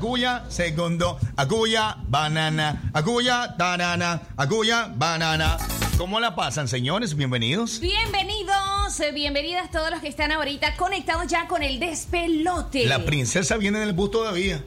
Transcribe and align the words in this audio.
él. 0.00 0.06
Acuya, 0.06 0.44
segundo. 0.48 1.18
Acuya, 1.36 1.96
banana. 2.08 2.90
Acuya, 2.94 3.54
banana. 3.58 4.22
Acuya, 4.36 4.90
banana. 4.94 5.58
¿Cómo 5.98 6.18
la 6.18 6.34
pasan, 6.34 6.68
señores? 6.68 7.14
Bienvenidos. 7.14 7.78
Bienvenidos, 7.80 8.98
eh, 9.00 9.12
bienvenidas 9.12 9.70
todos 9.70 9.90
los 9.90 10.00
que 10.00 10.08
están 10.08 10.32
ahorita 10.32 10.76
conectados 10.76 11.26
ya 11.26 11.46
con 11.46 11.62
el 11.62 11.78
despelote. 11.78 12.86
La 12.86 13.04
princesa 13.04 13.58
viene 13.58 13.82
en 13.82 13.88
el 13.88 13.92
bus 13.92 14.10
todavía. 14.10 14.64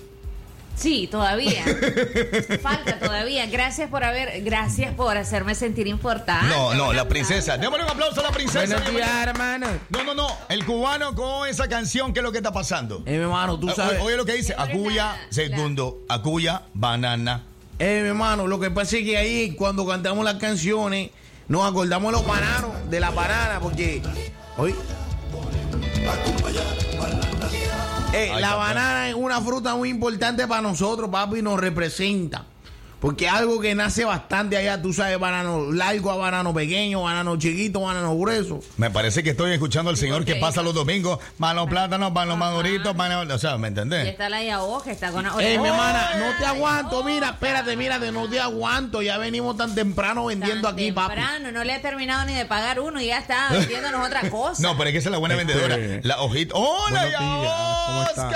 Sí, 0.76 1.08
todavía. 1.10 1.64
Falta 2.62 2.98
todavía. 3.00 3.46
Gracias 3.46 3.90
por 3.90 4.04
haber, 4.04 4.42
gracias 4.44 4.94
por 4.96 5.16
hacerme 5.18 5.56
sentir 5.56 5.88
importante. 5.88 6.48
No, 6.54 6.74
no, 6.74 6.92
la 6.94 7.08
princesa. 7.08 7.58
Démosle 7.58 7.86
un 7.86 7.92
aplauso 7.92 8.20
a 8.22 8.24
la 8.24 8.32
princesa. 8.32 8.66
Buenos 8.66 8.92
días, 8.92 9.28
hermano. 9.28 9.68
No, 9.90 10.04
no, 10.04 10.16
no. 10.16 10.28
El 10.50 10.66
cubano 10.66 11.14
con 11.16 11.48
esa 11.48 11.68
canción, 11.68 12.12
¿qué 12.12 12.20
es 12.20 12.24
lo 12.24 12.32
que 12.32 12.40
está 12.40 12.52
pasando? 12.52 13.04
Eh, 13.06 13.18
mi 13.18 13.24
hermano, 13.24 13.60
tú 13.60 13.70
Ah, 13.70 13.74
sabes. 13.76 13.94
Oye, 14.00 14.04
oye 14.08 14.18
lo 14.18 14.26
que 14.26 14.34
dice. 14.34 14.56
Acuya, 14.58 15.16
segundo. 15.30 16.00
Acuya, 16.10 16.64
banana. 16.74 17.44
Eh, 17.80 18.00
mi 18.04 18.10
hermano, 18.10 18.48
lo 18.48 18.60
que 18.60 18.72
pasa 18.72 18.98
es 18.98 19.04
que 19.04 19.18
ahí 19.18 19.56
cuando 19.56 19.86
cantamos 19.86 20.26
las 20.26 20.36
canciones 20.36 21.12
nos 21.48 21.70
acordamos 21.70 22.12
de 22.12 22.18
los 22.20 22.26
bananos, 22.28 22.72
de 22.90 23.00
la 23.00 23.10
banana, 23.12 23.60
porque 23.60 24.02
hoy 24.58 24.74
Eh, 28.14 28.30
Ay, 28.32 28.42
la 28.42 28.56
banana 28.56 29.10
es 29.10 29.16
una 29.16 29.42
fruta 29.42 29.76
muy 29.76 29.90
importante 29.90 30.48
para 30.48 30.62
nosotros, 30.62 31.10
papi, 31.10 31.40
y 31.40 31.42
nos 31.42 31.60
representa. 31.60 32.46
Porque 33.04 33.28
algo 33.28 33.60
que 33.60 33.76
nace 33.76 34.06
bastante 34.06 34.56
allá, 34.56 34.82
tú 34.82 34.94
sabes, 34.94 35.20
banano 35.20 35.74
largo 35.74 36.10
a 36.10 36.16
banano 36.16 36.54
pequeño, 36.54 37.02
banano 37.04 37.36
chiquito, 37.36 37.82
banano 37.82 38.16
grueso. 38.18 38.62
Me 38.78 38.90
parece 38.92 39.22
que 39.24 39.32
estoy 39.32 39.52
escuchando 39.52 39.90
al 39.90 39.98
señor 39.98 40.24
que 40.24 40.38
pasa 40.38 40.62
los 40.62 40.74
domingos. 40.74 41.20
Mano 41.38 41.68
plátano, 41.68 42.12
mano 42.12 42.38
madurito, 42.38 42.94
mano... 42.94 43.24
O 43.36 43.38
sea, 43.38 43.58
¿me 43.58 43.68
Y 43.68 43.70
entendés? 43.72 44.08
está 44.08 44.30
la 44.30 44.42
Yao 44.42 44.82
que 44.82 44.92
está 44.92 45.12
con 45.12 45.26
Eh, 45.26 45.58
mi 45.60 45.68
¡Oh! 45.68 45.74
hermana, 45.74 46.12
no 46.18 46.38
te 46.40 46.46
aguanto, 46.46 47.04
mira, 47.04 47.32
espérate, 47.32 47.76
mírate, 47.76 48.10
no 48.14 48.30
te 48.30 48.40
aguanto, 48.40 49.02
ya 49.02 49.18
venimos 49.18 49.58
tan 49.58 49.76
temprano 49.76 50.24
vendiendo 50.28 50.70
Tan 50.70 50.76
aquí, 50.76 50.94
papi. 50.94 51.14
temprano, 51.16 51.52
no 51.52 51.66
le 51.66 51.74
ha 51.74 51.82
terminado 51.82 52.24
ni 52.24 52.34
de 52.36 52.46
pagar 52.46 52.80
uno 52.80 53.02
y 53.02 53.08
ya 53.08 53.18
está 53.20 53.50
vendiéndonos 53.52 54.08
otra 54.08 54.30
cosa. 54.30 54.64
No, 54.64 54.78
pero 54.78 54.88
es 54.88 54.94
que 54.94 55.00
esa 55.00 55.10
es 55.10 55.12
la 55.12 55.18
buena 55.18 55.36
Este, 55.36 55.54
vendedora. 55.54 56.00
La 56.04 56.22
hojita. 56.22 56.56
¡Hola, 56.56 57.06
¿cómo 57.86 58.04
está? 58.04 58.32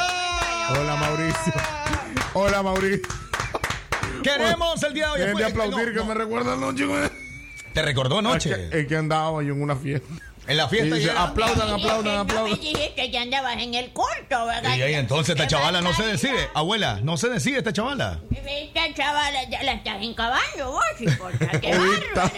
Hola 0.77 0.95
Mauricio. 0.97 1.53
Hola 2.33 2.63
Mauricio. 2.63 3.26
Queremos 4.23 4.83
el 4.83 4.93
día 4.93 5.05
de 5.07 5.11
hoy. 5.13 5.19
Dejen 5.19 5.37
de 5.37 5.45
aplaudir 5.45 5.87
no, 5.87 5.93
que 5.93 5.99
no. 5.99 6.05
me 6.05 6.13
recuerda 6.13 6.53
anoche. 6.53 6.85
güey. 6.85 7.09
Te 7.73 7.81
recordó 7.81 8.19
Es 8.19 8.25
anoche. 8.25 8.49
que, 8.69 8.79
es 8.81 8.87
que 8.87 8.95
andaba 8.97 9.43
yo 9.43 9.53
en 9.53 9.61
una 9.61 9.75
fiesta. 9.75 10.07
En 10.47 10.55
la 10.57 10.65
Y 10.65 10.69
fiesta. 10.69 10.95
dice, 10.95 11.07
ya- 11.07 11.23
aplaudan, 11.23 11.69
aplaudan, 11.71 12.03
No 12.05 12.11
me 12.25 12.31
aplaudan. 12.31 12.59
dijiste 12.59 13.11
que 13.11 13.17
andabas 13.17 13.57
en 13.61 13.73
el 13.73 13.89
culto, 13.89 14.45
¿verdad? 14.45 14.75
Y 14.77 14.81
ahí 14.81 14.93
entonces 14.93 15.35
esta 15.35 15.45
chavala 15.47 15.81
no 15.81 15.93
se 15.93 16.03
decide. 16.05 16.47
Abuela, 16.53 16.99
no 17.03 17.17
se 17.17 17.27
decide 17.29 17.57
esta 17.57 17.73
chavala. 17.73 18.21
Esta 18.31 18.93
chavala 18.93 19.43
ya 19.49 19.61
la 19.63 19.73
estás 19.73 20.01
encabando 20.01 20.71
vos, 20.71 20.81
hipota. 20.99 21.59
Qué 21.59 21.71
Todita, 21.71 22.13
bárbara. 22.15 22.31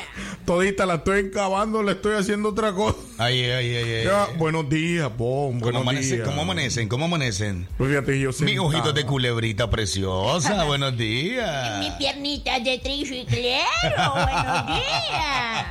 todita 0.45 0.85
la 0.87 0.95
estoy 0.95 1.19
encabando, 1.19 1.83
le 1.83 1.91
estoy 1.91 2.15
haciendo 2.17 2.49
otra 2.49 2.73
cosa. 2.73 2.97
Ay, 3.19 3.43
ay, 3.45 3.75
ay, 3.75 3.93
ay. 3.93 4.03
Ya, 4.05 4.25
buenos 4.37 4.67
días, 4.69 5.09
Pom. 5.15 5.59
¿Cómo, 5.59 5.83
Buenos 5.83 6.03
días. 6.03 6.21
¿Cómo 6.25 6.41
amanecen? 6.41 6.89
¿Cómo 6.89 7.05
amanecen? 7.05 7.67
Pues 7.77 7.91
fíjate, 7.91 8.19
yo 8.19 8.29
Mi 8.29 8.33
sentado. 8.33 8.63
ojito 8.65 8.91
de 8.93 9.05
culebrita 9.05 9.69
preciosa. 9.69 10.63
Buenos 10.65 10.93
Mi 10.93 10.97
días. 11.05 11.95
piernita 11.97 12.59
de 12.59 12.79
triciclero, 12.79 14.13
buenos 14.13 14.65
días. 14.67 15.65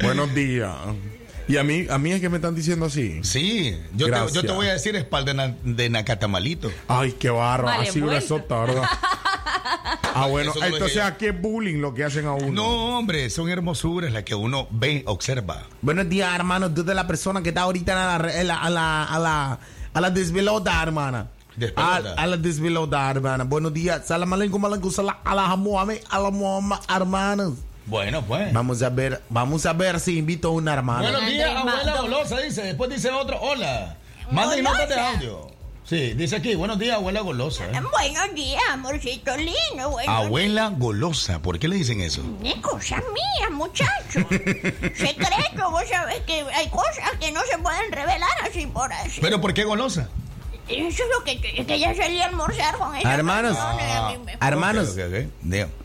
Buenos 0.00 0.34
días. 0.34 0.70
Y 1.52 1.58
a 1.58 1.62
mí, 1.64 1.86
a 1.90 1.98
mí 1.98 2.12
es 2.12 2.20
que 2.22 2.30
me 2.30 2.36
están 2.36 2.54
diciendo 2.54 2.86
así. 2.86 3.20
Sí, 3.24 3.76
yo 3.94 4.06
te, 4.06 4.32
yo 4.32 4.40
te 4.40 4.52
voy 4.52 4.68
a 4.68 4.72
decir 4.72 4.96
espalda 4.96 5.34
na- 5.34 5.54
de 5.62 5.90
Nacatamalito. 5.90 6.72
Ay, 6.88 7.12
qué 7.12 7.28
barro. 7.28 7.66
Vale, 7.66 7.90
así 7.90 8.00
una 8.00 8.22
sota, 8.22 8.60
¿verdad? 8.60 8.84
Ah, 10.14 10.26
bueno, 10.26 10.52
no 10.58 10.64
entonces 10.66 10.98
aquí 11.02 11.26
es 11.26 11.40
bullying 11.40 11.80
lo 11.80 11.94
que 11.94 12.04
hacen 12.04 12.26
a 12.26 12.32
uno. 12.34 12.52
No, 12.52 12.98
hombre, 12.98 13.30
son 13.30 13.48
hermosuras 13.48 14.12
las 14.12 14.24
que 14.24 14.34
uno 14.34 14.66
ve, 14.70 15.02
observa. 15.06 15.62
Buenos 15.80 16.06
días, 16.08 16.34
hermano, 16.34 16.70
tú 16.72 16.84
de 16.84 16.94
la 16.94 17.06
persona 17.06 17.42
que 17.42 17.48
está 17.48 17.62
ahorita 17.62 18.14
a 18.16 18.18
la, 18.18 18.28
a 18.28 18.44
la, 18.44 18.54
a 18.56 18.70
la, 18.70 19.04
a 19.04 19.18
la, 19.18 19.58
a 19.94 20.00
la 20.02 20.10
desvelota, 20.10 20.82
hermana. 20.82 21.28
Despelota. 21.56 22.14
A, 22.16 22.22
a 22.22 22.26
la 22.26 22.36
desvelota, 22.36 23.10
hermana. 23.10 23.44
Buenos 23.44 23.72
días. 23.72 24.06
Salam 24.06 24.30
aleikum, 24.34 24.62
aleikum 24.66 24.90
salam, 24.90 25.16
a 25.24 25.34
la 25.34 25.56
Muhammad, 25.56 25.96
a 26.10 26.18
la 26.20 26.30
Muhammad, 26.30 26.78
hermanos. 26.94 27.54
Bueno, 27.86 28.22
pues. 28.22 28.52
Vamos 28.52 28.82
a 28.82 28.90
ver, 28.90 29.22
vamos 29.28 29.66
a 29.66 29.72
ver 29.72 30.00
si 30.00 30.18
invito 30.18 30.48
a 30.48 30.50
una 30.52 30.74
hermana. 30.74 31.10
Buenos 31.10 31.26
días, 31.26 31.50
abuela 31.54 32.00
golosa, 32.00 32.40
dice. 32.40 32.62
Después 32.62 32.90
dice 32.90 33.10
otro, 33.10 33.40
hola. 33.40 33.96
Manden 34.30 34.64
notas 34.64 34.88
de 34.88 35.00
audio. 35.00 35.52
Sí, 35.84 36.14
dice 36.14 36.36
aquí, 36.36 36.54
buenos 36.54 36.78
días, 36.78 36.94
abuela 36.94 37.20
golosa. 37.20 37.66
Buenos 37.66 38.34
días, 38.34 38.62
amorcito 38.70 39.36
lindo. 39.36 39.90
Buenos 39.90 40.14
Abuela 40.14 40.68
golosa, 40.68 41.40
¿por 41.40 41.58
qué 41.58 41.66
le 41.66 41.76
dicen 41.76 42.00
eso? 42.00 42.22
Es 42.44 42.54
cosa 42.56 42.96
mía, 42.96 43.50
muchacho. 43.50 44.20
Secreto, 44.30 45.70
vos 45.70 45.82
sabés 45.90 46.20
que 46.20 46.46
hay 46.54 46.68
cosas 46.68 47.10
que 47.18 47.32
no 47.32 47.40
se 47.50 47.58
pueden 47.58 47.90
revelar 47.90 48.30
así 48.48 48.66
por 48.66 48.92
así. 48.92 49.20
¿Pero 49.20 49.40
por 49.40 49.54
qué 49.54 49.64
golosa? 49.64 50.08
Eso 50.68 51.02
es 51.02 51.10
lo 51.18 51.24
que, 51.24 51.40
que, 51.40 51.66
que 51.66 51.78
ya 51.78 51.94
salí 51.94 52.20
a 52.20 52.26
almorzar 52.26 52.76
con 52.78 52.94
ella. 52.94 53.14
Hermanos. 53.14 53.58
Hermanos, 54.40 54.96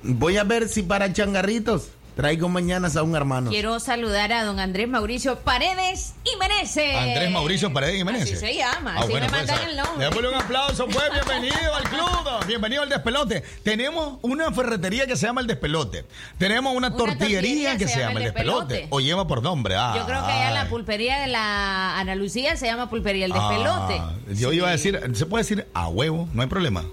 voy 0.03 0.37
a 0.37 0.43
ver 0.43 0.69
si 0.69 0.83
para 0.83 1.11
changarritos 1.11 1.89
traigo 2.17 2.49
mañana 2.49 2.89
a 2.93 3.03
un 3.03 3.15
hermano. 3.15 3.51
Quiero 3.51 3.79
saludar 3.79 4.33
a 4.33 4.43
don 4.43 4.59
Andrés 4.59 4.89
Mauricio 4.89 5.39
Paredes 5.39 6.15
y 6.23 6.35
Menezes. 6.39 6.95
Andrés 6.95 7.29
Mauricio 7.29 7.71
Paredes 7.71 7.95
Jiménez. 7.97 8.23
Así 8.23 8.35
se 8.35 8.55
llama, 8.55 8.95
Ah, 8.97 8.99
así 9.01 9.11
bueno, 9.11 9.27
me 9.27 9.31
pues, 9.31 9.47
mandan 9.47 9.59
ah, 9.59 9.69
el 9.69 9.77
nombre. 9.77 10.05
Démosle 10.05 10.29
un 10.29 10.35
aplauso, 10.35 10.87
pues, 10.87 11.05
bienvenido 11.13 11.75
al 11.75 11.83
club, 11.83 12.45
bienvenido 12.47 12.81
al 12.81 12.89
despelote. 12.89 13.43
Tenemos 13.63 14.17
una 14.23 14.51
ferretería 14.51 15.05
que 15.05 15.15
se 15.15 15.27
llama 15.27 15.41
el 15.41 15.47
despelote. 15.47 16.05
Tenemos 16.39 16.75
una, 16.75 16.95
tortillería, 16.95 17.77
que 17.77 17.87
se 17.87 17.99
llama 17.99 18.19
el 18.19 18.25
despelote. 18.25 18.87
O 18.89 18.99
lleva 18.99 19.27
por 19.27 19.43
nombre. 19.43 19.75
Ah, 19.77 19.93
Yo 19.95 20.05
creo 20.05 20.25
que 20.25 20.31
allá 20.31 20.51
la 20.51 20.69
pulpería 20.69 21.19
de 21.21 21.27
la 21.27 21.99
Ana 21.99 22.15
Lucía 22.15 22.57
se 22.57 22.65
llama 22.65 22.89
pulpería 22.89 23.25
el 23.25 23.31
despelote. 23.31 23.99
Ah, 23.99 24.13
yo 24.33 24.51
iba 24.51 24.67
a 24.69 24.71
decir, 24.71 24.99
se 25.13 25.27
puede 25.27 25.43
decir 25.43 25.67
a 25.75 25.87
huevo, 25.87 26.27
no 26.33 26.41
hay 26.41 26.47
problema. 26.47 26.83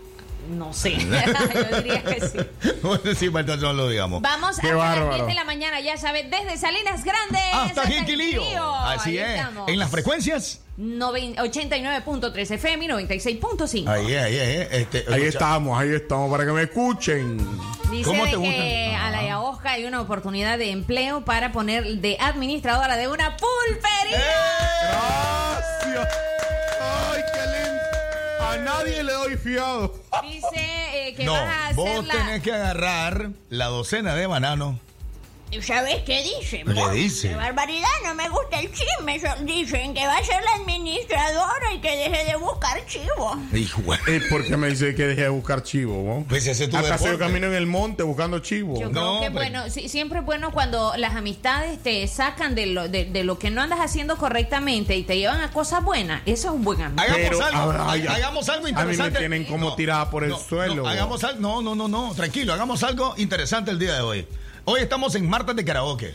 No 0.49 0.73
sé, 0.73 0.93
yo 0.99 1.77
diría 1.83 2.03
que 2.05 2.21
sí. 2.21 2.39
Bueno, 2.83 3.03
sí, 3.19 3.27
entonces 3.27 3.61
no 3.61 3.73
lo 3.73 3.89
digamos. 3.89 4.21
Vamos 4.23 4.59
Qué 4.59 4.67
hasta 4.69 4.79
las 4.79 4.97
bárbaro. 4.97 5.15
10 5.17 5.27
de 5.29 5.35
la 5.35 5.45
mañana, 5.45 5.81
ya 5.81 5.97
sabes, 5.97 6.31
desde 6.31 6.57
Salinas 6.59 7.03
Grandes 7.05 7.41
Hasta 7.53 7.87
Jiquilío. 7.87 8.41
Jiquilío. 8.43 8.75
Así 8.77 9.11
Ahí 9.11 9.19
es. 9.19 9.39
estamos. 9.39 9.69
En 9.69 9.79
las 9.79 9.91
frecuencias. 9.91 10.61
Noven- 10.77 11.37
89.3 11.37 12.51
FM 12.51 12.85
y 12.85 12.89
96.5. 12.89 13.89
Ahí, 13.89 14.15
ahí, 14.15 14.39
ahí. 14.39 14.69
Este, 14.73 15.05
Ahí 15.13 15.23
estamos, 15.23 15.79
ahí 15.81 15.95
estamos, 15.95 16.31
para 16.31 16.45
que 16.45 16.53
me 16.53 16.63
escuchen. 16.65 17.39
Dice 17.91 18.05
¿Cómo 18.11 18.25
te 18.25 18.31
que 18.31 18.37
gusta? 18.37 19.07
a 19.07 19.11
la 19.11 19.23
Yaosca 19.25 19.71
hay 19.73 19.85
una 19.85 20.01
oportunidad 20.01 20.59
de 20.59 20.71
empleo 20.73 21.25
para 21.25 21.53
poner 21.53 21.85
de 22.01 22.17
administradora 22.21 22.97
de 22.97 23.07
una 23.09 23.37
pulpería. 23.37 24.19
¡Eh! 24.19 24.91
Gracias. 25.93 26.09
A 28.55 28.59
nadie 28.59 29.03
le 29.03 29.13
doy 29.13 29.37
fiado. 29.37 29.93
Dice 30.23 30.49
eh, 31.09 31.15
que 31.17 31.25
No, 31.25 31.33
vas 31.33 31.43
a 31.43 31.65
hacer 31.65 31.77
vos 31.77 32.07
la... 32.07 32.15
tenés 32.15 32.43
que 32.43 32.53
agarrar 32.53 33.31
la 33.51 33.67
docena 33.67 34.15
de 34.15 34.29
bananos. 34.29 34.77
¿Sabes 35.63 36.03
qué 36.05 36.23
dicen? 36.23 36.67
¿Qué 36.67 36.73
vos? 36.75 36.93
dice? 36.93 37.29
Qué 37.31 37.35
barbaridad, 37.37 37.89
no 38.05 38.15
me 38.15 38.29
gusta 38.29 38.61
el 38.61 38.71
chisme. 38.73 39.21
Dicen 39.45 39.95
que 39.95 40.07
va 40.07 40.17
a 40.19 40.25
ser 40.25 40.43
la 40.43 40.53
administradora 40.63 41.73
y 41.75 41.79
que 41.81 41.97
deje 41.97 42.25
de 42.25 42.37
buscar 42.37 42.85
chivo. 42.87 43.37
Hijo, 43.53 43.83
güey. 43.83 43.99
Es 44.07 44.25
porque 44.31 44.57
me 44.57 44.69
dice 44.69 44.95
que 44.95 45.07
deje 45.07 45.23
de 45.23 45.29
buscar 45.29 45.63
chivo, 45.63 46.03
¿no? 46.21 46.27
Pues 46.29 46.47
ese 46.47 46.65
es 46.65 46.71
tu 46.71 46.77
¿Acaso 46.77 47.07
yo 47.13 47.19
camino 47.19 47.47
en 47.47 47.55
el 47.55 47.67
monte 47.67 48.03
buscando 48.03 48.39
chivo? 48.41 48.79
Yo 48.81 48.89
No, 48.89 48.93
creo 48.93 49.21
que 49.21 49.27
hombre. 49.29 49.31
bueno, 49.51 49.71
sí, 49.71 49.89
siempre 49.89 50.19
es 50.21 50.25
bueno 50.25 50.51
cuando 50.53 50.93
las 50.97 51.15
amistades 51.15 51.83
te 51.83 52.07
sacan 52.09 52.55
de 52.55 52.67
lo, 52.67 52.89
de, 52.89 53.05
de 53.05 53.25
lo 53.25 53.39
que 53.39 53.51
no 53.51 53.63
andas 53.63 53.81
haciendo 53.81 54.17
correctamente 54.17 54.97
y 54.97 55.03
te 55.05 55.17
llevan 55.19 55.41
a 55.41 55.51
cosas 55.53 55.83
buenas. 55.85 56.23
Eso 56.27 56.49
es 56.49 56.55
un 56.55 56.65
buen 56.65 56.81
amigo. 56.83 57.01
Hagamos 57.03 57.21
Pero, 57.29 57.45
algo, 57.45 57.85
ay, 57.91 58.01
ay, 58.09 58.23
hagamos 58.23 58.49
algo 58.49 58.67
a 58.67 58.71
mí 58.71 58.75
me 58.75 58.81
interesante. 58.81 59.19
tienen 59.19 59.45
como 59.45 59.75
tirada 59.77 60.11
por 60.11 60.25
el 60.25 60.31
no, 60.31 60.39
suelo. 60.39 60.83
No, 60.83 60.89
hagamos 60.89 61.23
algo, 61.25 61.41
no, 61.41 61.63
no, 61.63 61.75
no, 61.75 61.89
no, 61.89 62.15
tranquilo, 62.15 62.53
hagamos 62.53 62.83
algo 62.83 63.15
interesante 63.17 63.71
el 63.71 63.79
día 63.79 63.95
de 63.95 64.01
hoy. 64.01 64.27
Hoy 64.67 64.81
estamos 64.81 65.15
en 65.15 65.29
Martes 65.29 65.55
de 65.57 65.65
Karaoke. 65.65 66.15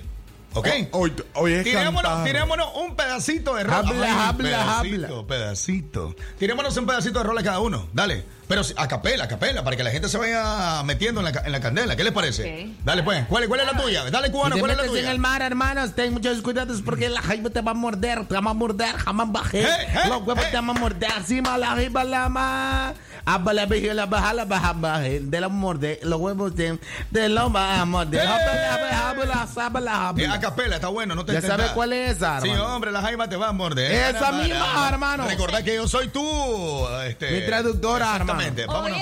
¿Ok? 0.53 0.67
Hoy, 0.93 1.13
hoy 1.35 1.53
es 1.53 1.63
Tirémonos, 1.63 2.23
tirémonos 2.23 2.69
un 2.75 2.95
pedacito 2.95 3.53
de 3.53 3.63
rola. 3.63 3.77
Habla, 3.77 4.05
Ay, 4.05 4.11
habla, 4.29 4.37
pedacito, 4.81 5.27
pedacito. 5.27 6.15
Tirémonos 6.39 6.75
un 6.77 6.87
pedacito 6.87 7.19
de 7.19 7.25
rola 7.25 7.43
cada 7.43 7.59
uno. 7.59 7.87
Dale. 7.93 8.25
Pero 8.47 8.63
a 8.77 8.87
capela, 8.87 9.25
a 9.25 9.27
capela, 9.27 9.63
para 9.63 9.77
que 9.77 9.83
la 9.83 9.91
gente 9.91 10.09
se 10.09 10.17
vaya 10.17 10.81
metiendo 10.83 11.21
en 11.21 11.31
la, 11.31 11.41
en 11.45 11.51
la 11.51 11.59
candela. 11.59 11.95
¿Qué 11.95 12.03
les 12.03 12.11
parece? 12.11 12.73
Dale, 12.83 13.03
pues. 13.03 13.25
¿Cuál, 13.27 13.47
cuál 13.47 13.59
es 13.59 13.67
la 13.67 13.79
tuya? 13.79 14.09
Dale, 14.09 14.31
cubano, 14.31 14.55
te 14.55 14.59
¿cuál 14.61 14.71
es 14.71 14.77
la 14.77 14.83
metes 14.83 14.95
en 14.97 15.01
tuya? 15.03 15.11
el 15.11 15.19
mar, 15.19 15.43
hermanos, 15.43 15.93
ten 15.93 16.11
muchos 16.13 16.41
cuidados 16.41 16.81
porque 16.81 17.09
la 17.09 17.21
jaiba 17.21 17.51
te 17.51 17.61
va 17.61 17.71
a 17.71 17.75
morder, 17.75 18.25
te 18.27 18.33
va 18.33 18.49
a 18.49 18.53
morder, 18.55 18.95
jamás 18.97 19.31
bajé. 19.31 19.61
Hey, 19.61 19.85
hey, 19.91 20.01
Los 20.09 20.21
huevos 20.23 20.39
hey. 20.45 20.47
te 20.49 20.57
van 20.57 20.69
a 20.71 20.73
morder, 20.73 21.11
encima 21.15 21.59
la 21.59 21.67
jaiba 21.67 22.03
la 22.03 22.27
más. 22.27 22.93
Abba 23.25 23.53
la 23.53 23.65
vejiga, 23.65 23.93
la 23.93 24.05
baja, 24.05 24.33
la 24.33 24.45
baja, 24.45 24.73
baja, 24.73 24.99
de 25.01 25.41
los 25.41 26.19
huevos 26.19 26.55
te, 26.55 26.79
de 27.11 27.29
lo 27.29 27.51
va 27.51 27.81
a 27.81 27.85
morder. 27.85 28.21
Hey. 28.21 28.27
Abba 28.27 28.53
la 28.55 28.77
baja, 28.77 29.09
abba 29.09 29.25
la, 29.25 29.41
abba 29.65 29.79
la, 29.79 30.07
abba 30.09 30.21
Eh, 30.21 30.27
la. 30.27 30.33
a 30.33 30.39
capela, 30.39 30.75
está 30.75 30.87
bueno, 30.87 31.15
no 31.15 31.25
te 31.25 31.33
Ya 31.33 31.41
sabes 31.41 31.71
cuál 31.71 31.93
es 31.93 32.17
esa, 32.17 32.41
Sí, 32.41 32.49
hombre, 32.49 32.91
la 32.91 33.01
jaima 33.01 33.27
te 33.29 33.35
va 33.35 33.49
a 33.49 33.51
morder. 33.51 34.15
Esa 34.15 34.31
misma, 34.31 34.89
hermano. 34.89 35.25
Recordá 35.27 35.63
que 35.63 35.75
yo 35.75 35.87
soy 35.87 36.07
tú. 36.09 36.87
Este, 37.05 37.31
Mi 37.31 37.45
traductora, 37.45 38.11
Exactamente. 38.13 38.65
Vámonos. 38.65 38.97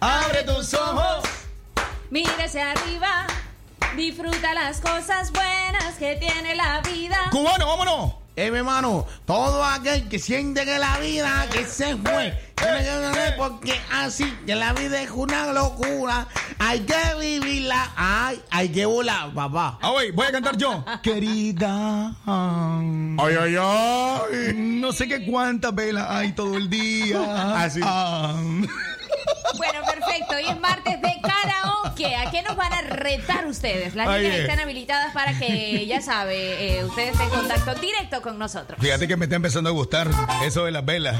Abre 0.00 0.42
tus 0.42 0.74
ojos. 0.74 1.24
mira 2.10 2.32
hacia 2.44 2.72
arriba. 2.72 3.26
Disfruta 3.96 4.54
las 4.54 4.80
cosas 4.80 5.30
buenas 5.32 5.94
que 5.98 6.16
tiene 6.16 6.54
la 6.54 6.80
vida. 6.80 7.16
Cubano, 7.30 7.66
vámonos. 7.66 8.12
Eh, 8.34 8.50
mi 8.50 8.58
hermano, 8.58 9.06
todo 9.26 9.62
aquel 9.62 10.08
que 10.08 10.18
siente 10.18 10.64
que 10.64 10.78
la 10.78 10.98
vida 10.98 11.46
que 11.52 11.66
se 11.66 11.96
fue, 11.98 12.32
tiene 12.54 12.78
que 12.78 12.84
ganar 12.86 13.36
porque 13.36 13.78
así 13.90 14.24
que 14.46 14.54
la 14.54 14.72
vida 14.72 15.02
es 15.02 15.10
una 15.10 15.52
locura, 15.52 16.26
hay 16.58 16.80
que 16.80 16.94
vivirla, 17.20 17.92
ay, 17.94 18.40
hay 18.48 18.70
que 18.70 18.86
volar, 18.86 19.34
papá. 19.34 19.78
Ah, 19.82 19.90
güey, 19.90 20.12
voy 20.12 20.26
a 20.28 20.32
cantar 20.32 20.56
yo. 20.56 20.82
Querida. 21.02 22.14
Ay, 22.24 23.36
ay, 23.38 23.56
ay. 23.58 24.54
No 24.54 24.92
sé 24.92 25.06
qué 25.08 25.26
cuántas 25.26 25.74
velas 25.74 26.06
hay 26.08 26.32
todo 26.32 26.56
el 26.56 26.70
día. 26.70 27.62
Así. 27.62 27.80
Ah. 27.84 28.34
Bueno, 29.56 29.80
perfecto. 29.86 30.34
Hoy 30.36 30.46
es 30.48 30.60
martes 30.60 31.00
de 31.00 31.20
karaoke. 31.20 32.16
¿A 32.16 32.30
qué 32.30 32.42
nos 32.42 32.56
van 32.56 32.72
a 32.72 32.82
retar 32.82 33.46
ustedes? 33.46 33.94
Las 33.94 34.08
líneas 34.16 34.36
eh. 34.36 34.40
están 34.42 34.60
habilitadas 34.60 35.12
para 35.12 35.38
que, 35.38 35.86
ya 35.86 36.00
sabe, 36.00 36.78
eh, 36.78 36.84
ustedes 36.84 37.12
estén 37.12 37.28
en 37.28 37.34
contacto 37.34 37.74
directo 37.74 38.22
con 38.22 38.38
nosotros. 38.38 38.78
Fíjate 38.80 39.08
que 39.08 39.16
me 39.16 39.26
está 39.26 39.36
empezando 39.36 39.70
a 39.70 39.72
gustar 39.72 40.10
eso 40.44 40.64
de 40.64 40.72
las 40.72 40.84
velas. 40.84 41.16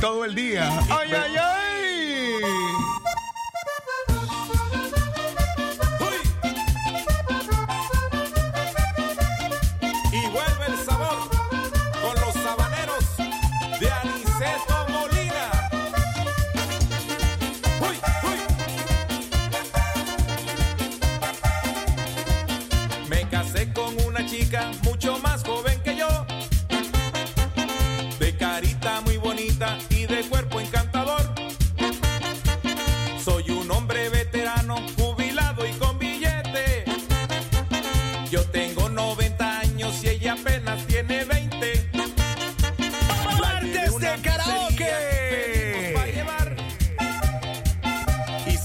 Todo 0.00 0.24
el 0.24 0.34
día. 0.34 0.68
¡Ay, 0.90 1.12
ay, 1.12 1.36
ay! 1.36 1.58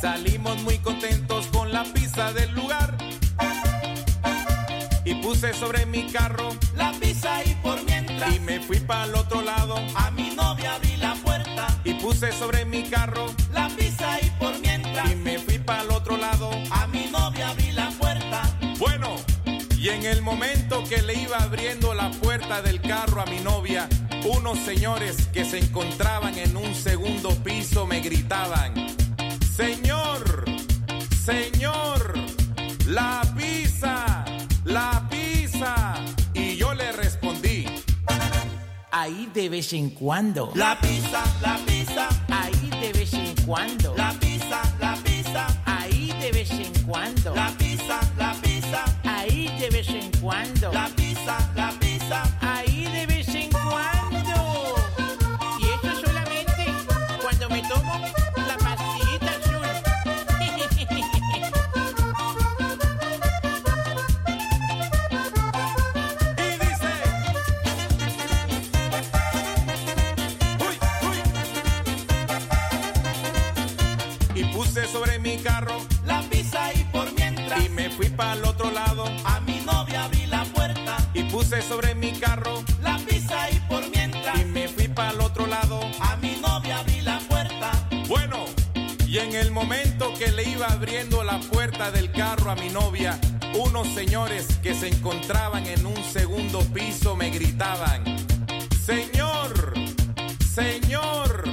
Salimos 0.04 0.62
muy 0.64 0.80
contentos 0.80 1.48
con 1.48 1.72
la 1.72 1.86
pizza 1.86 2.34
del 2.34 2.54
lugar. 2.54 2.98
Y 5.06 5.16
puse 5.16 5.54
sobre 5.54 5.86
mi 5.86 6.12
carro 6.12 6.50
la 6.76 6.92
pizza 7.00 7.42
y 7.46 7.56
por 7.64 7.82
mientras. 7.86 8.36
Y 8.36 8.40
me 8.42 8.60
fui 8.60 8.82
para 8.82 9.06
el 9.06 9.16
otro 9.16 9.42
lado. 9.42 9.76
A 9.96 10.12
mi 10.12 10.32
novia 10.32 10.76
abrí 10.76 10.98
la 10.98 11.16
puerta. 11.24 11.68
Y 11.86 11.94
puse 11.94 12.34
sobre 12.34 12.66
mi 12.66 12.84
carro 12.90 13.28
la 13.54 13.70
pizza 13.78 14.20
y 14.22 14.30
por 14.32 14.60
mientras. 14.60 15.10
Y 15.10 15.16
me 15.16 15.40
fui 15.40 15.58
para 15.58 15.84
el 15.84 15.92
otro 15.92 16.18
lado. 16.18 16.52
A 16.72 16.86
mi 16.88 17.06
novia 17.06 17.52
abrí 17.52 17.72
la 17.72 17.90
puerta. 17.92 18.42
Bueno, 18.80 19.16
y 19.78 19.88
en 19.88 20.06
el 20.06 20.22
momento 20.22 20.84
que 20.84 21.02
le 21.02 21.14
iba 21.14 21.38
abriendo 21.38 21.94
la 21.94 22.12
puerta 22.12 22.62
del 22.62 22.82
carro 22.82 23.22
a 23.22 23.26
mi 23.26 23.40
novia, 23.40 23.88
unos 24.26 24.60
señores 24.60 25.28
que 25.28 25.46
se 25.46 25.60
encontraban 25.60 26.38
en 26.38 26.58
un 26.58 26.76
segundo 26.76 27.30
piso 27.44 27.86
me 27.86 28.02
gritaban, 28.02 28.74
Señor, 29.56 30.46
Señor, 31.26 32.14
la 32.88 33.22
pizza, 33.38 34.26
la 34.66 35.08
pizza. 35.10 35.96
Y 36.34 36.56
yo 36.58 36.74
le 36.74 36.92
respondí, 36.92 37.66
Ahí 38.92 39.30
de 39.34 39.50
vez 39.50 39.74
en 39.74 39.90
cuando. 39.92 40.52
la 40.56 40.78
pizza, 40.80 41.24
la 41.42 41.58
pizza, 41.66 42.08
Ahí 42.30 42.70
de 42.82 42.94
vez 42.94 43.14
en 43.14 43.36
cuando. 43.46 43.94
la 43.96 44.12
pizza, 44.20 44.62
la 44.80 44.96
pizza, 45.04 45.48
Ahí 45.66 46.12
de 46.20 46.32
vez 46.32 46.52
en 46.52 46.74
cuando. 46.86 47.36
la 47.36 47.50
pizza, 47.58 48.00
la 48.18 48.34
pizza, 48.42 48.84
Ahí 49.04 49.48
de 49.60 49.70
vez 49.70 49.90
en 49.90 50.12
cuando. 50.22 50.72
la 50.72 50.88
pizza, 50.96 51.38
la 51.56 51.72
pizza. 51.80 52.24
Carro 75.64 75.82
la 76.06 76.22
pizza 76.30 76.74
y 76.74 76.84
por 76.86 77.12
mientras. 77.14 77.66
Y 77.66 77.70
me 77.70 77.90
fui 77.90 78.10
para 78.10 78.34
el 78.34 78.46
otro 78.46 78.72
lado. 78.72 79.06
A 79.26 79.40
mi 79.42 79.60
novia 79.62 80.06
abrí 80.06 80.26
la 80.28 80.44
puerta. 80.46 80.98
Y 81.14 81.24
puse 81.24 81.62
sobre 81.62 81.96
mi 81.96 82.12
carro 82.14 82.64
la 82.82 82.98
pizza 82.98 83.50
y 83.50 83.60
por 83.70 83.88
mientras. 83.90 84.40
Y 84.42 84.46
me 84.46 84.68
fui 84.68 84.88
para 84.88 85.12
el 85.12 85.22
otro 85.22 85.48
lado. 85.48 85.80
A 86.00 86.16
mi 86.18 86.36
novia 86.42 86.80
abrí 86.80 87.02
la 87.02 87.20
puerta. 87.30 87.72
Bueno, 88.08 88.46
y 89.08 89.18
en 89.20 89.34
el 89.36 89.52
momento 89.52 90.14
que 90.18 90.32
le 90.32 90.50
iba 90.50 90.68
abriendo 90.68 91.24
la 91.24 91.40
puerta 91.40 91.92
del 91.92 92.12
carro 92.12 92.52
a 92.52 92.56
mi 92.56 92.70
novia, 92.70 93.20
unos 93.54 93.88
señores 93.90 94.48
que 94.62 94.74
se 94.74 94.88
encontraban 94.88 95.66
en 95.68 95.86
un 95.86 96.04
segundo 96.04 96.60
piso 96.74 97.16
me 97.16 97.30
gritaban, 97.30 98.04
Señor, 98.84 99.74
Señor, 100.54 101.44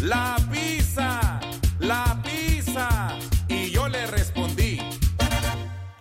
la 0.00 0.36
pizza, 0.50 1.40
la 1.78 2.04
pizza. 2.22 2.27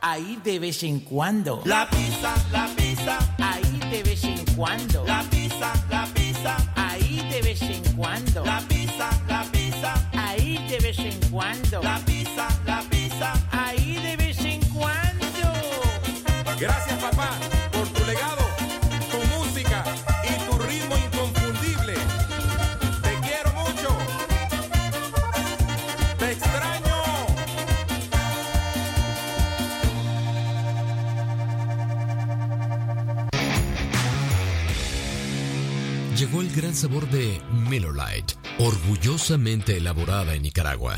Ahí 0.10 0.40
de 0.44 0.58
vez 0.60 0.84
en 0.84 1.02
cuando. 1.02 1.62
la 1.66 1.90
pizza, 1.90 2.34
la 2.52 2.68
pizza, 2.78 3.18
Ahí 3.40 3.80
de 3.92 4.04
vez 4.04 4.24
en 4.24 4.46
cuando. 4.56 5.04
la 5.06 5.22
pizza, 5.30 5.74
la 5.90 6.06
pizza, 6.14 6.56
Ahí 6.76 7.28
de 7.30 7.42
vez 7.42 7.62
en 7.62 7.84
cuando. 7.96 8.46
la 8.46 8.62
pizza, 8.70 9.10
la 9.28 9.44
pizza, 9.52 10.10
Ahí 10.14 10.66
de 10.70 10.80
vez 10.80 11.00
en 11.00 11.20
cuando. 11.30 11.82
la 11.84 12.00
pizza, 12.06 12.48
la 12.66 12.82
pizza. 12.90 13.34
Ahí 13.52 13.98
de 14.02 14.16
vez 14.16 14.40
en 14.46 14.62
cuando. 14.70 15.28
Gracias 16.58 17.00
papá 17.04 17.30
Llegó 36.38 36.50
el 36.50 36.56
gran 36.56 36.76
sabor 36.76 37.10
de 37.10 37.42
Miller 37.68 37.94
Lite, 37.94 38.36
orgullosamente 38.60 39.78
elaborada 39.78 40.36
en 40.36 40.44
Nicaragua. 40.44 40.98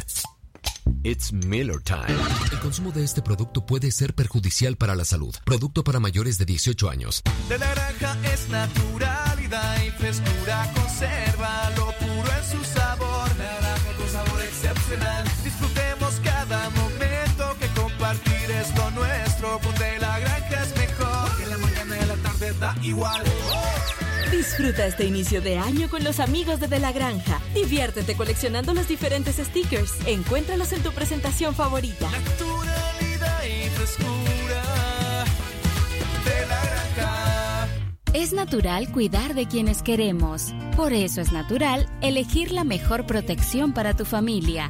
It's 1.04 1.32
Miller 1.32 1.82
Time. 1.82 2.08
El 2.52 2.60
consumo 2.60 2.92
de 2.92 3.06
este 3.06 3.22
producto 3.22 3.66
puede 3.66 3.90
ser 3.92 4.14
perjudicial 4.16 4.76
para 4.76 4.96
la 4.96 5.06
salud. 5.06 5.34
Producto 5.46 5.82
para 5.84 6.02
mayores 6.02 6.38
de 6.40 6.46
18 6.46 6.90
años. 6.90 7.24
De 7.48 7.58
naranja 7.58 8.18
es 8.34 8.50
naturalidad 8.50 9.84
y 9.86 9.92
frescura 9.92 10.74
conserva 10.76 11.70
lo 11.78 11.86
puro 11.86 12.30
en 12.38 12.58
su 12.58 12.64
sabor. 12.66 13.30
Naranja 13.38 13.94
con 13.98 14.10
sabor 14.10 14.42
excepcional. 14.42 15.24
Disfrutemos 15.44 16.20
cada 16.22 16.70
momento 16.72 17.56
que 17.62 17.68
compartir 17.80 18.52
es 18.52 18.76
lo 18.76 18.92
nuestro. 18.92 19.60
Ponte 19.60 20.00
la 20.00 20.20
granja 20.20 20.64
es 20.64 20.76
mejor. 20.76 21.38
Que 21.38 21.46
la 21.46 21.58
mañana 21.60 21.98
y 21.98 22.06
la 22.08 22.16
tarde 22.16 22.54
da 22.60 22.76
igual. 22.82 23.24
Disfruta 24.32 24.86
este 24.86 25.06
inicio 25.06 25.42
de 25.42 25.58
año 25.58 25.90
con 25.90 26.04
los 26.04 26.20
amigos 26.20 26.60
de 26.60 26.68
De 26.68 26.80
la 26.80 26.92
Granja. 26.92 27.42
Diviértete 27.56 28.16
coleccionando 28.16 28.76
los 28.76 28.88
diferentes 28.88 29.38
stickers. 29.38 29.92
Encuéntralos 30.06 30.72
en 30.72 30.84
tu 30.84 30.92
presentación 30.92 31.56
favorita. 31.56 32.10
Naturalidad 32.12 33.44
y 33.44 33.70
frescura 33.70 34.64
de 36.26 36.48
la 36.48 36.62
granja. 36.66 37.68
Es 38.14 38.32
natural 38.32 38.92
cuidar 38.92 39.34
de 39.34 39.48
quienes 39.48 39.82
queremos. 39.82 40.54
Por 40.76 40.94
eso 40.94 41.22
es 41.22 41.32
natural 41.32 41.88
elegir 42.02 42.52
la 42.52 42.64
mejor 42.64 43.08
protección 43.08 43.74
para 43.74 43.96
tu 43.96 44.06
familia. 44.06 44.70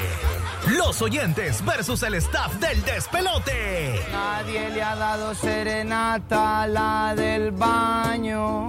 Los 0.83 0.99
oyentes 1.03 1.63
versus 1.63 2.01
el 2.01 2.15
staff 2.15 2.55
del 2.55 2.81
despelote. 2.83 4.03
Nadie 4.11 4.67
le 4.71 4.81
ha 4.81 4.95
dado 4.95 5.35
serenata 5.35 6.63
a 6.63 6.67
la 6.67 7.13
del 7.15 7.51
baño. 7.51 8.67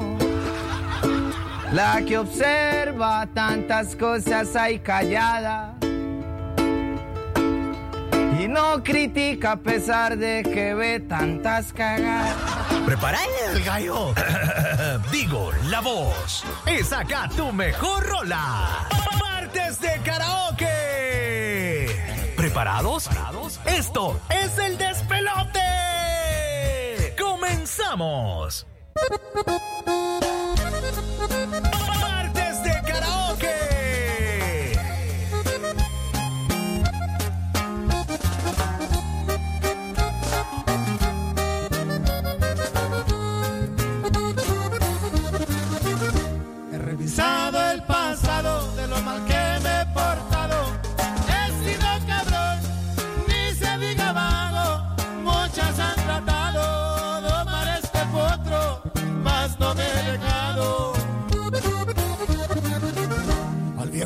La 1.73 2.03
que 2.07 2.19
observa 2.19 3.27
tantas 3.33 3.97
cosas 3.97 4.55
ahí 4.57 4.79
callada. 4.81 5.75
Y 8.39 8.47
no 8.47 8.83
critica 8.83 9.53
a 9.53 9.57
pesar 9.57 10.19
de 10.19 10.43
que 10.43 10.75
ve 10.75 11.01
tantas 11.01 11.73
cagadas. 11.73 12.37
Prepara 12.85 13.21
el 13.49 13.65
gallo. 13.65 14.13
Digo, 15.11 15.51
la 15.71 15.81
voz. 15.81 16.45
Y 16.67 16.85
saca 16.85 17.31
tu 17.35 17.51
mejor 17.53 18.05
rola. 18.05 18.87
Martes 19.19 19.81
de 19.81 19.99
karaoke. 20.05 21.02
¿Preparados? 22.53 23.09
Esto 23.65 24.21
es 24.29 24.59
el 24.59 24.77
despelote. 24.77 25.63
Comenzamos. 27.19 28.67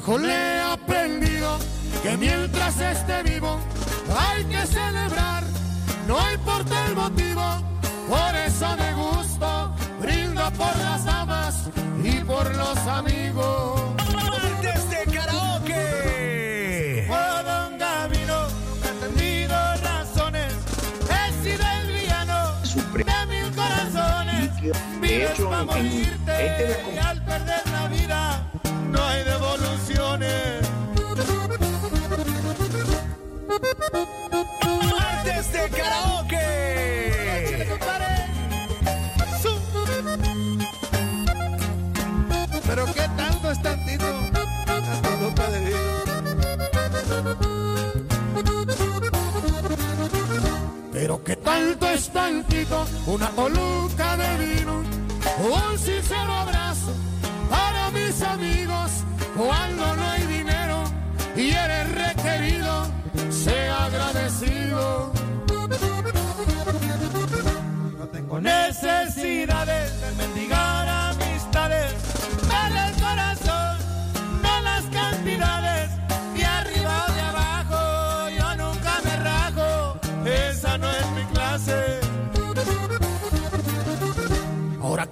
Le 0.07 0.33
he 0.33 0.61
aprendido 0.61 1.59
que 2.03 2.17
mientras 2.17 2.81
esté 2.81 3.23
vivo 3.25 3.59
hay 4.17 4.45
que 4.45 4.65
celebrar, 4.67 5.43
no 6.07 6.17
importa 6.33 6.87
el 6.87 6.95
motivo. 6.95 7.43
Por 8.09 8.35
eso 8.37 8.77
me 8.79 8.93
gusto, 8.95 9.75
brindo 10.01 10.51
por 10.53 10.75
las 10.79 11.05
damas 11.05 11.65
y 12.03 12.13
por 12.21 12.55
los 12.55 12.79
amigos. 12.87 13.81
Martes 14.15 14.91
de 14.91 15.13
karaoke. 15.13 17.09
Oh, 17.11 17.43
don 17.43 17.77
Gavino, 17.79 18.43
nunca 18.49 18.89
he 18.89 18.91
entendido 18.93 19.57
razones. 19.83 20.53
He 21.11 21.33
sido 21.43 21.65
el 21.81 21.87
villano 21.93 22.53
de 22.95 23.27
mil 23.27 23.55
corazones. 23.55 24.51
Vives 25.01 25.31
hecho, 25.33 25.51
para 25.51 25.65
morirte 25.65 26.47
este 26.47 26.65
de- 26.65 26.95
y 26.95 26.99
al 26.99 27.23
perder 27.25 27.63
la 27.73 27.89
vida 27.89 28.21
hay 29.07 29.25
devoluciones. 29.25 30.69
Martes 34.91 35.53
de 35.53 35.71
karaoke. 35.71 36.47
Pero 42.67 42.87
qué 42.87 43.09
tanto 43.17 43.51
es 43.51 43.63
tantito, 43.63 44.07
tanto 44.67 45.11
no 45.21 45.35
Pero 50.93 51.23
qué 51.23 51.37
tanto 51.37 51.89
es 51.91 52.09
tantito, 52.11 52.87
una 53.07 53.29
coluca 53.31 54.17
de 54.17 54.47
vino, 54.47 54.83
un 55.39 55.79
sincero 55.79 56.33
abrazo 56.33 57.06
mis 58.17 58.23
amigos. 58.23 58.91
Cuando 59.37 59.97
no 59.97 60.11
hay 60.11 60.23
dinero 60.27 60.85
y 61.37 61.51
eres 61.51 61.93
requerido, 61.93 62.87
sea 63.31 63.85
agradecido. 63.85 65.13
No 67.99 68.07
tengo 68.09 68.41
necesidades 68.41 70.01
de 70.01 70.13
mendigar 70.13 70.89
amistades, 70.89 71.93
dale 72.49 72.89
el 72.89 72.95
corazón, 72.95 73.79
no 74.43 74.61
las 74.63 74.85
cantidades. 74.85 75.66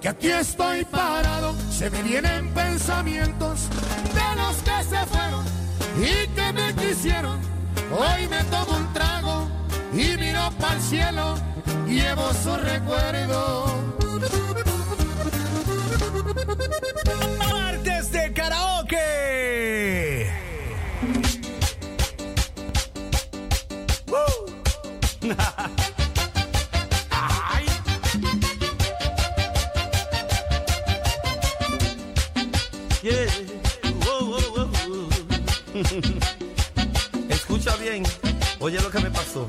Que 0.01 0.09
aquí 0.09 0.27
estoy 0.29 0.85
parado, 0.85 1.55
se 1.71 1.89
me 1.89 2.03
vienen 2.03 2.53
pensamientos 2.53 3.69
de 4.13 4.35
los 4.35 4.55
que 4.57 4.83
se 4.83 5.05
fueron 5.07 5.45
y 5.97 6.27
que 6.27 6.53
me 6.53 6.73
quisieron. 6.75 7.39
Hoy 7.91 8.27
me 8.27 8.43
tomo 8.45 8.77
un 8.77 8.93
trago 8.93 9.47
y 9.93 10.15
miro 10.17 10.51
para 10.59 10.75
el 10.75 10.81
cielo, 10.81 11.35
llevo 11.87 12.33
su 12.33 12.55
recuerdo. 12.55 13.83
Martes 17.49 18.11
de 18.11 18.33
karaoke. 18.33 19.35
Escucha 37.65 37.83
bien, 37.83 38.03
oye 38.59 38.79
lo 38.79 38.91
que 38.91 38.99
me 38.99 39.09
pasó. 39.09 39.47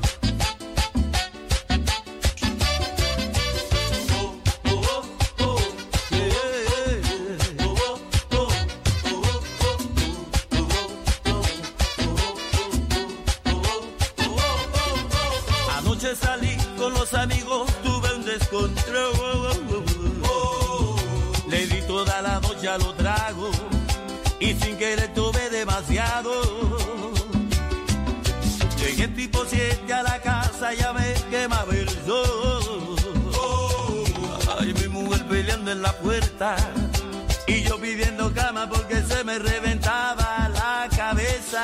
Y 37.47 37.63
yo 37.63 37.77
pidiendo 37.81 38.33
cama 38.33 38.69
porque 38.69 39.01
se 39.01 39.25
me 39.25 39.39
reventaba 39.39 40.49
la 40.53 40.87
cabeza. 40.95 41.63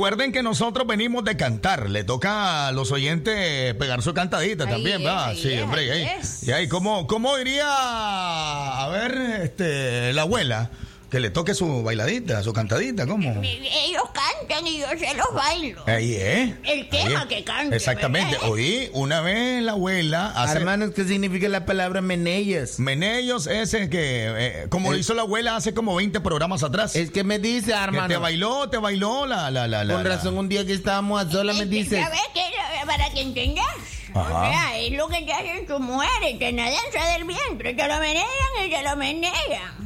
Recuerden 0.00 0.32
que 0.32 0.42
nosotros 0.42 0.86
venimos 0.86 1.24
de 1.24 1.36
cantar. 1.36 1.90
Le 1.90 2.04
toca 2.04 2.68
a 2.68 2.72
los 2.72 2.90
oyentes 2.90 3.74
pegar 3.74 4.00
su 4.00 4.14
cantadita 4.14 4.64
Ahí 4.64 4.70
también, 4.70 5.06
ahí 5.06 5.36
Sí, 5.38 5.52
es, 5.52 5.62
hombre. 5.62 5.92
ahí 5.92 6.08
es. 6.18 6.42
Y 6.42 6.52
ahí, 6.52 6.68
¿cómo, 6.68 7.06
¿cómo 7.06 7.36
iría 7.36 7.66
a 7.66 8.88
ver 8.88 9.42
este, 9.42 10.14
la 10.14 10.22
abuela? 10.22 10.70
Que 11.10 11.20
le 11.20 11.28
toque 11.28 11.52
su 11.52 11.82
bailadita, 11.82 12.42
su 12.42 12.54
cantadita, 12.54 13.06
¿cómo? 13.06 13.42
Ellos 13.42 14.04
cantan 14.50 14.66
y 14.66 14.78
yo 14.80 14.86
se 14.98 15.14
los 15.14 15.32
bailo. 15.34 15.82
Ahí, 15.86 16.14
¿eh? 16.14 16.56
El 16.64 16.88
tema 16.88 17.22
Ahí. 17.22 17.28
que 17.28 17.44
canta. 17.44 17.74
Exactamente. 17.76 18.32
¿verdad? 18.36 18.50
Oí, 18.50 18.90
una 18.92 19.20
vez 19.20 19.62
la 19.62 19.72
abuela 19.72 20.32
hace... 20.36 20.58
Hermanos, 20.58 20.90
¿qué 20.94 21.04
significa 21.04 21.48
la 21.48 21.64
palabra 21.64 22.00
menellos? 22.00 22.78
Menellos 22.78 23.46
ese 23.46 23.88
que, 23.88 24.26
eh, 24.36 24.66
como 24.68 24.92
El- 24.92 25.00
hizo 25.00 25.14
la 25.14 25.22
abuela 25.22 25.56
hace 25.56 25.72
como 25.74 25.94
20 25.94 26.20
programas 26.20 26.62
atrás. 26.62 26.94
Es 26.96 27.10
que 27.10 27.24
me 27.24 27.38
dice, 27.38 27.72
que 27.72 27.78
hermano. 27.78 28.08
te 28.08 28.16
bailó, 28.16 28.68
te 28.68 28.78
bailó 28.78 29.26
la... 29.26 29.50
la, 29.50 29.66
la, 29.68 29.84
la 29.84 29.94
Con 29.94 30.04
razón, 30.04 30.36
un 30.38 30.48
día 30.48 30.66
que 30.66 30.72
estábamos 30.74 31.24
a 31.24 31.30
solas 31.30 31.56
me 31.56 31.66
dice. 31.66 32.02
¿Sabes 32.02 32.20
qué? 32.34 32.42
Para 32.86 33.10
que 33.10 33.20
entendas. 33.20 33.66
O 34.12 34.18
Ajá. 34.18 34.50
sea, 34.50 34.78
es 34.80 34.92
lo 34.92 35.06
que 35.08 35.22
te 35.22 35.32
hacen 35.32 35.66
tus 35.68 35.78
mujeres, 35.78 36.36
te 36.40 36.52
nadan 36.52 36.74
del 37.14 37.24
vientre, 37.28 37.74
te 37.74 37.86
lo 37.86 37.98
menean 38.00 38.26
y 38.66 38.68
te 38.70 38.82
lo 38.82 38.96
menean. 38.96 39.34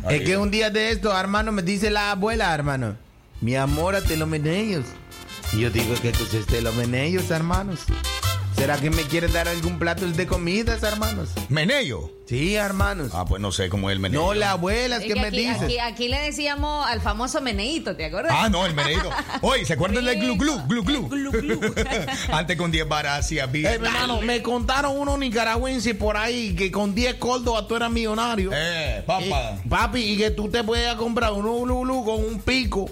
Es 0.09 0.22
que 0.22 0.38
un 0.38 0.50
día 0.50 0.70
de 0.70 0.90
esto, 0.92 1.14
hermano, 1.18 1.53
me 1.53 1.61
dice 1.61 1.90
la 1.90 2.12
abuela, 2.12 2.55
hermano. 2.55 2.96
Mi 3.44 3.57
amor, 3.57 3.94
te 4.09 4.16
lo 4.16 4.26
menellos. 4.26 4.87
Y 5.52 5.61
yo 5.61 5.68
digo 5.68 5.94
que 6.00 6.12
pues 6.12 6.62
lo 6.62 6.72
menellos, 6.72 7.30
hermanos. 7.30 7.80
¿Será 8.57 8.78
que 8.78 8.88
me 8.88 9.02
quiere 9.02 9.28
dar 9.28 9.48
algún 9.48 9.78
plato 9.78 10.07
de 10.07 10.26
comidas, 10.26 10.83
hermanos? 10.83 11.28
¿Menello? 11.50 12.11
Sí, 12.26 12.54
hermanos. 12.54 13.11
Ah, 13.12 13.26
pues 13.26 13.42
no 13.42 13.52
sé 13.52 13.68
cómo 13.68 13.90
es 13.90 13.94
el 13.96 14.00
menello. 14.00 14.22
No, 14.28 14.33
la 14.33 14.52
abuela 14.52 14.96
es 14.96 15.02
Es 15.02 15.09
que 15.09 15.12
que 15.14 15.20
me 15.20 15.26
aquí, 15.26 15.37
dice. 15.46 15.64
aquí- 15.66 15.78
aquí 15.78 16.09
le 16.09 16.20
decíamos 16.20 16.87
al 16.87 17.02
famoso 17.02 17.42
meneíto, 17.42 17.94
¿te 17.96 18.07
acuerdas? 18.07 18.33
Ah, 18.35 18.48
no, 18.48 18.64
el 18.64 18.72
meneíto. 18.72 19.11
Oye, 19.42 19.66
¿se 19.66 19.74
acuerdan 19.74 20.02
del 20.07 20.18
glu 20.20 20.37
glu? 20.38 20.62
Glu 20.66 20.83
glu. 20.83 21.09
Glu, 21.11 21.30
glu. 21.30 21.74
Antes 22.33 22.57
con 22.57 22.70
10 22.70 22.88
varas 22.88 23.26
hacía 23.26 23.44
bien. 23.44 23.66
Eh, 23.66 23.74
hermano, 23.74 24.22
me 24.22 24.40
contaron 24.40 24.96
unos 24.98 25.18
nicaragüenses 25.18 25.94
por 25.96 26.16
ahí 26.16 26.54
que 26.57 26.70
con 26.72 26.94
10 26.94 27.16
córdobas 27.16 27.68
tú 27.68 27.76
eras 27.76 27.90
millonario. 27.90 28.48
Eh, 28.54 29.02
papá. 29.07 29.59
Papi, 29.68 30.00
y 30.00 30.16
que 30.16 30.30
tú 30.30 30.48
te 30.48 30.64
puedes 30.64 30.94
comprar 30.94 31.33
un 31.35 31.44
lulu 31.68 32.02
con 32.07 32.24
un 32.24 32.40
pico. 32.40 32.90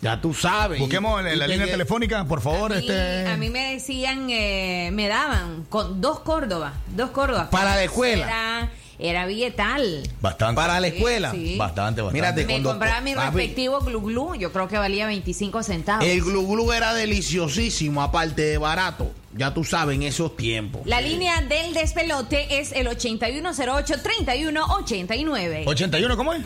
Ya 0.00 0.20
tú 0.20 0.32
sabes. 0.32 0.78
Busquemos 0.78 1.20
Y- 1.20 1.24
la, 1.24 1.32
y 1.32 1.36
la 1.36 1.46
te 1.46 1.52
línea 1.52 1.66
telefónica, 1.66 2.24
por 2.24 2.40
favor. 2.40 2.72
A 2.72 2.76
mí, 2.76 2.80
este... 2.82 3.26
a 3.26 3.36
mí 3.36 3.50
me 3.50 3.72
decían, 3.72 4.28
eh, 4.30 4.90
me 4.92 5.08
daban 5.08 5.64
con 5.68 6.00
dos 6.00 6.20
Córdobas, 6.20 6.72
dos 6.94 7.10
Córdobas. 7.10 7.48
Para 7.48 7.74
la 7.74 7.82
escuela. 7.84 8.24
Era, 8.26 8.70
era 9.00 9.26
billetal. 9.26 10.08
Bastante. 10.20 10.54
Para 10.54 10.78
la 10.78 10.86
escuela. 10.88 11.32
Sí. 11.32 11.56
Bastante, 11.56 12.00
bastante. 12.00 12.20
Mírate, 12.20 12.40
Me 12.42 12.46
cuando- 12.52 12.70
compraba 12.70 13.00
mi 13.00 13.14
papi, 13.14 13.36
respectivo 13.38 13.80
glu 13.80 14.00
glu, 14.00 14.34
yo 14.36 14.52
creo 14.52 14.68
que 14.68 14.78
valía 14.78 15.06
25 15.08 15.62
centavos. 15.64 16.04
El 16.04 16.20
glu 16.22 16.46
glu 16.46 16.72
era 16.72 16.94
deliciosísimo, 16.94 18.00
aparte 18.02 18.42
de 18.42 18.58
barato. 18.58 19.10
Ya 19.34 19.52
tú 19.52 19.64
sabes, 19.64 19.96
en 19.96 20.04
esos 20.04 20.36
tiempos. 20.36 20.82
La 20.84 21.00
línea 21.00 21.40
del 21.42 21.74
despelote 21.74 22.60
es 22.60 22.70
el 22.72 22.86
8108-3189. 22.88 25.62
81, 25.66 26.16
¿cómo 26.16 26.34
es? 26.34 26.42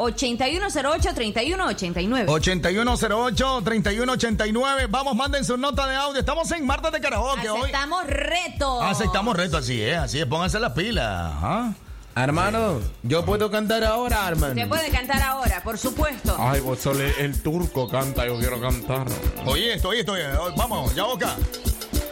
8108-3189. 0.00 2.26
8108-3189. 2.26 4.86
Vamos, 4.88 5.14
manden 5.14 5.44
su 5.44 5.56
nota 5.56 5.86
de 5.86 5.94
audio. 5.96 6.18
Estamos 6.20 6.50
en 6.52 6.64
Martes 6.66 6.92
de 6.92 7.00
Karaoke 7.00 7.48
hoy. 7.50 7.60
Aceptamos 7.60 8.06
retos. 8.06 8.82
Aceptamos 8.82 9.36
reto, 9.36 9.58
así 9.58 9.82
es, 9.82 9.98
así 9.98 10.18
es. 10.18 10.26
Pónganse 10.26 10.58
las 10.60 10.72
pilas. 10.72 11.32
Hermano, 12.16 12.80
yo 13.02 13.24
puedo 13.24 13.50
cantar 13.50 13.84
ahora, 13.84 14.26
hermano. 14.28 14.54
Se 14.54 14.66
puede 14.66 14.90
cantar 14.90 15.22
ahora, 15.22 15.62
por 15.62 15.78
supuesto. 15.78 16.36
Ay, 16.38 16.60
vos 16.60 16.80
sole 16.80 17.14
el 17.18 17.40
turco 17.40 17.88
canta, 17.88 18.26
yo 18.26 18.38
quiero 18.38 18.60
cantar. 18.60 19.06
Oye 19.46 19.74
esto, 19.74 19.88
oye 19.90 20.00
esto, 20.00 20.14
vamos, 20.56 20.92
ya 20.94 21.04
boca. 21.04 21.36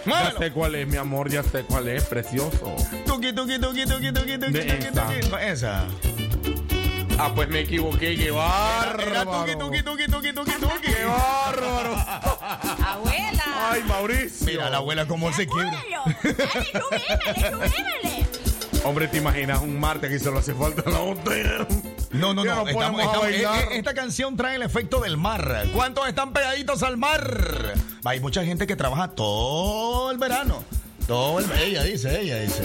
Ya 0.06 0.32
sé 0.38 0.52
cuál 0.52 0.76
es, 0.76 0.86
mi 0.86 0.96
amor, 0.96 1.28
ya 1.30 1.42
sé 1.42 1.64
cuál 1.64 1.88
es, 1.88 2.04
precioso. 2.04 2.76
Tuki, 3.06 3.32
tuki, 3.32 3.58
tuki, 3.58 3.84
tuki, 3.84 4.12
tuki, 4.12 4.14
tuki, 4.38 4.38
tuki, 4.38 4.58
esa. 4.58 5.06
tuki. 5.06 5.44
Esa. 5.44 5.84
Ah, 7.20 7.32
pues 7.34 7.48
me 7.48 7.60
equivoqué, 7.60 8.16
qué 8.16 8.26
Era 8.26 8.34
bárbaro. 8.34 9.44
tuki, 9.44 9.56
tuki, 9.58 9.82
tuki, 9.82 10.06
tuki, 10.06 10.32
tuki, 10.32 10.52
tuki. 10.52 10.92
Qué 10.92 11.04
bárbaro. 11.04 11.94
Abuela. 12.86 13.70
Ay, 13.72 13.82
Mauricio. 13.86 14.46
Mira 14.46 14.70
la 14.70 14.76
abuela 14.78 15.06
cómo 15.06 15.32
se 15.32 15.46
quiebra. 15.46 15.82
Hombre, 18.84 19.08
¿te 19.08 19.18
imaginas 19.18 19.60
un 19.60 19.78
martes 19.78 20.10
que 20.10 20.18
solo 20.18 20.38
hace 20.38 20.54
falta 20.54 20.88
la 20.88 20.98
botella? 21.00 21.66
No, 22.12 22.32
no, 22.32 22.44
no. 22.44 22.66
estamos- 22.68 23.00
estamos- 23.02 23.20
bailar. 23.22 23.62
eh, 23.64 23.68
esta 23.78 23.92
canción 23.94 24.36
trae 24.36 24.56
el 24.56 24.62
efecto 24.62 25.00
del 25.00 25.16
mar. 25.16 25.64
¿Cuántos 25.74 26.08
están 26.08 26.32
pegaditos 26.32 26.82
al 26.82 26.96
mar? 26.96 27.74
Hay 28.04 28.20
mucha 28.20 28.44
gente 28.44 28.66
que 28.66 28.76
trabaja 28.76 29.08
todo 29.08 30.10
el 30.10 30.18
verano. 30.18 30.62
Todo 31.06 31.40
el 31.40 31.50
Ella 31.52 31.82
dice, 31.82 32.20
ella 32.20 32.38
dice. 32.40 32.62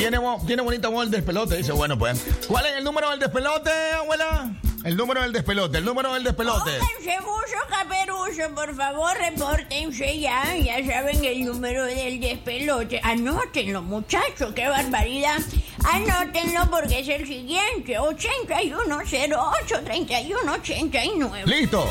Tiene, 0.00 0.18
tiene 0.46 0.62
bonita 0.62 0.88
voz 0.88 1.04
el 1.04 1.10
despelote. 1.10 1.58
Dice, 1.58 1.72
bueno, 1.72 1.98
pues. 1.98 2.24
¿Cuál 2.48 2.64
es 2.64 2.72
el 2.78 2.84
número 2.84 3.10
del 3.10 3.20
despelote, 3.20 3.70
abuela? 3.98 4.50
El 4.82 4.96
número 4.96 5.20
del 5.20 5.30
despelote, 5.30 5.76
el 5.76 5.84
número 5.84 6.14
del 6.14 6.24
despelote. 6.24 6.70
Pónganse 6.78 7.18
buzo 7.20 7.58
caperuso, 7.68 8.54
por 8.54 8.74
favor, 8.74 9.14
repórtense 9.18 10.18
ya. 10.18 10.56
Ya 10.56 10.76
saben 10.90 11.22
el 11.22 11.44
número 11.44 11.84
del 11.84 12.18
despelote. 12.18 12.98
Anótenlo, 13.04 13.82
muchachos, 13.82 14.54
qué 14.54 14.68
barbaridad. 14.68 15.38
Anótenlo 15.84 16.70
porque 16.70 17.00
es 17.00 17.08
el 17.08 17.26
siguiente: 17.26 17.98
8108 17.98 19.80
3189. 19.84 21.42
Listo. 21.44 21.86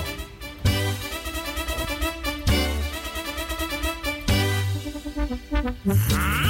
The 5.85 6.48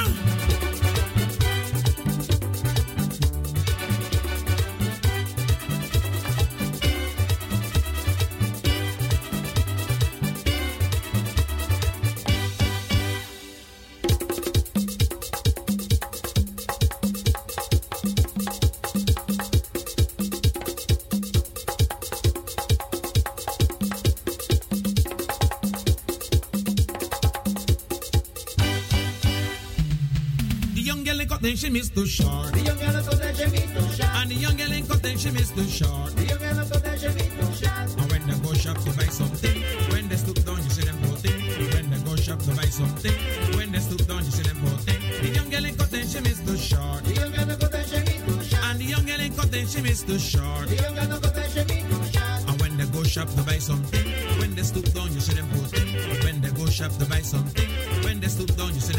young 31.40 31.40
girl 31.40 31.40
ain't 31.40 31.40
got 31.40 31.42
then 31.42 31.56
she 31.56 31.70
miss 31.70 31.90
too 31.90 32.06
short. 32.06 32.52
The 32.52 32.60
young 32.60 32.78
girl 32.78 32.98
ain't 32.98 33.06
got 33.06 33.20
then 33.20 33.36
she 33.36 33.46
miss 33.46 33.72
too 33.72 33.96
short. 33.96 34.16
And 34.16 34.30
the 34.30 34.36
young 34.36 34.58
girl 34.58 34.74
ain't 34.74 34.88
got 34.90 35.02
then 35.02 35.18
she 35.18 35.32
miss 35.32 35.52
too 35.52 35.64
short. 35.64 36.16
The 36.16 36.26
young 36.26 36.40
girl 36.40 36.56
got 36.56 36.84
then 36.84 36.98
she 37.00 37.08
miss 37.08 37.32
too 37.40 37.66
short. 37.66 37.90
And 38.00 38.12
when 38.12 38.28
they 38.28 38.40
go 38.40 38.54
shop 38.54 38.78
to 38.84 38.92
buy 38.92 39.08
something, 39.08 39.64
when 39.92 40.10
they 40.10 40.18
stoop 40.18 40.44
down 40.44 40.58
you 40.58 40.70
see 40.70 40.84
them 40.84 41.00
boating. 41.02 41.40
When 41.74 41.90
they 41.90 42.00
go 42.04 42.16
shop 42.16 42.40
to 42.40 42.52
buy 42.56 42.66
something, 42.66 43.14
when 43.56 43.72
they 43.72 43.80
stoop 43.80 44.08
down 44.08 44.26
you 44.26 44.32
see 44.32 44.44
them 44.44 44.60
boating. 44.60 45.00
The 45.00 45.30
young 45.30 45.50
girl 45.50 45.66
ain't 45.66 45.78
got 45.78 45.90
then 45.90 46.08
she 46.08 46.20
miss 46.20 46.40
too 46.44 46.58
short. 46.58 47.04
The 47.04 47.14
young 47.14 47.32
girl 47.32 47.56
got 47.56 47.72
then 47.72 47.86
she 47.88 48.00
miss 48.04 48.20
too 48.28 48.44
short. 48.44 48.64
And 48.68 48.80
the 48.80 48.86
young 48.86 49.06
girl 49.06 49.22
ain't 49.22 49.36
got 49.38 49.52
then 49.52 49.68
she 49.68 49.82
miss 49.82 50.04
too 50.04 50.20
short. 50.20 50.68
The 50.68 50.76
young 50.76 50.96
girl 50.96 51.20
got 51.24 51.34
then 51.36 51.50
she 51.50 51.64
miss 51.64 51.84
too 51.88 52.04
short. 52.12 52.40
And 52.52 52.56
when 52.60 52.78
they 52.78 52.88
go 52.92 53.04
shop 53.04 53.30
to 53.32 53.42
buy 53.44 53.60
something, 53.60 54.06
when 54.40 54.56
they 54.56 54.64
stoop 54.64 54.92
down 54.92 55.14
you 55.14 55.22
see 55.24 55.36
them 55.36 55.48
boating. 55.56 55.88
When 56.24 56.42
they 56.42 56.52
go 56.52 56.66
shop 56.68 56.92
to 57.00 57.06
buy 57.06 57.22
something, 57.24 57.70
when 58.04 58.20
they 58.20 58.28
stoop 58.28 58.52
down 58.58 58.74
you 58.76 58.82
see 58.84 58.99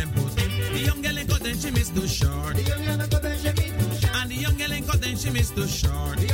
the 5.60 5.68
shark. 5.68 6.29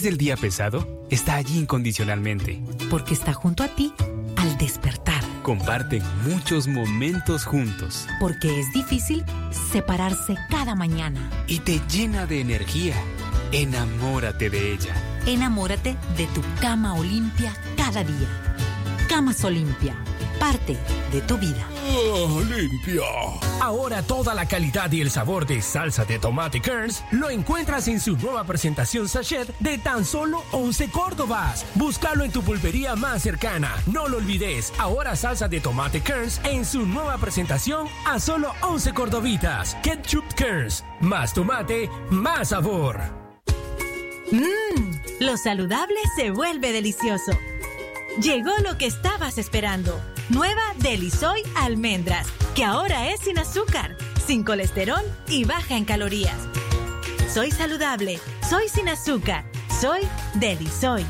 Después 0.00 0.12
del 0.12 0.18
día 0.18 0.36
pesado, 0.38 1.06
está 1.10 1.34
allí 1.34 1.58
incondicionalmente. 1.58 2.58
Porque 2.88 3.12
está 3.12 3.34
junto 3.34 3.62
a 3.62 3.68
ti 3.68 3.92
al 4.36 4.56
despertar. 4.56 5.22
Comparten 5.42 6.02
muchos 6.26 6.66
momentos 6.68 7.44
juntos 7.44 8.06
Porque 8.18 8.60
es 8.60 8.72
difícil 8.72 9.22
separarse 9.72 10.38
cada 10.48 10.74
mañana. 10.74 11.20
y 11.46 11.58
te 11.58 11.82
llena 11.92 12.24
de 12.24 12.40
energía. 12.40 12.94
Enamórate 13.52 14.48
de 14.48 14.72
ella. 14.72 14.94
Enamórate 15.26 15.98
de 16.16 16.26
tu 16.28 16.40
cama 16.62 16.94
Olimpia 16.94 17.52
cada 17.76 18.02
día. 18.02 18.28
Camas 19.06 19.44
Olimpia, 19.44 19.94
parte 20.38 20.78
de 21.12 21.20
tu 21.20 21.36
vida. 21.36 21.66
limpia. 22.48 23.02
Ahora 23.60 24.02
toda 24.02 24.34
la 24.34 24.46
calidad 24.46 24.90
y 24.90 25.02
el 25.02 25.10
sabor 25.10 25.46
de 25.46 25.60
salsa 25.60 26.04
de 26.06 26.18
tomate 26.18 26.60
Kerns 26.60 27.04
lo 27.10 27.28
encuentras 27.28 27.88
en 27.88 28.00
su 28.00 28.16
nueva 28.16 28.44
presentación 28.44 29.06
sachet 29.08 29.54
de 29.58 29.76
tan 29.78 30.04
solo 30.04 30.42
11 30.52 30.90
Córdobas. 30.90 31.66
Búscalo 31.74 32.24
en 32.24 32.32
tu 32.32 32.42
pulpería 32.42 32.96
más 32.96 33.22
cercana. 33.22 33.74
No 33.86 34.08
lo 34.08 34.16
olvides, 34.16 34.72
ahora 34.78 35.14
salsa 35.14 35.46
de 35.48 35.60
tomate 35.60 36.00
Kerns 36.00 36.40
en 36.44 36.64
su 36.64 36.86
nueva 36.86 37.18
presentación 37.18 37.86
a 38.06 38.18
solo 38.18 38.52
11 38.62 38.94
cordobitas. 38.94 39.76
Ketchup 39.82 40.24
Kerns. 40.34 40.82
Más 41.00 41.34
tomate, 41.34 41.90
más 42.10 42.48
sabor. 42.48 42.98
Mmm, 44.32 44.92
Lo 45.20 45.36
saludable 45.36 45.96
se 46.16 46.30
vuelve 46.30 46.72
delicioso. 46.72 47.32
Llegó 48.22 48.52
lo 48.64 48.78
que 48.78 48.86
estabas 48.86 49.38
esperando. 49.38 50.00
Nueva 50.28 50.62
Delisoy 50.78 51.42
Almendras, 51.56 52.26
que 52.54 52.64
ahora 52.64 53.10
es 53.10 53.20
sin 53.20 53.38
azúcar, 53.38 53.96
sin 54.26 54.44
colesterol 54.44 55.02
y 55.28 55.44
baja 55.44 55.76
en 55.76 55.84
calorías. 55.84 56.36
Soy 57.32 57.50
saludable, 57.50 58.18
soy 58.48 58.68
sin 58.68 58.88
azúcar, 58.88 59.44
soy 59.80 60.00
Delisoy. 60.34 61.04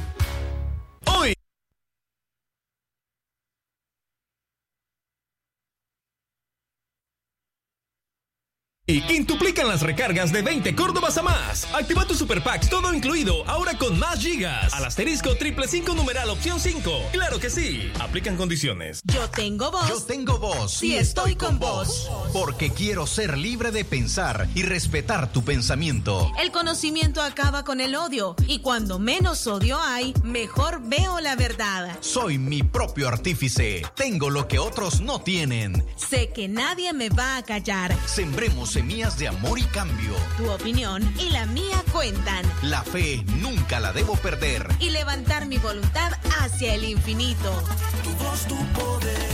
Y 8.91 9.03
quintuplican 9.03 9.69
las 9.69 9.83
recargas 9.83 10.33
de 10.33 10.43
20 10.43 10.75
Córdobas 10.75 11.17
a 11.17 11.23
más. 11.23 11.65
Activa 11.73 12.05
tu 12.09 12.15
Super 12.17 12.43
Packs 12.43 12.69
todo 12.69 12.93
incluido, 12.93 13.49
ahora 13.49 13.79
con 13.79 13.97
más 14.01 14.19
gigas. 14.19 14.75
Al 14.75 14.85
asterisco 14.85 15.37
triple 15.37 15.69
5 15.69 15.95
numeral 15.95 16.29
opción 16.29 16.59
5. 16.59 16.91
Claro 17.13 17.39
que 17.39 17.51
sí. 17.51 17.93
Aplican 18.01 18.37
condiciones. 18.37 19.01
Yo 19.05 19.31
tengo 19.31 19.71
voz. 19.71 19.89
Yo 19.89 20.03
tengo 20.03 20.41
voz. 20.41 20.73
Sí, 20.73 20.97
estoy 20.97 21.37
con 21.37 21.61
vos. 21.61 22.11
Porque 22.33 22.71
quiero 22.71 23.07
ser 23.07 23.39
libre 23.39 23.71
de 23.71 23.85
pensar 23.85 24.49
y 24.57 24.65
respetar 24.65 25.31
tu 25.31 25.45
pensamiento. 25.45 26.33
El 26.41 26.51
conocimiento 26.51 27.23
acaba 27.23 27.65
con 27.65 27.81
el 27.81 27.95
odio 27.95 28.35
y 28.49 28.59
cuando 28.59 28.99
menos 28.99 29.47
odio 29.47 29.79
hay, 29.81 30.15
mejor 30.25 30.83
veo 30.83 31.21
la 31.21 31.37
verdad. 31.37 31.97
Soy 32.01 32.39
mi 32.39 32.65
propio 32.65 33.07
artífice. 33.07 33.83
Tengo 33.95 34.31
lo 34.31 34.49
que 34.49 34.59
otros 34.59 35.01
no 35.01 35.21
tienen. 35.21 35.87
Sé 35.95 36.31
que 36.31 36.49
nadie 36.49 36.93
me 36.93 37.09
va 37.09 37.37
a 37.37 37.45
callar. 37.45 37.97
Sembremos 38.07 38.80
semillas 38.81 39.19
de 39.19 39.29
amor 39.29 39.59
y 39.59 39.65
cambio. 39.65 40.15
Tu 40.39 40.51
opinión 40.51 41.03
y 41.19 41.29
la 41.29 41.45
mía 41.45 41.85
cuentan. 41.93 42.43
La 42.63 42.83
fe 42.83 43.23
nunca 43.43 43.79
la 43.79 43.93
debo 43.93 44.15
perder. 44.17 44.67
Y 44.81 44.89
levantar 44.89 45.45
mi 45.45 45.59
voluntad 45.59 46.13
hacia 46.41 46.73
el 46.77 46.85
infinito. 46.85 47.63
Tu 48.03 48.11
voz, 48.25 48.47
tu 48.47 48.57
poder, 48.73 49.29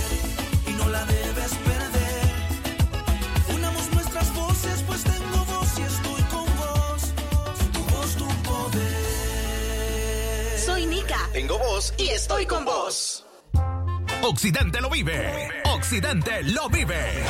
y 0.67 0.73
no 0.73 0.89
la 0.89 1.05
debes 1.05 1.55
perder. 1.65 2.33
Unamos 3.55 3.89
nuestras 3.93 4.35
voces, 4.35 4.83
pues 4.85 5.05
tengo 5.05 5.45
voz 5.45 5.79
y 5.79 5.83
estoy 5.83 6.23
con 6.23 6.47
vos. 6.57 7.03
Tu 7.73 7.81
voz, 7.95 8.17
tu 8.17 8.27
poder. 8.43 8.99
Soy 10.59 10.87
Nika. 10.87 11.21
Tengo 11.33 11.57
voz 11.57 11.95
y 11.99 12.09
estoy 12.09 12.47
con 12.47 12.65
vos. 12.65 13.25
Occidente 14.23 14.81
lo 14.81 14.91
vive. 14.91 15.51
Occidente 15.67 16.43
lo 16.43 16.69
vive. 16.69 17.23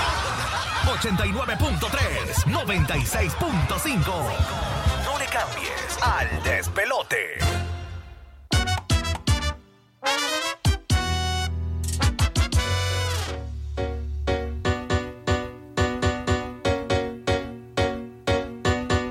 89.3, 0.87 2.47
96.5. 2.47 4.03
No 5.05 5.19
le 5.19 5.27
cambies 5.27 5.99
al 6.01 6.43
despelote. 6.45 7.39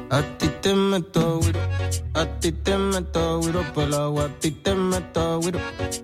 A 0.09 0.21
ti 0.37 0.47
te 0.61 0.73
meto 0.73 1.41
a 2.13 2.25
ti 2.39 2.51
te 2.53 2.77
meto 2.77 3.39
güiro 3.39 3.61
por 3.73 3.83
el 3.83 3.93
agua, 3.93 4.25
a 4.25 4.29
ti 4.39 4.51
te 4.51 4.73
meto 4.73 5.39
güiro, 5.41 5.59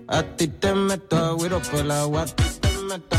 a 0.08 0.22
ti 0.22 0.48
te 0.48 0.74
meto 0.74 1.36
güiro 1.36 1.60
por 1.62 1.80
el 1.80 1.90
agua, 1.90 2.22
a 2.22 2.26
te 2.26 2.68
meto 2.82 3.16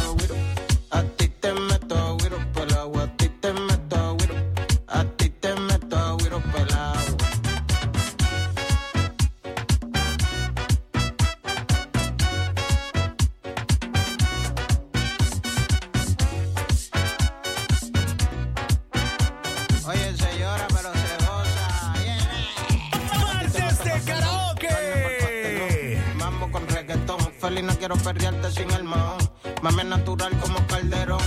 no 27.62 27.78
quiero 27.78 27.96
perrearte 27.98 28.52
sin 28.52 28.72
el 28.72 28.84
mahón. 28.84 29.18
Mami 29.62 29.82
es 29.82 29.86
natural 29.86 30.32
como 30.40 30.66
calderón. 30.68 31.22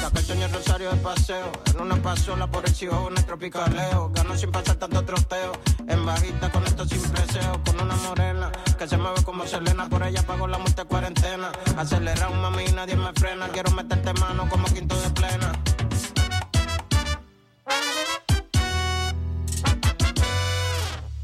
Saca 0.00 0.18
el 0.18 0.24
señor 0.24 0.52
Rosario 0.52 0.90
de 0.90 0.96
paseo. 0.98 1.50
En 1.74 1.80
una 1.80 1.96
pasola 1.96 2.46
por 2.46 2.64
el 2.64 2.74
en 2.80 3.18
el 3.18 3.24
tropicaleo. 3.24 4.10
Gano 4.14 4.36
sin 4.36 4.50
pasar 4.50 4.76
tanto 4.76 5.04
troteo. 5.04 5.52
En 5.88 6.06
bajita 6.06 6.50
con 6.50 6.64
esto 6.64 6.84
sin 6.86 7.02
preseo. 7.02 7.60
Con 7.64 7.80
una 7.80 7.96
morena 7.96 8.52
que 8.78 8.86
se 8.86 8.96
mueve 8.96 9.22
como 9.24 9.46
Selena. 9.46 9.88
Por 9.88 10.02
ella 10.04 10.22
pago 10.22 10.46
la 10.46 10.58
multa 10.58 10.82
de 10.82 10.88
cuarentena. 10.88 11.50
Acelera 11.76 12.28
un 12.28 12.40
mami 12.40 12.64
nadie 12.74 12.96
me 12.96 13.12
frena. 13.14 13.48
Quiero 13.48 13.72
meterte 13.72 14.12
mano 14.14 14.48
como 14.48 14.66
quinto 14.66 14.98
de 15.00 15.10
plena. 15.10 15.52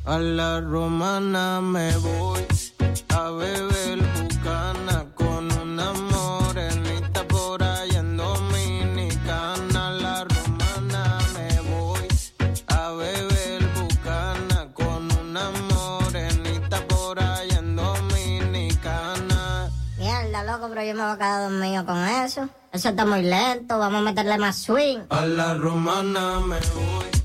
A 0.04 0.18
la 0.18 0.60
romana 0.60 1.60
me 1.60 1.96
voy 1.96 2.46
a 3.08 3.30
beber 3.30 4.05
yo 20.86 20.94
me 20.94 21.02
voy 21.02 21.12
a 21.12 21.16
quedar 21.16 21.50
dormido 21.50 21.84
con 21.84 21.98
eso. 21.98 22.48
Eso 22.72 22.90
está 22.90 23.04
muy 23.04 23.22
lento, 23.22 23.78
vamos 23.78 24.00
a 24.00 24.04
meterle 24.04 24.38
más 24.38 24.56
swing. 24.56 25.00
A 25.10 25.26
la 25.26 25.54
romana 25.54 26.40
me 26.40 26.58
voy 26.58 27.15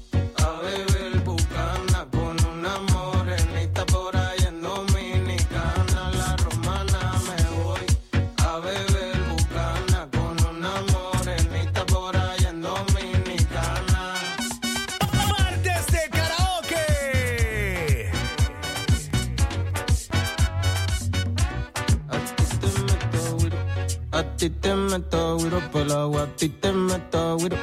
A 24.22 24.24
ti 24.38 24.52
te 24.52 24.76
meto 24.76 25.38
güiro 25.38 25.60
por 25.72 25.82
el 25.82 25.92
agua, 25.92 26.22
a 26.22 26.28
ti 26.36 26.48
te 26.48 26.72
meto 26.72 27.38
güiro, 27.38 27.58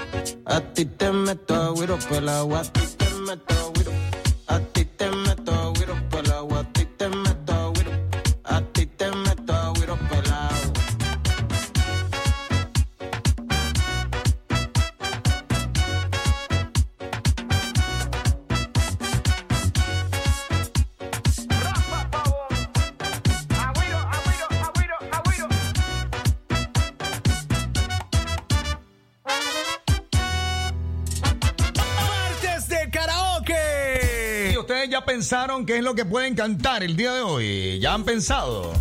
a 0.45 0.61
ti 0.61 0.87
te 0.87 1.13
meto 1.13 1.73
güiro 1.75 1.97
por 2.09 2.17
el 2.17 2.29
agua, 2.29 2.59
a 2.59 2.63
ti 2.65 2.81
te 2.97 3.15
meto 3.15 3.73
güiro, 3.75 3.93
ya 34.99 35.05
pensaron 35.05 35.65
qué 35.65 35.77
es 35.79 35.83
lo 35.85 35.95
que 35.95 36.05
pueden 36.05 36.35
cantar 36.35 36.83
el 36.83 36.97
día 36.97 37.13
de 37.13 37.23
hoy? 37.23 37.79
¿Ya 37.81 37.95
han 37.95 38.05
pensado? 38.05 38.73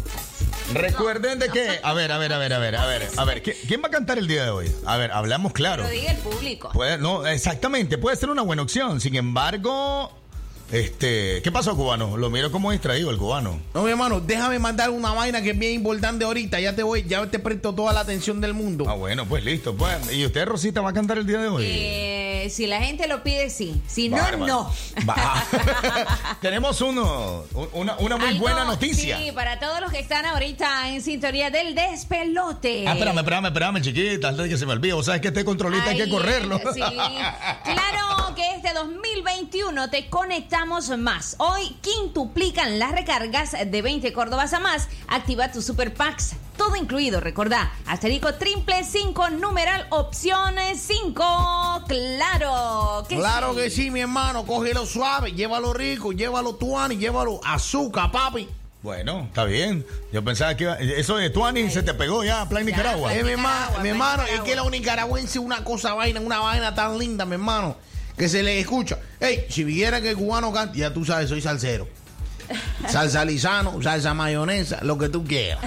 Recuerden 0.73 1.38
de 1.39 1.47
que, 1.49 1.80
a 1.84 1.93
ver, 1.93 2.12
a 2.12 2.17
ver, 2.17 2.34
a 2.34 2.38
ver, 2.39 2.53
a 2.53 2.58
ver, 2.60 2.75
a 2.75 2.86
ver, 2.88 3.08
a 3.15 3.23
ver, 3.25 3.43
¿qui- 3.43 3.56
¿quién 3.67 3.82
va 3.84 3.88
a 3.88 3.91
cantar 3.91 4.17
el 4.17 4.27
día 4.27 4.43
de 4.43 4.49
hoy? 4.49 4.71
A 4.86 4.97
ver, 4.97 5.12
hablamos 5.12 5.53
claro. 5.53 5.84
Lo 5.84 5.89
diga 5.89 6.12
el 6.12 6.17
público. 6.17 6.69
Puede, 6.73 6.97
no, 6.97 7.25
exactamente, 7.27 7.97
puede 7.99 8.17
ser 8.17 8.30
una 8.30 8.41
buena 8.41 8.63
opción. 8.63 8.99
Sin 8.99 9.15
embargo, 9.15 10.12
este, 10.71 11.41
¿qué 11.41 11.51
pasó, 11.51 11.75
cubano? 11.75 12.17
Lo 12.17 12.30
miro 12.30 12.51
como 12.51 12.71
distraído 12.71 13.10
el 13.10 13.17
cubano. 13.17 13.60
No, 13.73 13.84
mi 13.84 13.91
hermano, 13.91 14.19
déjame 14.19 14.60
mandar 14.60 14.89
una 14.89 15.12
vaina 15.13 15.41
que 15.41 15.51
es 15.51 15.60
bien 15.60 15.73
importante 15.73 16.25
ahorita. 16.25 16.60
Ya 16.60 16.75
te 16.75 16.84
voy, 16.84 17.03
ya 17.08 17.25
te 17.27 17.39
presto 17.39 17.73
toda 17.73 17.93
la 17.93 18.01
atención 18.01 18.41
del 18.41 18.53
mundo. 18.53 18.86
Ah, 18.88 18.93
bueno, 18.93 19.25
pues 19.25 19.43
listo. 19.43 19.75
Pues. 19.75 20.12
¿Y 20.13 20.25
usted, 20.25 20.45
Rosita, 20.45 20.82
va 20.82 20.89
a 20.89 20.93
cantar 20.93 21.17
el 21.17 21.25
día 21.27 21.39
de 21.39 21.47
hoy? 21.47 21.65
Eh, 21.67 22.47
si 22.51 22.67
la 22.67 22.82
gente 22.82 23.08
lo 23.08 23.23
pide, 23.23 23.49
sí. 23.49 23.82
Si 23.88 24.10
no, 24.10 24.17
Bárbaro. 24.17 24.45
no. 24.47 24.73
Va. 25.08 25.43
Tenemos 26.41 26.82
uno, 26.82 27.43
una, 27.73 27.95
una 27.97 28.17
muy 28.17 28.27
Algo- 28.30 28.39
buena 28.39 28.65
noticia. 28.65 29.17
Sí, 29.19 29.32
para 29.32 29.60
todos 29.60 29.80
los 29.82 29.91
que 29.91 29.99
están 29.99 30.25
ahorita 30.25 30.89
en 30.89 31.01
sintonía 31.01 31.49
del 31.49 31.75
despelote. 31.75 32.86
Ah, 32.88 32.93
espérame, 32.93 33.17
espérame, 33.19 33.45
espérame, 33.47 33.82
chiquita, 33.82 34.30
antes 34.30 34.43
de 34.43 34.49
que 34.49 34.58
se 34.58 34.65
me 34.65 34.73
olvide. 34.73 34.93
Vos 34.93 35.06
sabes 35.06 35.21
que 35.21 35.30
este 35.30 35.45
controlista 35.45 35.89
hay 35.89 35.97
que 35.97 36.10
correrlo. 36.10 36.60
Sí. 36.73 36.82
Claro 37.63 38.34
que 38.36 38.56
este 38.56 38.73
2021 38.73 39.89
te 39.89 40.10
más. 40.65 41.36
Hoy 41.38 41.76
quintuplican 41.82 42.80
las 42.80 42.91
recargas 42.91 43.52
de 43.52 43.82
20 43.82 44.12
Córdobas 44.12 44.54
a 44.54 44.60
más. 44.60 44.88
Activa 45.08 45.52
tu 45.52 45.62
Super 45.62 45.93
Packs. 45.93 46.36
Todo 46.58 46.76
incluido, 46.76 47.20
recordá. 47.20 47.72
Asterisco 47.86 48.34
triple 48.36 48.84
5 48.84 49.30
numeral 49.32 49.86
opciones 49.91 50.82
5. 50.82 51.84
Claro 51.88 53.06
que 53.08 53.15
claro 53.17 53.54
sí. 53.54 53.60
que 53.60 53.70
sí, 53.70 53.91
mi 53.91 54.02
hermano. 54.02 54.46
Cógelo 54.46 54.86
suave, 54.88 55.32
llévalo 55.34 55.74
rico, 55.74 56.12
llévalo 56.12 56.56
tuani, 56.56 56.98
llévalo 56.98 57.39
azúcar, 57.46 58.12
papi. 58.12 58.48
Bueno, 58.82 59.26
está 59.28 59.43
bien. 59.43 59.86
Yo 60.12 60.24
pensaba 60.24 60.56
que 60.56 60.63
iba- 60.63 60.78
eso 60.78 61.17
de 61.17 61.30
Tuani 61.30 61.70
se 61.70 61.84
te 61.84 61.93
pegó 61.93 62.24
ya, 62.24 62.48
Plan 62.48 62.65
Nicaragua. 62.65 63.13
Eh, 63.13 63.24
mi 63.24 63.32
hermano, 63.32 63.80
mi 63.82 63.89
hermano, 63.89 64.24
es 64.24 64.39
que 64.41 64.56
los 64.56 64.70
nicaragüenses 64.72 65.38
una 65.38 65.63
cosa 65.63 65.93
vaina, 65.93 66.20
una 66.22 66.39
vaina 66.39 66.74
tan 66.74 66.98
linda, 66.98 67.26
mi 67.26 67.34
hermano, 67.34 67.76
que 68.17 68.27
se 68.30 68.43
le 68.43 68.60
escucha. 68.60 68.97
Ey, 69.19 69.45
si 69.49 69.63
viera 69.63 70.01
que 70.01 70.10
el 70.12 70.15
cubano 70.17 70.51
canta, 70.51 70.75
ya 70.77 70.93
tú 70.93 71.06
sabes, 71.06 71.30
soy 71.30 71.41
salsero. 71.41 71.88
Salsa 72.88 73.25
lisano, 73.25 73.82
salsa 73.84 74.13
mayonesa, 74.13 74.80
lo 74.82 74.97
que 74.97 75.10
tú 75.10 75.25
quieras. 75.25 75.60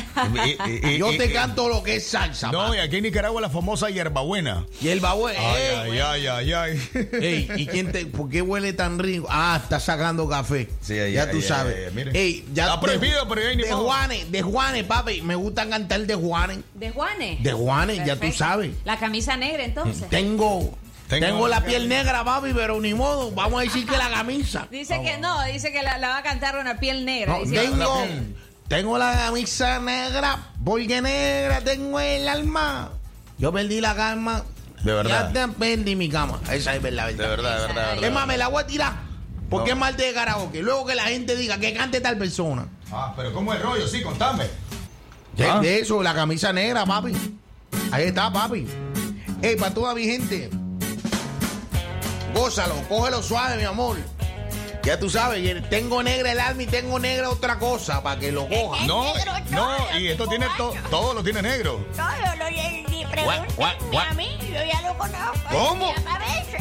Y- 0.83 0.97
Yo 0.99 1.15
te 1.17 1.31
canto 1.31 1.69
lo 1.69 1.83
que 1.83 1.97
es 1.97 2.07
salsa. 2.07 2.51
No, 2.51 2.75
y 2.75 2.79
aquí 2.79 2.97
en 2.97 3.03
Nicaragua 3.03 3.39
la 3.43 3.51
famosa 3.51 3.91
hierbabuena. 3.91 4.65
Hierbabuena. 4.81 5.39
Ay, 5.41 5.63
ey, 5.63 5.99
ay, 5.99 6.27
ay, 6.27 6.27
ay, 6.27 6.53
ay. 6.55 6.81
Ey, 7.21 7.49
¿y 7.57 7.67
quién 7.67 7.93
te, 7.93 8.07
por 8.07 8.31
qué 8.31 8.41
huele 8.41 8.73
tan 8.73 8.99
rico? 8.99 9.27
Ah, 9.29 9.61
está 9.63 9.79
sacando 9.79 10.27
café. 10.27 10.71
ay, 10.89 11.13
ya 11.13 11.25
ay, 11.25 11.31
tú 11.31 11.37
ay, 11.37 11.43
sabes. 11.43 11.77
ay, 11.89 11.93
mire. 11.95 12.13
Ey, 12.19 12.47
ya 12.55 12.65
Está 12.65 12.81
prohibido, 12.81 13.29
pero 13.29 13.43
ya 13.43 13.55
ni 13.55 13.63
de. 13.65 13.73
Juanes, 13.73 14.33
de 14.33 14.41
Juanes, 14.43 14.85
papi. 14.85 15.21
Me 15.21 15.35
gusta 15.35 15.69
cantar 15.69 16.01
de 16.07 16.15
Juanes. 16.15 16.61
De 16.75 16.91
Juanes. 16.91 17.43
De 17.43 17.53
Juanes, 17.53 18.07
ya 18.07 18.17
tú 18.17 18.33
sabes. 18.33 18.71
La 18.85 18.99
camisa 18.99 19.37
negra 19.37 19.65
entonces. 19.65 20.09
Tengo, 20.09 20.75
Tengo 21.11 21.27
tengo, 21.27 21.49
la 21.49 21.61
la 21.61 21.67
piel 21.67 21.89
negra, 21.89 22.25
papi, 22.25 22.53
pero 22.55 22.81
ni 22.81 22.95
modo. 22.95 23.31
Vamos 23.33 23.61
a 23.61 23.65
decir 23.65 23.85
que 23.87 23.97
la 23.99 24.09
camisa. 24.09 24.69
Dice 24.71 25.03
que 25.03 25.19
no, 25.19 25.43
dice 25.45 25.73
que 25.73 25.83
la, 25.83 25.99
la 25.99 26.09
va 26.09 26.19
a 26.19 26.23
cantar 26.23 26.57
una 26.59 26.79
piel 26.79 27.05
negra. 27.05 27.35
No, 27.39 27.45
dice- 27.45 27.57
tengo, 27.69 28.07
tengo 28.69 28.97
la 28.97 29.13
camisa 29.17 29.79
negra, 29.81 30.39
porque 30.65 31.03
negra 31.03 31.61
tengo 31.63 31.99
el 32.01 32.29
alma. 32.29 32.93
Yo 33.39 33.53
perdí 33.53 33.81
la 33.81 33.95
calma. 33.95 34.45
De 34.85 34.95
verdad. 34.95 35.33
Ya 35.35 35.47
te 35.47 35.53
perdí 35.53 35.97
mi 35.97 36.09
cama. 36.09 36.41
Esa 36.51 36.75
es 36.77 36.81
verdad, 36.83 37.07
verdad. 37.07 37.23
De 37.25 37.29
verdad, 37.29 37.55
de 37.61 37.67
verdad, 37.67 37.89
verdad. 37.91 38.05
Es 38.05 38.13
más, 38.13 38.27
me 38.27 38.39
la 38.39 38.49
voy 38.49 38.63
a 38.63 38.67
tirar. 38.67 38.93
Porque 39.51 39.71
No. 39.71 39.75
es 39.75 39.81
martes 39.81 40.07
de 40.07 40.15
karaoke. 40.15 40.63
Luego 40.63 40.87
que 40.87 40.95
la 40.95 41.05
gente 41.05 41.35
diga 41.37 41.59
que 41.59 41.75
cante 41.75 42.01
tal 42.01 42.17
persona. 42.17 42.67
Ah, 42.93 43.13
pero 43.17 43.33
¿cómo 43.33 43.53
es 43.53 43.61
rollo? 43.61 43.87
Sí, 43.89 44.01
contame. 44.01 44.45
De, 45.37 45.45
Ah. 45.47 45.59
de 45.59 45.81
eso, 45.81 46.03
la 46.03 46.15
camisa 46.15 46.53
negra, 46.53 46.87
papi. 46.87 47.13
Ahí 47.91 48.05
está, 48.05 48.33
papi. 48.33 48.67
Ey, 49.43 49.57
para 49.57 49.75
toda 49.75 49.95
mi 49.95 50.05
gente. 50.05 50.51
Gózalo, 52.35 52.75
cógelo 52.89 53.23
suave, 53.23 53.57
mi 53.57 53.65
amor. 53.65 53.97
Ya 54.83 54.99
tú 54.99 55.11
sabes, 55.11 55.69
tengo 55.69 56.03
negra 56.03 56.33
el 56.33 56.41
alma 56.41 56.63
y 56.63 56.67
tengo 56.67 56.99
negra 56.99 57.29
otra 57.29 57.59
cosa 57.59 58.03
para 58.03 58.19
que 58.19 58.33
lo 58.33 58.49
coja. 58.49 58.87
No, 58.87 59.15
negro 59.15 59.33
no, 59.51 59.99
y 59.99 60.09
esto 60.09 60.27
tiene 60.27 60.47
to- 60.57 60.75
todo 60.91 61.13
lo 61.13 61.23
tiene 61.23 61.43
negro. 61.43 61.85
Todo 61.95 62.07
lo 62.39 62.51
ni 62.51 63.05
guau. 63.25 63.45
a 63.99 64.15
mí, 64.15 64.39
yo 64.41 64.65
ya 64.65 64.81
lo 64.83 64.97
conozco. 64.97 65.39
¿Cómo? 65.51 65.93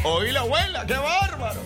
Oí 0.04 0.32
la 0.32 0.42
abuela, 0.42 0.86
qué 0.86 0.96
bárbaro. 0.96 1.62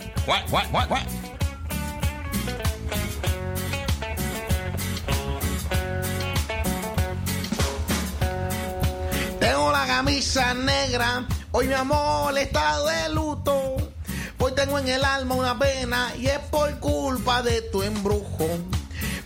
Tengo 9.40 9.72
la 9.72 9.86
camisa 9.86 10.54
negra, 10.54 11.26
hoy 11.52 11.68
mi 11.68 11.74
amor 11.74 12.38
está 12.38 12.80
de 12.84 13.10
luto. 13.10 13.76
Hoy 14.46 14.52
tengo 14.52 14.78
en 14.78 14.90
el 14.90 15.06
alma 15.06 15.36
una 15.36 15.58
pena 15.58 16.12
y 16.20 16.28
es 16.28 16.40
por 16.52 16.78
culpa 16.82 17.42
de 17.42 17.62
tu 17.62 17.82
embrujo. 17.82 18.46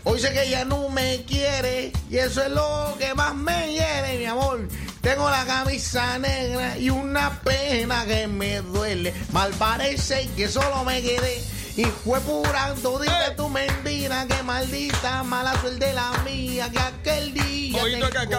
Hoy 0.03 0.19
sé 0.19 0.31
que 0.31 0.43
ella 0.43 0.63
no 0.63 0.89
me 0.89 1.23
quiere 1.23 1.91
y 2.07 2.17
eso 2.17 2.43
es 2.43 2.51
lo 2.51 2.95
que 2.99 3.15
más 3.15 3.33
me 3.33 3.73
hiere, 3.73 4.19
mi 4.19 4.25
amor. 4.25 4.67
Tengo 5.01 5.27
la 5.27 5.43
camisa 5.43 6.19
negra 6.19 6.77
y 6.77 6.91
una 6.91 7.31
pena 7.39 8.05
que 8.05 8.27
me 8.27 8.61
duele. 8.61 9.11
Mal 9.31 9.51
parece 9.57 10.29
que 10.35 10.47
solo 10.47 10.83
me 10.83 11.01
quedé. 11.01 11.41
Y 11.75 11.85
fue 11.85 12.19
pura 12.19 12.75
todita 12.83 13.35
tu 13.35 13.49
mentira, 13.49 14.27
que 14.27 14.43
maldita 14.43 15.23
mala 15.23 15.59
suerte 15.61 15.93
la 15.93 16.11
mía, 16.25 16.69
que 16.71 16.79
aquel 16.79 17.33
día 17.33 17.81
Oído 17.81 18.07
te 18.09 18.27
que. 18.27 18.35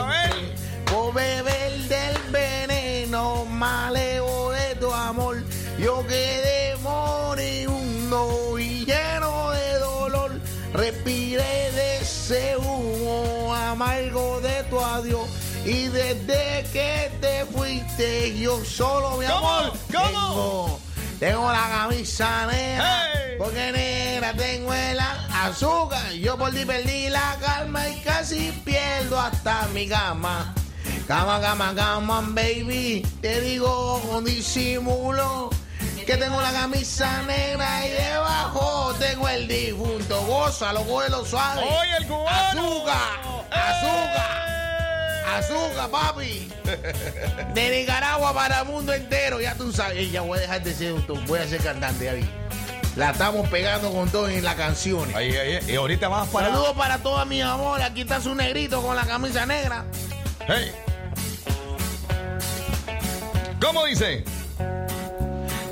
Por 0.93 1.13
beber 1.13 1.73
del 1.89 2.19
veneno 2.31 3.47
maleo 3.47 4.51
de 4.51 4.77
tu 4.77 4.93
amor, 4.93 5.43
yo 5.79 6.07
quedé 6.07 6.77
moribundo 6.83 8.59
y 8.59 8.85
lleno 8.85 9.51
de 9.51 9.79
dolor. 9.79 10.41
Respiré 10.73 11.73
de 11.73 11.99
ese 11.99 12.57
humo 12.57 13.55
amargo 13.55 14.41
de 14.41 14.63
tu 14.65 14.81
adiós. 14.81 15.29
Y 15.65 15.89
desde 15.89 16.65
que 16.73 17.11
te 17.21 17.45
fuiste, 17.47 18.39
yo 18.39 18.65
solo, 18.65 19.17
mi 19.19 19.27
¿Cómo? 19.27 19.49
amor, 19.49 19.73
¿Cómo? 19.93 20.09
tengo, 20.09 20.81
tengo 21.19 21.53
la 21.53 21.69
camisa 21.71 22.47
negra. 22.47 23.11
¡Hey! 23.13 23.35
Porque 23.39 23.73
negra 23.73 24.33
tengo 24.35 24.73
el 24.75 24.99
azúcar. 25.01 26.13
Yo 26.13 26.37
por 26.37 26.53
ti 26.53 26.65
perdí 26.65 27.09
la 27.09 27.37
calma 27.41 27.89
y 27.89 28.01
casi 28.01 28.51
pierdo 28.65 29.21
hasta 29.21 29.69
mi 29.75 29.89
cama. 29.89 30.55
Cama, 31.07 31.41
cama, 31.41 31.75
cama, 31.75 32.21
baby. 32.33 33.07
Te 33.21 33.41
digo 33.41 34.01
con 34.11 34.25
disimulo 34.25 35.51
que 36.09 36.17
tengo 36.17 36.41
la 36.41 36.51
camisa 36.53 37.23
negra 37.25 37.87
y 37.87 37.91
debajo 37.91 38.95
tengo 38.99 39.29
el 39.29 39.47
difunto. 39.47 40.23
Gózalo, 40.23 40.83
cógelo 40.85 41.23
suave. 41.23 41.61
Oye, 41.61 41.97
el 41.99 42.07
cubano. 42.07 42.61
Azúcar, 42.63 43.51
azúcar. 43.51 44.31
Azúcar, 45.37 45.91
papi. 45.91 46.51
De 47.55 47.81
Nicaragua 47.81 48.33
para 48.33 48.61
el 48.61 48.65
mundo 48.65 48.95
entero. 48.95 49.39
Ya 49.39 49.55
tú 49.55 49.71
sabes. 49.71 50.11
Ya 50.11 50.23
voy 50.23 50.39
a 50.39 50.41
dejar 50.41 50.63
de 50.63 50.73
ser 50.73 50.95
doctor. 50.95 51.23
Voy 51.27 51.41
a 51.41 51.47
ser 51.47 51.61
cantante 51.61 52.09
ahí. 52.09 52.27
La 52.97 53.11
estamos 53.11 53.47
pegando 53.51 53.93
con 53.93 54.09
todo 54.09 54.31
en 54.31 54.43
las 54.43 54.55
canciones. 54.55 55.15
Ahí, 55.15 55.37
ahí, 55.37 55.59
y 55.69 55.77
ahorita 55.77 56.09
vas 56.09 56.27
para. 56.29 56.49
Saludos 56.49 56.75
para 56.75 56.97
toda 57.03 57.27
mi 57.27 57.43
amor. 57.43 57.83
Aquí 57.83 58.01
está 58.01 58.19
su 58.23 58.35
negrito 58.35 58.81
con 58.81 58.97
la 58.97 59.05
camisa 59.05 59.45
negra. 59.45 59.85
Hey. 60.47 60.73
¿Cómo 63.61 63.85
dice? 63.85 64.25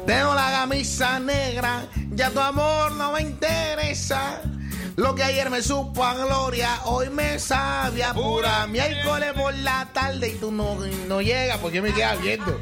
Tengo 0.07 0.35
la 0.35 0.51
camisa 0.53 1.19
negra, 1.19 1.87
ya 2.13 2.31
tu 2.31 2.39
amor 2.39 2.93
no 2.93 3.13
me 3.13 3.23
interesa. 3.23 4.41
Lo 4.95 5.15
que 5.15 5.25
ayer 5.25 5.51
me 5.51 5.61
supo 5.63 6.05
a 6.05 6.15
gloria, 6.15 6.71
hoy 6.85 7.11
me 7.11 7.39
sabe 7.39 8.03
a 8.03 8.15
pura 8.15 8.67
miércoles 8.67 9.33
por 9.35 9.53
la 9.55 9.89
tarde 9.93 10.29
y 10.29 10.35
tú 10.37 10.51
no, 10.51 10.79
no 11.07 11.21
llegas 11.21 11.59
porque 11.59 11.83
me 11.83 11.93
quedas 11.93 12.21
viendo. 12.23 12.59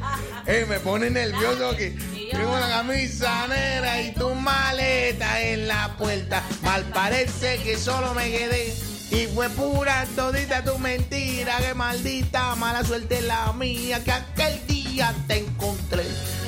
Eh, 0.46 0.66
me 0.68 0.80
pone 0.80 1.10
nervioso 1.10 1.76
que 1.76 1.90
tengo 2.32 2.58
la 2.58 2.68
camisa 2.68 3.46
negra 3.46 4.00
y 4.02 4.14
tu 4.14 4.34
maleta 4.34 5.42
en 5.42 5.68
la 5.68 5.94
puerta. 5.96 6.42
Mal 6.62 6.82
parece 6.94 7.58
que 7.62 7.76
solo 7.76 8.14
me 8.14 8.30
quedé 8.30 8.74
y 9.10 9.26
fue 9.32 9.48
pura 9.50 10.06
todita 10.16 10.64
tu 10.64 10.78
mentira. 10.78 11.58
Que 11.58 11.74
maldita 11.74 12.54
mala 12.56 12.82
suerte 12.82 13.20
la 13.20 13.52
mía 13.52 14.02
que 14.02 14.12
aquel 14.12 14.66
día 14.66 15.14
te 15.28 15.38
encontré. 15.38 16.04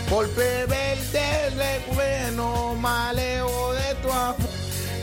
Por 0.08 0.28
del 0.34 1.52
recuerdo 1.56 2.74
maleo 2.76 3.72
de 3.72 3.94
tu 3.96 4.10
amor. 4.10 4.36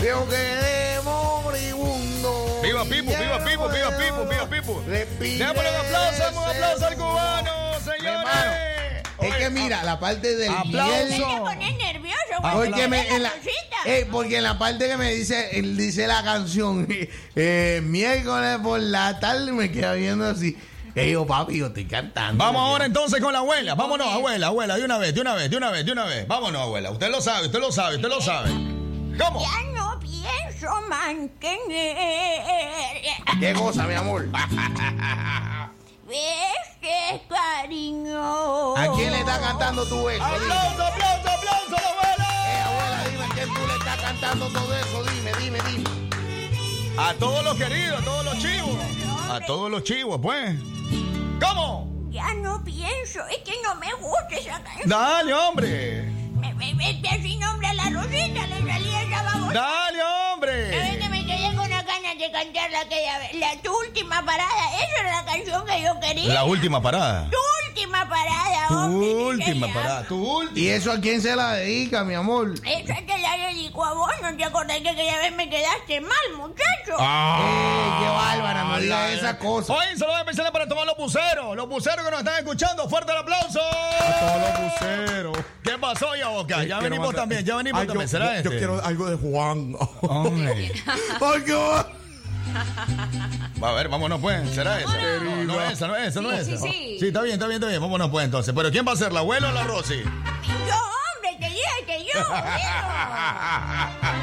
Yo 0.04 0.28
quedé 0.30 1.02
moribundo. 1.04 2.60
Viva 2.64 2.84
Pipo, 2.86 3.12
viva 3.12 3.44
Pipo, 3.44 3.70
viva 3.70 3.98
Pipo, 3.98 4.26
viva 4.26 4.46
Pipo. 4.50 4.82
Démosle 4.88 5.70
un 5.70 5.76
aplauso, 5.86 6.40
un 6.40 6.50
aplauso 6.50 6.86
al 6.86 6.96
cubano, 6.96 7.52
señores. 7.84 9.04
Es 9.22 9.36
que 9.36 9.50
mira, 9.50 9.84
la 9.84 10.00
parte 10.00 10.36
del 10.36 10.52
Aplauso. 10.54 10.94
miel- 10.94 11.10
Me 11.20 11.40
pones 11.40 11.78
nervioso 11.78 12.18
Ah, 12.42 12.54
Porque, 12.56 12.88
me 12.90 13.08
en 13.08 13.24
la, 13.24 13.32
eh, 13.86 14.06
porque 14.12 14.38
en 14.38 14.44
la 14.44 14.58
parte 14.58 14.88
que 14.88 14.98
me 14.98 15.14
dice, 15.14 15.58
él 15.58 15.78
dice 15.78 16.08
la 16.08 16.24
canción, 16.24 16.88
eh, 17.36 17.82
miércoles 17.84 18.58
por 18.62 18.80
la 18.82 19.20
tarde, 19.22 19.52
me 19.54 19.72
queda 19.72 19.94
viendo 19.94 20.26
así. 20.28 20.58
Eh, 20.96 21.12
yo, 21.12 21.26
papi, 21.26 21.58
yo 21.58 21.68
estoy 21.68 21.86
cantando. 21.86 22.44
Vamos 22.44 22.62
ahora 22.62 22.86
entonces 22.86 23.20
con 23.20 23.34
la 23.34 23.40
abuela. 23.40 23.74
Vámonos, 23.74 24.08
abuela, 24.08 24.48
abuela, 24.48 24.76
de 24.76 24.86
una 24.86 25.00
vez, 25.00 25.16
de 25.16 25.22
una 25.22 25.34
vez, 25.34 25.50
de 25.50 25.58
una 25.58 25.72
vez, 25.72 25.86
de 25.86 25.92
una 25.92 26.06
vez. 26.06 26.28
Vámonos, 26.28 26.62
abuela. 26.62 26.92
Usted 26.92 27.10
lo 27.10 27.20
sabe, 27.20 27.48
usted 27.48 27.60
lo 27.60 27.72
sabe, 27.72 27.96
usted 27.96 28.10
lo 28.10 28.22
sabe. 28.22 28.50
¿Cómo? 29.18 29.42
Ya 29.42 29.64
no 29.74 30.00
pienso 30.00 30.70
mantener 30.88 31.98
¿Qué 33.40 33.54
cosa, 33.54 33.88
mi 33.88 33.96
amor? 33.96 34.28
este 36.10 37.22
cariño. 37.28 38.76
¿A 38.76 38.94
quién 38.96 39.12
le 39.12 39.20
está 39.20 39.40
cantando 39.40 39.86
tú 39.88 40.10
eso? 40.10 40.24
¡Aplauso, 40.24 40.84
aplauso, 40.84 41.30
aplauso, 41.30 41.72
la 41.72 41.90
abuela! 41.90 42.28
Eh, 42.48 42.62
abuela, 42.62 43.04
dime, 43.10 43.24
¿a 43.24 43.30
quién 43.30 43.54
tú 43.54 43.68
le 43.68 43.74
estás 43.74 44.00
cantando 44.00 44.48
todo 44.50 44.76
eso? 44.76 45.04
Dime, 45.06 45.32
dime, 45.42 45.60
dime. 45.70 45.90
A 46.98 47.14
todos 47.16 47.44
los 47.44 47.56
queridos, 47.56 48.00
a 48.00 48.06
todos 48.06 48.26
los 48.26 48.38
chivos. 48.38 48.76
A 49.32 49.40
todos 49.42 49.72
los 49.72 49.84
chivos, 49.84 50.20
pues. 50.22 50.56
¿Cómo? 51.44 52.08
Ya 52.10 52.34
no 52.36 52.64
pienso, 52.64 53.26
es 53.28 53.40
que 53.40 53.54
no 53.64 53.76
me 53.76 53.92
gusta 53.96 54.36
esa 54.36 54.64
canción. 54.64 54.90
Dale, 54.90 55.34
hombre. 55.34 56.04
Me, 56.36 56.54
me, 56.54 56.74
me 56.74 57.10
así 57.10 57.38
nombre 57.38 57.68
a 57.68 57.74
la 57.74 57.90
Rosita, 57.90 58.48
le 58.48 58.72
salía 58.72 59.02
esa 59.02 59.24
babosa. 59.24 59.54
Dale, 59.54 60.00
hombre. 60.04 60.83
Ganas 62.14 62.18
de 62.20 62.32
cantarla 62.32 62.82
aquella 62.82 63.20
vez? 63.20 63.34
La, 63.36 63.62
tu 63.62 63.72
última 63.88 64.24
parada, 64.26 64.52
esa 64.82 65.02
era 65.02 65.22
la 65.22 65.26
canción 65.26 65.66
que 65.66 65.82
yo 65.82 66.00
quería. 66.00 66.34
La 66.34 66.44
última 66.44 66.82
parada. 66.82 67.30
Tu 67.30 67.38
última 67.70 68.08
parada, 68.10 68.68
Tu 68.68 68.74
hombre. 68.78 69.14
última 69.16 69.68
parada. 69.74 70.04
Tu 70.08 70.16
última. 70.16 70.60
¿Y 70.60 70.68
eso 70.70 70.92
a 70.92 71.00
quién 71.00 71.22
se 71.22 71.36
la 71.36 71.54
dedica, 71.54 72.04
mi 72.04 72.14
amor? 72.14 72.54
Esa 72.66 72.96
te 73.06 73.18
la 73.20 73.38
dedico 73.48 73.84
a 73.84 73.94
vos, 73.94 74.12
¿no 74.22 74.36
te 74.38 74.44
acordás 74.44 74.78
que 74.80 74.90
aquella 74.90 75.18
vez 75.20 75.36
me 75.36 75.50
quedaste 75.50 76.02
mal, 76.02 76.38
muchacho? 76.38 76.96
Ah, 77.00 78.00
qué 78.02 78.08
bárbara, 78.10 78.64
no 78.66 78.80
digas 78.80 79.12
esas 79.12 79.36
cosas. 79.38 79.76
Oye, 79.78 79.98
saludos 79.98 80.20
especiales 80.20 80.52
para 80.52 80.68
todos 80.68 80.86
los 80.86 80.98
buceros. 80.98 81.56
Los 81.56 81.68
buceros 81.68 82.06
que 82.06 82.12
nos 82.12 82.20
están 82.20 82.38
escuchando. 82.40 82.88
Fuerte 82.90 83.12
el 83.12 83.18
aplauso. 83.18 83.60
A 83.62 84.20
todos 84.20 84.42
los 84.42 84.72
buceros. 84.74 85.38
¿Qué 85.64 85.78
pasó? 85.80 86.16
Ya 86.16 86.28
Quiero 86.46 86.80
venimos 86.82 87.08
mandar- 87.08 87.22
también, 87.22 87.46
ya 87.46 87.56
venimos 87.56 87.82
Ay, 87.82 87.88
también. 87.88 88.08
yo- 88.08 88.12
¿Será 88.12 88.26
yo, 88.26 88.32
este? 88.38 88.50
yo 88.52 88.58
quiero 88.58 88.84
algo 88.86 89.10
de 89.10 89.16
Juan. 89.18 89.76
Hombre. 90.02 90.72
Ay, 91.22 91.42
qué 91.46 91.54
va. 93.64 93.70
A 93.70 93.74
ver, 93.74 93.88
vámonos 93.90 94.20
pues. 94.22 94.50
¿Será 94.52 94.80
esa? 94.80 94.94
No, 95.24 95.44
no 95.46 95.62
es 95.62 95.74
esa, 95.74 95.88
no 95.88 95.96
es 95.96 96.08
esa, 96.10 96.22
no 96.22 96.32
es 96.32 96.46
Sí, 96.46 96.54
esa. 96.54 96.64
sí, 96.64 96.72
sí. 96.72 96.98
Sí, 97.00 97.08
está 97.08 97.22
bien, 97.22 97.34
está 97.36 97.48
bien, 97.48 97.56
está 97.62 97.68
bien. 97.70 97.82
Vámonos 97.82 98.10
pues 98.10 98.26
entonces. 98.26 98.54
Pero 98.56 98.72
¿quién 98.72 98.86
va 98.88 98.92
a 98.94 98.96
ser, 98.96 99.12
la 99.14 99.20
abuela 99.22 99.50
o 99.50 99.52
la 99.52 99.64
Rosy? 99.64 100.02
Yo, 100.04 100.76
hombre, 100.76 101.38
te 101.40 101.50
dije 101.50 101.86
que 101.86 102.04
yo. 102.06 102.20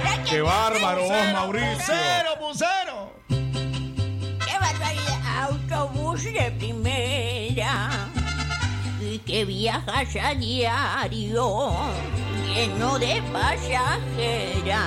Mira 0.02 0.22
que 0.24 0.30
Qué 0.30 0.40
bárbaro 0.42 1.02
vos, 1.02 1.10
hacen- 1.12 1.32
Mauricio. 1.32 1.76
Bucero, 1.76 2.36
bucero. 2.40 3.12
¡Qué 3.28 4.58
barbaridad! 4.60 5.42
Autobús 5.50 6.22
de 6.24 6.52
primera 6.58 8.08
y 9.00 9.18
que 9.20 9.44
viajas 9.44 10.14
a 10.22 10.34
diario 10.34 11.72
lleno 12.46 12.98
de 12.98 13.22
pasajeras. 13.32 14.80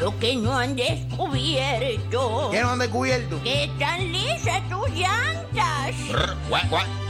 Lo 0.00 0.18
que 0.18 0.34
no 0.36 0.56
han 0.56 0.74
descubierto 0.76 2.48
¿Qué 2.50 2.62
no 2.62 2.70
han 2.70 2.78
descubierto? 2.78 3.42
que 3.42 3.64
están 3.64 4.10
lisas 4.10 4.62
tus 4.68 4.88
llantas 4.96 5.94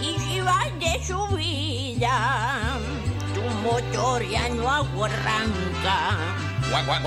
y 0.01 0.19
si 0.19 0.41
vas 0.41 0.69
de 0.81 1.05
subida 1.05 2.79
tu 3.35 3.41
motor 3.63 4.23
ya 4.29 4.49
no 4.49 4.69
arranca. 5.05 6.17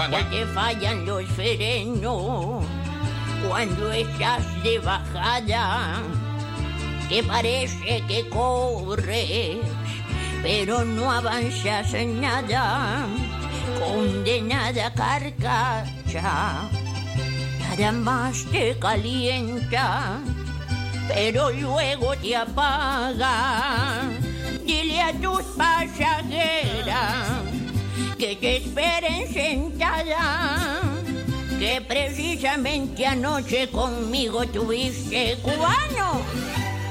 Que 0.09 0.23
te 0.25 0.45
fallan 0.47 1.05
los 1.05 1.25
frenos 1.29 2.63
cuando 3.47 3.91
estás 3.91 4.63
de 4.63 4.79
bajada. 4.79 6.01
Que 7.09 7.23
parece 7.23 8.03
que 8.07 8.27
corres, 8.29 9.57
pero 10.41 10.83
no 10.83 11.11
avanzas 11.11 11.93
en 11.93 12.21
nada. 12.21 13.05
Condenada 13.85 14.93
carcacha, 14.93 16.69
nada 17.59 17.91
más 17.91 18.45
te 18.51 18.77
calienta, 18.79 20.19
pero 21.07 21.51
luego 21.51 22.15
te 22.15 22.35
apaga. 22.35 24.03
Dile 24.65 25.01
a 25.01 25.13
tus 25.13 25.43
pasajeras 25.57 27.27
que 28.17 28.35
te 28.37 28.57
esperen 28.57 29.33
sentada. 29.33 30.81
Que 31.59 31.81
precisamente 31.81 33.05
anoche 33.05 33.69
conmigo 33.69 34.45
tuviste 34.47 35.37
cubano. 35.41 36.21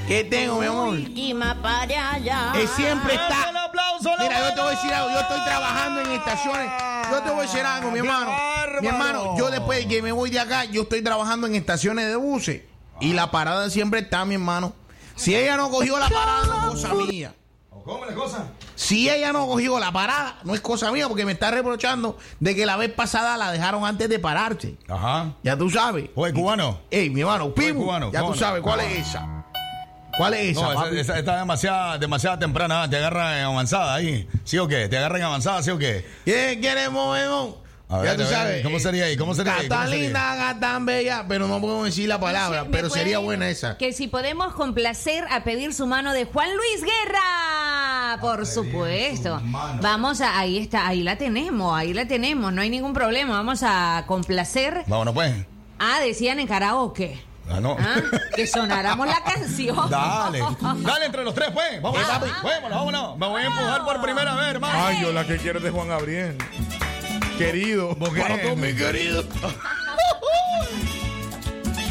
¿Qué 0.07 0.25
tengo, 0.25 0.61
mi 0.61 0.67
amor? 0.67 0.89
Última 0.91 1.55
parada. 1.63 2.53
Que 2.53 2.67
siempre 2.67 3.15
está. 3.15 3.62
El 3.73 3.79
aplauso, 3.79 4.17
la 4.17 4.23
Mira, 4.23 4.49
yo 4.49 4.55
te 4.55 4.61
voy 4.61 4.73
a 4.73 4.77
decir 4.77 4.93
algo. 4.95 5.11
Yo 5.11 5.21
estoy 5.21 5.41
trabajando 5.45 6.01
en 6.01 6.11
estaciones. 6.13 6.71
Yo 7.11 7.23
te 7.23 7.31
voy 7.31 7.39
a 7.39 7.43
decir 7.43 7.61
algo, 7.61 7.91
mi 7.91 8.01
¡Qué 8.01 8.07
hermano. 8.07 8.33
Mi 8.81 8.87
hermano, 8.89 9.39
yo 9.39 9.51
después 9.51 9.79
de 9.81 9.89
que 9.89 10.03
me 10.03 10.13
voy 10.13 10.31
de 10.31 10.41
acá, 10.41 10.65
yo 10.65 10.83
estoy 10.83 11.03
trabajando 11.03 11.47
en 11.47 11.55
estaciones 11.55 12.07
de 12.07 12.17
buses. 12.17 12.63
Y 13.01 13.13
la 13.13 13.31
parada 13.31 13.69
siempre 13.71 14.01
está, 14.01 14.25
mi 14.25 14.35
hermano. 14.35 14.73
Si 15.17 15.35
ella 15.35 15.57
no 15.57 15.71
cogió 15.71 15.99
la 15.99 16.09
parada, 16.09 16.47
no 16.47 16.55
es 16.75 16.83
cosa 16.83 16.95
mía. 16.95 17.35
¿Cómo 17.85 18.05
la 18.07 18.15
cosa? 18.15 18.47
Si 18.77 19.11
ella 19.11 19.33
no 19.33 19.47
cogió 19.49 19.79
la 19.81 19.91
parada, 19.91 20.39
no 20.45 20.55
es 20.55 20.61
cosa 20.61 20.93
mía, 20.93 21.09
porque 21.09 21.25
me 21.27 21.33
está 21.33 21.51
reprochando 21.51 22.17
de 22.39 22.55
que 22.55 22.65
la 22.65 22.77
vez 22.77 22.93
pasada 22.93 23.37
la 23.37 23.51
dejaron 23.51 23.85
antes 23.85 24.09
de 24.09 24.19
pararse. 24.21 24.77
Ajá. 24.89 25.33
Ya 25.43 25.57
tú 25.59 25.69
sabes. 25.69 26.09
Oye, 26.15 26.33
cubano. 26.33 26.79
Ey, 26.91 27.11
mi 27.11 27.23
hermano, 27.23 27.53
Pibu, 27.53 27.83
cubano, 27.83 28.13
ya 28.13 28.21
tú 28.21 28.35
sabes 28.35 28.63
cuál 28.63 28.79
Cubano. 28.81 28.95
es 28.97 29.09
esa. 29.09 29.42
¿Cuál 30.17 30.35
es 30.35 30.51
esa, 30.57 30.61
No, 30.63 30.73
esa, 30.73 30.83
papi? 30.83 30.99
esa- 30.99 31.19
está 31.19 31.39
demasiado, 31.39 31.99
demasiado 31.99 32.39
temprana. 32.39 32.89
Te 32.89 32.97
agarra 32.97 33.39
en 33.39 33.45
avanzada 33.45 33.95
ahí. 33.95 34.29
¿Sí 34.45 34.59
o 34.59 34.69
qué? 34.69 34.89
¿Te 34.89 34.99
agarra 34.99 35.19
en 35.19 35.25
avanzada, 35.25 35.63
sí 35.63 35.71
o 35.71 35.79
qué? 35.79 36.05
¿Quién 36.25 36.61
quiere 36.61 36.89
movemos? 36.91 37.57
A 37.89 37.97
Ya 37.97 38.03
ver, 38.03 38.17
tú 38.17 38.23
a 38.23 38.27
ver, 38.27 38.35
sabes. 38.35 38.63
¿Cómo 38.63 38.79
sería 38.79 39.05
ahí? 39.05 39.17
¿Cómo 39.19 39.35
sería 39.35 39.55
Tan 39.69 39.91
linda, 39.91 40.57
tan 40.59 40.87
bella, 40.87 41.27
pero 41.29 41.47
no 41.47 41.61
podemos 41.61 41.85
decir 41.87 42.09
la 42.09 42.19
palabra, 42.19 42.65
¿Me 42.65 42.71
pero 42.71 42.89
sería 42.89 43.19
buena 43.19 43.49
esa. 43.51 43.77
Que 43.77 43.93
si 43.93 44.09
podemos 44.09 44.55
complacer 44.55 45.25
a 45.31 45.45
pedir 45.45 45.75
su 45.75 45.87
mano 45.87 46.13
de 46.15 46.25
Juan 46.25 46.49
Luis 46.57 46.83
Guerra. 46.83 48.19
Por 48.21 48.47
supuesto. 48.47 49.41
Vamos 49.81 50.21
a, 50.23 50.39
ahí 50.39 50.59
está, 50.59 50.87
ahí 50.89 51.03
la 51.03 51.17
tenemos, 51.17 51.75
ahí 51.77 51.93
la 51.93 52.07
tenemos, 52.07 52.53
no 52.53 52.63
hay 52.63 52.71
ningún 52.71 52.93
problema. 52.95 53.35
Vamos 53.35 53.63
a 53.63 54.05
complacer. 54.07 54.85
Vámonos 54.87 55.13
pues. 55.15 55.35
Ah, 55.79 56.01
decían 56.01 56.39
en 56.39 56.47
karaoke. 56.47 57.21
Ah, 57.51 57.61
no. 57.61 57.77
Ah, 57.79 57.97
Que 58.35 58.47
sonáramos 58.47 59.07
la 59.07 59.23
canción. 59.23 59.77
Dale. 59.91 60.43
Dale 60.79 61.07
entre 61.07 61.25
los 61.25 61.35
tres, 61.35 61.51
pues. 61.53 61.83
Vámonos, 61.83 62.07
papi. 62.09 62.31
Vámonos, 62.43 62.71
vámonos. 62.79 63.19
Me 63.19 63.27
voy 63.27 63.43
a 63.43 63.47
empujar 63.47 63.85
por 63.85 64.01
primera 64.03 64.35
vez, 64.35 64.47
hermano. 64.47 64.75
Ay, 64.87 65.03
yo 65.03 65.13
la 65.13 65.27
que 65.27 65.37
quiero 65.39 65.59
es 65.59 65.65
de 65.65 65.71
Juan 65.71 65.89
Gabriel. 65.89 66.39
Querido. 67.39 67.97
Para 67.97 68.41
todos 68.41 68.57
mis 68.57 68.75
queridos. 68.75 69.27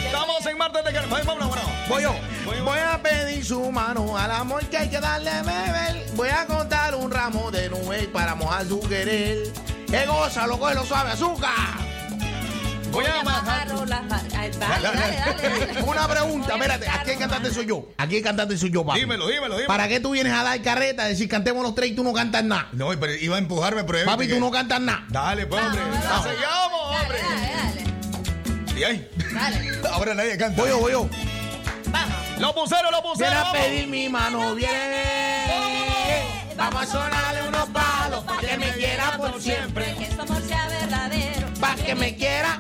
Estamos 0.06 0.46
en 0.46 0.58
martes 0.58 0.84
de 0.84 0.94
Carnaval. 0.94 1.24
Vámonos, 1.26 1.50
vámonos. 1.50 1.72
Voy 1.90 2.04
yo. 2.04 2.16
Voy 2.64 2.80
a 2.80 3.02
pedir 3.02 3.44
su 3.46 3.72
mano 3.72 4.18
al 4.18 4.32
amor 4.32 4.64
que 4.66 4.78
hay 4.78 4.90
que 4.90 5.00
darle 5.00 5.32
beber. 5.42 6.06
Voy 6.16 6.30
a 6.30 6.46
contar 6.46 6.96
un 6.96 7.12
ramo 7.12 7.52
de 7.52 7.70
nuez 7.70 8.08
para 8.08 8.36
mojar 8.36 8.66
su 8.66 8.80
querer. 8.82 9.52
Que 9.88 10.06
goza, 10.06 10.48
lo 10.48 10.58
coge, 10.60 10.76
lo 10.76 10.86
suave, 10.86 11.12
azúcar. 11.12 11.52
Voy 12.92 13.06
a 13.06 13.22
Dale, 13.24 14.54
dale, 14.60 14.60
dale. 14.60 15.66
dale. 15.66 15.82
Una 15.86 16.08
pregunta, 16.08 16.54
espérate, 16.54 16.88
¿a 16.90 17.04
qué 17.04 17.16
cantante 17.16 17.52
soy 17.52 17.66
yo? 17.66 17.90
¿A 17.98 18.08
qué 18.08 18.22
cantante 18.22 18.58
soy 18.58 18.72
yo, 18.72 18.86
papi? 18.86 19.00
Dímelo, 19.00 19.28
dímelo, 19.28 19.56
dímelo. 19.56 19.68
¿Para 19.68 19.88
qué 19.88 20.00
tú 20.00 20.12
vienes 20.12 20.34
a 20.34 20.44
dar 20.44 20.62
carreta, 20.62 21.04
a 21.04 21.08
decir 21.08 21.28
cantemos 21.28 21.64
los 21.64 21.74
tres 21.76 21.92
y 21.92 21.96
tú 21.96 22.04
no 22.04 22.14
cantas 22.14 22.44
nada? 22.44 22.70
No, 22.74 22.90
pero 23.00 23.14
iba 23.16 23.36
a 23.36 23.40
empujarme, 23.40 23.84
pero... 23.84 24.06
Papi, 24.06 24.28
tú 24.28 24.40
no 24.40 24.52
cantas 24.52 24.82
nada. 24.82 25.06
Dale, 25.10 25.46
pues, 25.48 25.64
hombre. 25.64 25.82
La 25.82 26.24
seguimos, 26.24 27.02
hombre. 27.02 27.20
Y 28.78 28.84
ahí. 28.84 29.10
Ahora 29.92 30.14
nadie 30.14 30.38
canta. 30.38 30.62
Voy 30.62 30.70
yo, 30.70 30.80
voy 30.80 30.92
yo. 30.92 31.10
Los 32.40 32.56
buceros, 32.56 32.92
los 32.92 33.04
buceros. 33.04 33.18
Viene 33.20 33.36
a 33.36 33.44
vamos. 33.44 33.58
pedir 33.58 33.88
mi 33.88 34.10
mano, 34.10 34.56
viene. 34.56 35.04
Vamos 36.58 36.84
a 36.84 36.86
sonarle 36.86 37.48
unos 37.48 37.70
palos 37.70 38.24
para 38.24 38.40
que 38.40 38.58
me 38.58 38.72
quiera 38.74 39.18
por 39.18 39.42
siempre. 39.42 39.96
Que 39.98 40.12
su 40.12 40.22
amor 40.22 40.42
sea 40.48 40.68
verdadero. 40.68 41.48
Para 41.60 41.76
que 41.76 41.96
me 41.96 42.16
quiera. 42.16 42.60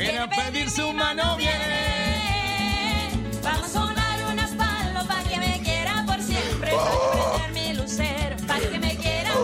Viene 0.00 0.18
a 0.18 0.28
pedir 0.30 0.70
su 0.70 0.92
mano, 0.94 1.36
viene. 1.36 3.10
Vamos 3.42 3.64
a 3.64 3.68
sonar 3.68 4.20
unas 4.32 4.50
palos 4.52 5.06
para 5.06 5.22
que 5.24 5.36
me 5.36 5.60
quiera 5.62 6.04
por 6.06 6.22
siempre. 6.22 6.70
Para 6.70 7.10
prender 7.12 7.52
mi 7.52 7.74
lucero, 7.74 8.36
para 8.46 8.60
que 8.60 8.78
me 8.78 8.96
quiera. 8.96 9.34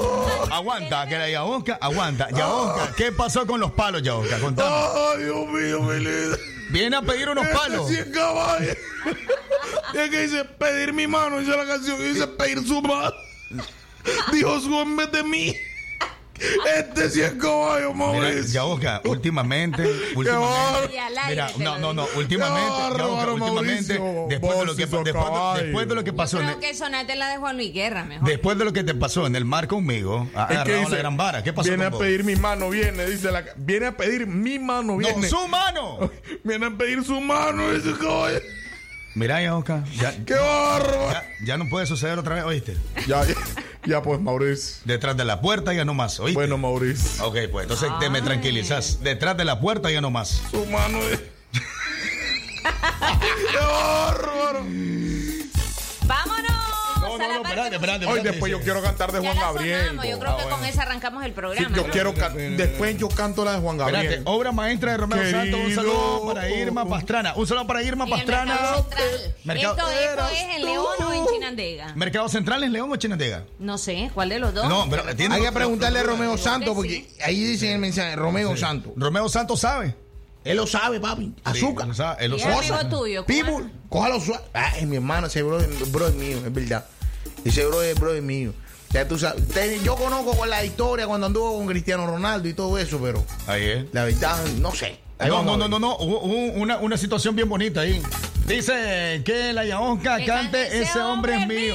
Aguanta, 0.51 1.07
que 1.07 1.15
era 1.15 1.29
Yaosca. 1.29 1.79
Aguanta. 1.79 2.31
Yaosca, 2.31 2.95
¿qué 2.97 3.13
pasó 3.13 3.47
con 3.47 3.61
los 3.61 3.73
palos, 3.73 4.03
Yaosca? 4.03 4.39
Contame. 4.39 4.71
Ay, 4.75 5.25
Dios 5.25 5.47
mío, 5.47 5.83
mi 5.83 5.99
líder. 5.99 6.41
Viene 6.71 6.97
a 6.97 7.03
pedir 7.03 7.29
unos 7.29 7.47
palos. 7.49 7.91
Este 7.91 8.05
100 8.05 8.15
caballos. 8.15 8.77
Es 9.95 10.11
que 10.11 10.21
dice 10.23 10.45
pedir 10.45 10.95
mi 10.95 11.07
mano, 11.07 11.39
dice 11.39 11.55
la 11.55 11.67
canción, 11.67 12.01
dice 12.01 12.27
pedir 12.29 12.67
su 12.67 12.81
mano. 12.81 13.13
Dios 14.33 14.65
en 14.65 14.97
vez 14.97 15.13
de 15.13 15.23
mí. 15.23 15.55
Este 16.79 17.11
100 17.11 17.39
caballos, 17.39 17.95
Mira, 17.95 18.07
Mauricio. 18.07 18.53
Yaosca, 18.53 19.01
últimamente, 19.05 19.83
últimamente. 20.15 20.95
Y 20.95 20.99
al 20.99 21.19
aire 21.19 21.31
Mira, 21.31 21.47
te 21.49 21.65
no, 21.65 21.79
no, 21.79 21.93
no, 21.95 22.07
últimamente, 22.17 22.71
últimamente, 23.33 24.01
después 24.29 24.59
de 24.59 24.65
lo 24.67 24.77
que 24.77 24.83
después, 24.87 25.05
de- 25.05 25.13
caballo. 25.13 25.63
después 25.65 25.89
de 25.89 25.95
lo 25.95 26.05
que 26.05 26.13
pasó 26.13 26.39
en 26.39 26.45
Creo 26.47 26.57
el, 26.59 26.63
que 26.65 26.75
sonate 26.75 27.17
la 27.17 27.29
de 27.31 27.39
Juan 27.39 27.57
Luis 27.57 27.73
Guerra 27.73 28.05
mejor. 28.05 28.29
después 28.29 28.59
de 28.59 28.65
lo 28.65 28.73
que 28.73 28.85
te 28.85 28.95
pasó 28.95 29.27
en 29.27 29.37
el 29.37 29.45
mar 29.45 29.67
conmigo, 29.69 30.25
Es 30.27 30.31
que 30.33 30.39
agarrado 30.39 30.79
dice, 30.81 30.91
la 30.93 30.99
gran 30.99 31.17
vara. 31.17 31.43
¿Qué 31.43 31.53
pasó 31.53 31.69
Viene 31.69 31.85
con 31.85 31.95
a 31.95 31.97
vos? 31.97 32.01
pedir 32.01 32.25
mi 32.25 32.37
mano, 32.37 32.69
viene, 32.71 33.07
dice 33.07 33.31
la. 33.33 33.45
Viene 33.57 33.87
a 33.87 33.97
pedir 33.97 34.27
mi 34.27 34.59
mano, 34.59 34.93
No, 34.93 34.99
viene. 34.99 35.29
su 35.29 35.49
mano. 35.49 36.11
Viene 36.45 36.67
a 36.67 36.71
pedir 36.71 37.03
su 37.05 37.21
mano, 37.21 37.71
dice 37.73 37.93
caballo. 37.99 38.39
Mira, 39.17 39.41
Yaosca, 39.41 39.83
ya, 39.99 40.15
¡Qué 40.27 40.35
ya, 40.35 41.25
ya 41.43 41.57
no 41.57 41.71
puede 41.71 41.87
suceder 41.87 42.19
otra 42.19 42.35
vez, 42.35 42.45
¿oíste? 42.45 42.77
Ya, 43.07 43.25
ya, 43.25 43.35
ya, 43.87 44.03
pues, 44.03 44.21
Mauricio. 44.21 44.83
Detrás 44.85 45.17
de 45.17 45.25
la 45.25 45.41
puerta 45.41 45.73
ya 45.73 45.87
no 45.87 45.95
más, 45.95 46.21
¿oíste? 46.21 46.35
Bueno, 46.35 46.59
Mauricio. 46.59 47.25
Ok, 47.25 47.37
pues 47.51 47.63
entonces 47.63 47.89
te 47.99 48.11
me 48.11 48.21
tranquilizas. 48.21 49.03
Detrás 49.03 49.35
de 49.39 49.47
la 49.47 49.59
puerta 49.59 49.91
ya 49.91 50.03
no 50.03 50.11
más. 50.11 50.43
Su 50.51 50.67
mano 50.67 50.99
es. 50.99 51.19
¡Qué 53.53 53.59
bárbaro! 53.59 54.67
Espérate, 57.75 58.05
espérate, 58.05 58.07
Hoy 58.07 58.21
después 58.23 58.51
yo 58.53 58.59
sí. 58.59 58.65
quiero 58.65 58.83
cantar 58.83 59.13
de 59.13 59.23
Ya 59.23 59.33
Juan 59.35 59.37
Gabriel. 59.55 59.81
sonamos, 59.81 60.07
Yo 60.07 60.19
creo 60.19 60.37
que 60.37 60.45
con 60.45 60.65
esa 60.65 60.83
arrancamos 60.83 61.25
el 61.25 61.31
Sí, 61.31 61.35
programa. 61.35 61.77
yo 61.77 61.83
¿no? 61.87 61.93
quiero 61.93 62.15
can- 62.15 62.57
después 62.57 62.97
yo 62.99 63.09
canto 63.09 63.45
la 63.45 63.53
de 63.55 63.59
Juan 63.61 63.77
Gabriel. 63.77 64.03
Espérate, 64.05 64.31
obra 64.31 64.53
maestra 64.53 64.93
de 64.93 64.97
Romeo 64.99 65.19
Querido. 65.19 65.41
Santos. 65.41 65.61
Un 65.65 65.75
saludo 65.75 66.33
para 66.35 66.49
Irma 66.51 66.89
Pastrana. 66.89 67.35
Un 67.35 67.47
saludo 67.47 67.67
para 67.67 67.83
Irma 67.83 68.07
Pastrana. 68.07 68.55
Mercado 68.55 68.83
Central. 68.83 69.35
Mercado- 69.45 69.75
¿Esto, 69.91 69.91
esto 69.91 70.29
es 70.35 70.57
en 70.57 70.65
León 70.65 70.87
o 71.07 71.13
en 71.13 71.27
Chinandega? 71.27 71.93
¿Mercado 71.95 72.29
Central 72.29 72.63
en 72.65 72.73
León 72.73 72.91
o 72.93 72.97
Chinandega? 72.97 73.45
No 73.59 73.79
sé, 73.79 74.11
¿cuál 74.15 74.29
de 74.29 74.39
los 74.39 74.55
dos? 74.55 74.69
No, 74.69 74.87
pero 74.89 75.03
tiene- 75.17 75.35
Hay 75.37 75.43
que 75.43 75.53
preguntarle 75.53 75.99
a 75.99 76.03
Romeo 76.03 76.37
Santos, 76.39 76.75
porque 76.75 77.09
ahí 77.25 77.43
dice 77.45 77.67
en 77.67 77.73
el 77.75 77.79
mensaje, 77.81 78.15
Romeo 78.17 78.57
Santos. 78.57 78.93
Romeo 78.97 79.29
Santos 79.29 79.61
sabe. 79.61 79.95
Él 80.45 80.57
lo 80.59 80.67
sabe, 80.69 81.01
papi. 81.01 81.35
Azúcar. 81.43 81.87
él 81.87 81.89
lo 81.89 81.95
sabe, 81.95 82.25
él 82.25 82.31
lo 82.31 82.37
¿Y 82.37 82.41
sabe. 82.41 82.85
tuyo? 82.89 83.25
¿cómo 83.25 83.27
People, 83.27 83.71
cójalo 83.89 84.21
suave. 84.21 84.45
Ah, 84.55 84.73
es 84.79 84.87
mi 84.87 84.95
hermano, 84.95 85.27
ese 85.27 85.43
bro, 85.43 85.59
bro 85.89 86.07
es 86.07 86.15
mío, 86.15 86.37
es 86.47 86.53
verdad. 86.53 86.85
Ese 87.49 87.65
bro 87.67 87.83
es 87.83 87.95
bro 87.99 88.15
es 88.15 88.23
mío. 88.23 88.53
Ya 88.91 89.07
tú 89.07 89.19
sabes, 89.19 89.47
te- 89.49 89.81
yo 89.83 89.97
conozco 89.97 90.37
con 90.37 90.49
la 90.49 90.65
historia 90.65 91.07
cuando 91.07 91.27
anduvo 91.27 91.57
con 91.59 91.67
Cristiano 91.67 92.07
Ronaldo 92.07 92.49
y 92.49 92.55
todo 92.55 92.79
eso, 92.79 92.99
pero 93.03 93.25
Ahí 93.47 93.65
es. 93.65 93.85
la 93.93 94.05
verdad, 94.05 94.45
no 94.59 94.73
sé. 94.73 94.99
Ahí 95.19 95.29
No, 95.29 95.43
no, 95.43 95.57
no, 95.57 95.69
no, 95.69 95.79
no. 95.79 95.97
Hubo, 95.97 96.19
una, 96.21 96.79
una 96.79 96.97
situación 96.97 97.35
bien 97.37 97.49
bonita 97.49 97.81
ahí. 97.81 98.01
Dice 98.47 99.23
que 99.25 99.53
la 99.53 99.65
Yaonca 99.65 100.17
cante 100.19 100.27
cante 100.27 100.83
Ese 100.83 100.99
hombre 101.01 101.37
es 101.37 101.47
mío. 101.49 101.75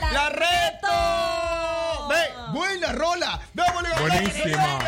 La, 0.00 0.12
¡La 0.12 0.28
reto! 0.30 2.08
¡Ve! 2.08 2.16
¡Buena 2.58 2.92
rola! 2.92 3.40
¡Démosle 3.54 3.88
con 3.96 4.08
Buenísima. 4.08 4.78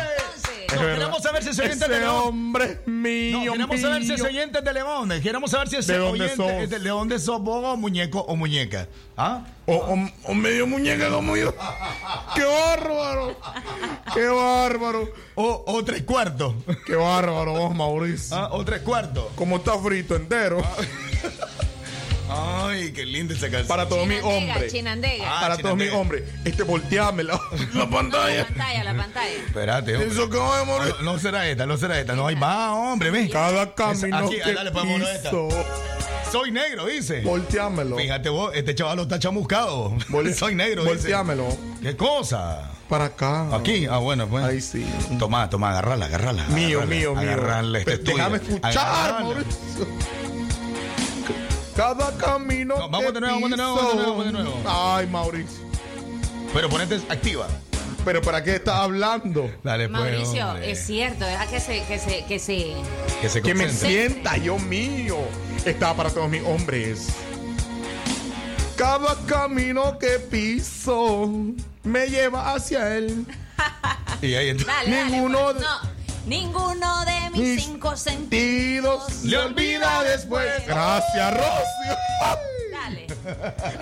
No, 0.75 0.79
queremos 0.81 1.23
saber 1.23 1.43
si 1.43 1.49
es 1.49 1.59
oyente 1.59 1.87
de 1.87 1.99
León. 1.99 2.15
hombre 2.27 2.81
mío. 2.85 3.37
No, 3.45 3.51
queremos 3.53 3.81
saber 3.81 4.03
si 4.03 4.13
es 4.13 4.21
oyente 4.21 4.61
de 4.61 4.73
León. 4.73 5.09
Queremos 5.21 5.51
saber 5.51 5.69
si 5.69 5.75
es 5.77 5.87
¿De 5.87 5.97
dónde 5.97 6.23
oyente 6.25 6.35
sos? 6.35 6.69
de, 6.69 6.79
de 6.79 6.89
dónde 6.89 7.19
sos 7.19 7.41
vos, 7.41 7.63
o 7.65 7.77
muñeco 7.77 8.19
o 8.21 8.35
muñeca. 8.35 8.87
¿Ah? 9.17 9.45
O, 9.65 9.75
o- 9.75 10.09
o 10.31 10.33
medio 10.33 10.65
muñeca 10.67 11.09
como 11.09 11.35
yo. 11.37 11.53
¡Qué 12.35 12.43
bárbaro! 12.43 13.37
¡Qué 14.13 14.25
bárbaro! 14.27 15.09
O, 15.35 15.63
o 15.67 15.83
tres 15.83 16.03
cuartos. 16.03 16.55
¡Qué 16.85 16.95
bárbaro 16.95 17.53
vos, 17.53 17.75
Mauricio! 17.75 18.35
¿Ah? 18.35 18.49
O 18.51 18.63
tres 18.65 18.81
cuartos. 18.81 19.25
Como 19.35 19.57
está 19.57 19.77
frito 19.77 20.15
entero. 20.15 20.61
Ay, 22.33 22.91
qué 22.93 23.05
linda 23.05 23.33
esa 23.33 23.47
canción. 23.49 23.67
Para 23.67 23.87
todos 23.87 24.07
mis 24.07 24.21
hombres. 24.23 24.71
Chinandega. 24.71 25.25
Ah, 25.27 25.41
Para 25.41 25.57
todos 25.57 25.75
mis 25.77 25.91
hombres. 25.91 26.23
Este, 26.45 26.63
volteame 26.63 27.23
la, 27.23 27.33
la 27.51 27.65
No, 27.73 27.79
la 27.81 27.89
pantalla. 27.89 28.45
pantalla, 28.45 28.83
la 28.83 28.93
pantalla. 28.95 29.29
Espérate, 29.31 29.95
hombre. 29.95 30.09
Eso 30.11 30.29
que 30.29 30.37
va 30.37 30.59
a 30.59 30.63
morir. 30.63 30.95
No, 31.01 31.13
no 31.13 31.19
será 31.19 31.47
esta, 31.47 31.65
no 31.65 31.77
será 31.77 31.99
esta. 31.99 32.15
No 32.15 32.27
hay 32.27 32.35
más, 32.35 32.69
hombre, 32.71 33.11
ve. 33.11 33.29
Cada 33.29 33.73
camino 33.75 34.17
Aquí, 34.17 34.37
que 34.43 34.53
dale, 34.53 34.71
pues, 34.71 34.83
vámonos 34.83 35.09
esta. 35.09 35.29
piso. 35.31 35.49
Soy 36.31 36.49
negro, 36.51 36.85
dice. 36.85 37.21
Volteámelo. 37.21 37.97
Fíjate 37.97 38.29
vos, 38.29 38.51
este 38.55 38.73
chaval 38.73 38.95
lo 38.95 39.03
está 39.03 39.19
chamuscado. 39.19 39.91
Vol- 40.09 40.33
Soy 40.33 40.55
negro, 40.55 40.83
dice. 40.83 40.95
Volteámelo. 40.95 41.45
¿Qué 41.81 41.97
cosa? 41.97 42.71
Para 42.87 43.05
acá. 43.05 43.53
Aquí, 43.53 43.85
ah, 43.85 43.97
bueno, 43.97 44.27
pues. 44.27 44.45
Ahí 44.45 44.61
sí. 44.61 44.85
Toma, 45.19 45.49
toma, 45.49 45.71
agarrala, 45.71 46.05
agarrala. 46.05 46.45
Mío, 46.47 46.79
agarrala, 46.79 46.85
mío, 46.95 47.15
mío. 47.15 47.19
Agarrarle 47.31 47.79
este 47.79 47.97
Déjame 47.97 48.37
escuchar, 48.37 48.71
Agarrala. 48.77 49.19
Mauricio. 49.25 49.87
Cada 51.75 52.11
camino 52.17 52.77
No, 52.77 52.89
vamos 52.89 53.07
que 53.07 53.11
de 53.13 53.21
nuevo, 53.21 53.35
vamos 53.35 53.49
de 53.51 53.57
nuevo, 53.57 53.75
vamos 53.75 53.91
de 53.91 53.95
nuevo, 53.95 54.11
vamos 54.11 54.25
de 54.25 54.31
piso. 54.31 54.43
nuevo. 54.43 54.93
Ay, 54.95 55.07
Mauricio. 55.07 55.65
Pero 56.53 56.69
ponete 56.69 56.95
activa. 57.09 57.47
¿Pero 58.03 58.21
para 58.21 58.43
qué 58.43 58.55
estás 58.55 58.75
hablando? 58.75 59.49
Dale, 59.63 59.87
pues. 59.87 60.01
Mauricio, 60.01 60.49
hombre. 60.49 60.71
es 60.71 60.85
cierto, 60.85 61.23
deja 61.25 61.47
que 61.47 61.59
se, 61.59 61.83
que 61.85 61.99
se, 61.99 62.25
que 62.25 62.39
se. 62.39 62.73
Que 63.21 63.29
se 63.29 63.41
Que 63.41 63.53
me 63.53 63.69
sienta 63.69 64.37
yo 64.37 64.57
mío. 64.57 65.17
Está 65.65 65.93
para 65.95 66.09
todos 66.09 66.29
mis 66.29 66.43
hombres. 66.43 67.09
Cada 68.75 69.15
camino 69.27 69.99
que 69.99 70.17
piso 70.19 71.29
me 71.83 72.07
lleva 72.07 72.53
hacia 72.53 72.95
él. 72.97 73.25
Y 74.21 74.35
ahí 74.35 74.49
entonces. 74.49 74.75
Dale, 74.75 74.95
dale. 74.95 75.11
Ninguno 75.11 75.39
pues. 75.45 75.61
No, 75.61 75.89
ninguno 76.25 77.05
de 77.05 77.29
mis 77.31 77.39
Mis 77.41 77.63
cinco 77.65 77.95
sentidos. 77.97 79.07
Tidos 79.07 79.23
le 79.23 79.37
olvida 79.37 80.03
después. 80.03 80.65
Gracias, 80.67 81.33
Rocio. 81.33 81.97
Dale. 82.71 83.07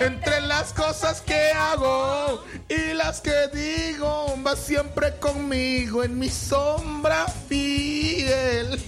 Entre 0.00 0.40
las 0.42 0.72
cosas 0.72 1.20
que 1.20 1.50
hago 1.52 2.44
y 2.68 2.92
las 2.94 3.20
que 3.20 3.48
digo, 3.52 4.34
va 4.46 4.54
siempre 4.56 5.16
conmigo 5.18 6.04
en 6.04 6.18
mi 6.18 6.28
sombra 6.28 7.26
fiel. 7.48 8.80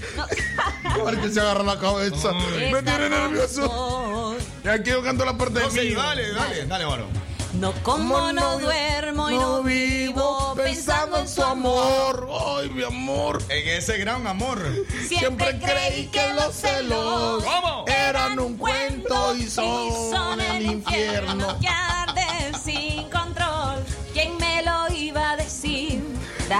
Porque 1.02 1.28
se 1.32 1.40
agarra 1.40 1.62
la 1.62 1.78
cabeza. 1.78 2.32
Me 2.32 2.82
tiene 2.82 3.08
nervioso. 3.08 4.36
Ya 4.64 4.82
quiero 4.82 5.02
canto 5.02 5.24
la 5.24 5.36
parte 5.36 5.58
de 5.60 5.64
No, 5.66 5.72
mí. 5.72 5.94
dale, 5.94 6.32
dale, 6.32 6.66
dale, 6.66 6.86
mano. 6.86 7.06
No 7.54 7.72
como 7.82 8.32
no, 8.32 8.58
duermo 8.58 9.30
y 9.30 9.36
no 9.36 9.62
vivo 9.62 10.54
pensando 10.56 11.18
en 11.18 11.28
su 11.28 11.42
amor. 11.42 12.28
Ay, 12.56 12.70
mi 12.70 12.82
amor. 12.82 13.42
En 13.48 13.68
ese 13.68 13.98
gran 13.98 14.26
amor. 14.26 14.58
Siempre 15.06 15.58
creí 15.58 16.06
que 16.06 16.32
los 16.32 16.54
celos 16.54 17.44
¿Cómo? 17.44 17.84
Eran 17.86 18.38
un 18.38 18.56
cuento 18.56 19.36
y 19.36 19.46
son 19.48 20.40
el 20.40 20.62
infierno. 20.66 21.58
Que 21.60 21.68
arde 21.68 22.58
sin 22.62 23.08
control. 23.10 23.84
¿Quién 24.12 24.36
me 24.38 24.62
lo 24.62 24.92
iba 24.94 25.32
a 25.32 25.36
decir? 25.36 26.02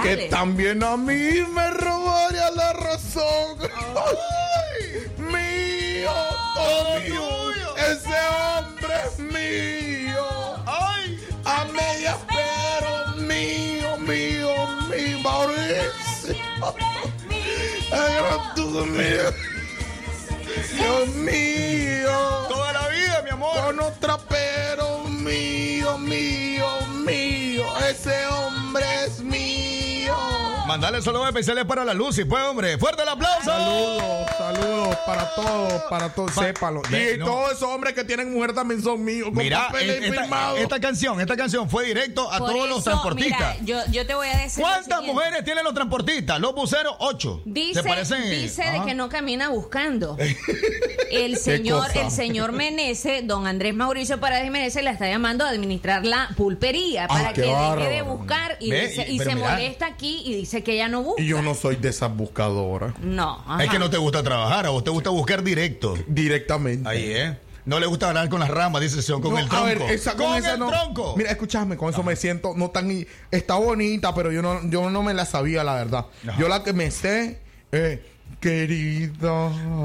Que 0.03 0.27
también 0.29 0.83
a 0.83 0.95
mí 0.97 1.41
me 1.49 1.69
robaría 1.71 2.51
la 2.51 2.73
razón. 2.73 3.57
Ay, 3.95 5.11
mío, 5.17 6.11
todo 6.55 6.99
mío. 6.99 7.75
Ese 7.77 8.15
hombre 8.57 8.93
es 9.05 9.19
mío. 9.19 10.02
A 11.55 11.65
medias, 11.65 12.17
pero 12.27 13.15
mío, 13.27 13.97
mío, 13.97 14.53
mío, 14.89 15.19
Mauricio. 15.19 16.35
Ay, 17.91 18.13
mío. 18.87 19.53
Dios 20.73 21.07
mío. 21.15 22.47
toda 22.49 22.73
la 22.73 22.87
vida, 22.87 23.21
mi 23.23 23.29
amor. 23.29 23.53
Con 23.65 23.79
otra, 23.81 24.17
pero 24.27 25.03
mío, 25.03 25.97
mío, 25.99 26.67
mío. 27.05 27.63
Ese 27.87 28.25
hombre. 28.27 28.62
Mandale 30.73 31.03
saludos 31.03 31.27
especiales 31.27 31.65
para 31.65 31.85
la 31.85 31.93
Lucy, 31.93 32.25
pues, 32.25 32.41
hombre. 32.45 32.79
¡Fuerte 32.79 33.03
el 33.03 33.09
aplauso! 33.09 33.43
Saludos, 33.45 34.25
saludos 34.39 34.95
para 35.05 35.35
todos, 35.35 35.73
para 35.87 36.09
todos, 36.09 36.31
Pa- 36.31 36.45
sépalo. 36.45 36.81
Y 36.89 37.19
no. 37.19 37.25
todos 37.27 37.51
esos 37.51 37.69
hombres 37.69 37.93
que 37.93 38.03
tienen 38.03 38.33
mujer 38.33 38.53
también 38.55 38.81
son 38.81 39.03
míos. 39.05 39.25
Con 39.29 39.37
Mira, 39.37 39.67
esta, 40.57 40.79
canción, 40.79 41.21
esta 41.21 41.37
canción 41.37 41.69
fue 41.69 41.85
directo 41.85 42.27
a 42.31 42.39
Por 42.39 42.49
todos 42.53 42.67
los 42.69 42.83
transportistas. 42.83 43.61
Mira, 43.61 43.85
yo, 43.85 43.91
yo 43.91 44.07
te 44.07 44.15
voy 44.15 44.27
a 44.29 44.35
decir. 44.35 44.63
¿Cuántas 44.63 45.03
mujeres 45.03 45.43
tienen 45.45 45.63
los 45.63 45.75
transportistas? 45.75 46.39
Los 46.39 46.55
buceros, 46.55 46.95
ocho. 46.97 47.43
Dice, 47.45 47.83
¿Te 47.83 47.87
parecen? 47.89 48.27
dice 48.31 48.63
de 48.63 48.81
que 48.83 48.95
no 48.95 49.09
camina 49.09 49.49
buscando. 49.49 50.17
El 51.11 51.37
señor, 51.37 51.85
el 51.93 52.09
señor 52.09 52.53
Menezes, 52.53 53.27
don 53.27 53.45
Andrés 53.45 53.75
Mauricio 53.75 54.19
Paredes 54.19 54.49
Menezes, 54.49 54.83
la 54.83 54.89
está 54.89 55.07
llamando 55.07 55.45
a 55.45 55.49
administrar 55.49 56.03
la 56.03 56.29
pulpería 56.35 57.07
para 57.07 57.29
Ah, 57.29 57.33
qué 57.33 57.41
que 57.43 57.47
deje 57.53 57.89
de 57.93 58.01
buscar 58.01 58.57
y, 58.59 58.71
Ve, 58.71 58.87
dice- 58.87 59.05
y- 59.11 59.19
se 59.19 59.35
mira. 59.35 59.49
molesta 59.51 59.85
aquí 59.85 60.23
y 60.25 60.33
dice 60.33 60.62
que 60.63 60.73
ella 60.73 60.87
no 60.87 61.03
busca. 61.03 61.21
Y 61.21 61.27
yo 61.27 61.41
no 61.41 61.53
soy 61.55 61.75
de 61.75 61.89
esas 61.89 62.15
buscadoras. 62.15 62.93
No, 62.99 63.43
Es 63.61 63.69
que 63.69 63.79
no 63.79 63.89
te 63.89 63.97
gusta 63.97 64.23
trabajar, 64.23 64.65
a 64.65 64.69
vos 64.69 64.83
te 64.83 64.89
gusta 64.89 65.09
buscar 65.09 65.43
directo. 65.43 65.95
Directamente. 66.07 66.87
Ahí, 66.89 67.03
¿eh? 67.11 67.37
No 67.65 67.79
le 67.79 67.85
gusta 67.85 68.09
hablar 68.09 68.27
con 68.27 68.41
las 68.41 68.49
ramas, 68.49 68.81
dice 68.81 69.01
señor, 69.01 69.21
con 69.21 69.31
No, 69.33 69.39
el 69.39 69.45
a 69.45 69.49
tronco. 69.49 69.65
ver, 69.65 69.81
esa- 69.83 70.15
con, 70.17 70.35
esa 70.35 70.53
el 70.55 70.59
no. 70.59 70.67
tronco. 70.69 71.15
Mira, 71.15 71.31
escúchame, 71.31 71.77
con 71.77 71.89
eso 71.93 72.03
me 72.03 72.15
siento 72.17 72.53
no 72.57 72.71
tan. 72.71 73.05
Está 73.31 73.55
bonita, 73.55 74.13
pero 74.13 74.31
yo 74.33 74.41
no, 74.41 74.59
yo 74.69 74.89
no 74.89 75.01
me 75.01 75.13
la 75.13 75.25
sabía, 75.25 75.63
la 75.63 75.75
verdad. 75.75 76.07
Ajá. 76.27 76.37
Yo 76.37 76.49
la 76.49 76.61
que 76.63 76.73
me 76.73 76.91
sé, 76.91 77.39
eh, 77.71 78.05
querida. 78.43 79.31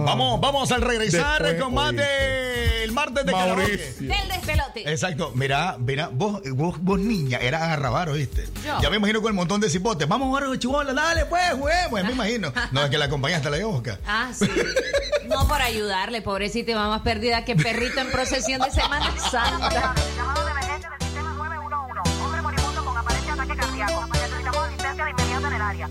Vamos, 0.05 0.41
vamos 0.41 0.73
al 0.73 0.83
regresar 0.83 1.43
Después, 1.43 1.63
con 1.63 1.75
más 1.75 1.91
oíste. 1.91 2.03
de 2.03 2.85
el 2.85 2.93
martes 2.93 3.25
de. 3.25 3.33
Mauricio. 3.33 4.09
Del 4.09 4.29
despelote. 4.29 4.91
Exacto, 4.91 5.31
mira, 5.37 5.77
mira, 5.79 6.11
vos, 6.13 6.41
vos, 6.55 6.75
vos 6.81 6.99
niña, 6.99 7.39
eras 7.39 7.63
agarrabaro, 7.63 8.15
¿viste? 8.15 8.49
Yo. 8.67 8.81
Ya 8.83 8.91
me 8.91 8.97
imagino 8.97 9.23
con 9.23 9.29
el 9.31 9.35
montón 9.37 9.61
de 9.61 9.71
cipotes. 9.71 10.09
Vamos 10.09 10.27
a 10.27 10.29
jugar 10.29 10.45
a 10.53 10.59
chihuahua, 10.59 10.93
dale, 10.93 11.27
pues, 11.27 11.53
juguemos, 11.53 12.03
me 12.03 12.11
imagino. 12.13 12.53
No, 12.73 12.83
es 12.85 12.91
que 12.91 12.99
la 12.99 13.05
acompañaste 13.05 13.47
a 13.47 13.51
la 13.53 13.59
Yosca. 13.59 14.01
Ah, 14.05 14.31
sí. 14.37 14.49
No 15.29 15.47
por 15.47 15.63
ayudarle, 15.63 16.21
pobrecita, 16.23 16.73
y 16.73 16.75
va 16.75 16.89
más 16.89 17.03
perdida 17.03 17.45
que 17.45 17.55
perrito 17.55 18.01
en 18.01 18.11
procesión 18.11 18.61
de 18.61 18.71
Semana 18.73 19.15
Santa. 19.19 19.95
Llamado 20.17 20.45
de 20.47 20.51
emergencia 20.51 20.91
del 20.91 21.07
sistema 21.07 21.33
911. 21.35 22.25
Hombre 22.25 22.43
moribundo 22.43 22.85
con 22.85 22.97
aparente 22.97 23.31
ataque 23.31 23.55
cardíaco. 23.57 24.07
Necesitamos 24.13 24.67
asistencia 24.67 25.05
de 25.05 25.11
inmediato 25.11 25.47
en 25.47 25.53
el 25.53 25.63
área. 25.63 25.89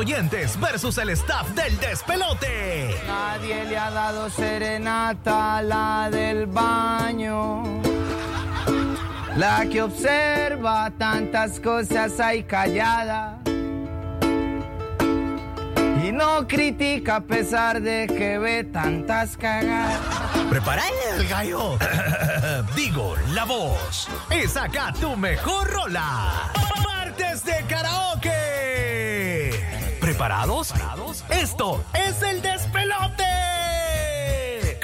oyentes 0.00 0.58
versus 0.58 0.96
el 0.96 1.10
staff 1.10 1.50
del 1.50 1.78
despelote. 1.78 2.94
Nadie 3.06 3.66
le 3.66 3.76
ha 3.76 3.90
dado 3.90 4.30
serenata 4.30 5.58
a 5.58 5.62
la 5.62 6.08
del 6.10 6.46
baño. 6.46 7.62
La 9.36 9.66
que 9.70 9.82
observa 9.82 10.90
tantas 10.96 11.60
cosas 11.60 12.18
ahí 12.18 12.44
callada. 12.44 13.40
Y 16.02 16.12
no 16.12 16.48
critica 16.48 17.16
a 17.16 17.20
pesar 17.20 17.82
de 17.82 18.06
que 18.06 18.38
ve 18.38 18.64
tantas 18.64 19.36
cagadas. 19.36 20.00
Prepara 20.48 20.82
el 21.14 21.28
gallo. 21.28 21.76
Digo, 22.74 23.16
la 23.34 23.44
voz. 23.44 24.08
Y 24.30 24.48
saca 24.48 24.94
tu 24.94 25.14
mejor 25.14 25.70
rola. 25.70 26.49
¿Preparados? 30.20 30.74
Esto 31.30 31.82
es 31.94 32.20
el 32.20 32.42
despelote. 32.42 33.24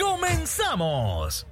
¡Comenzamos! 0.00 1.46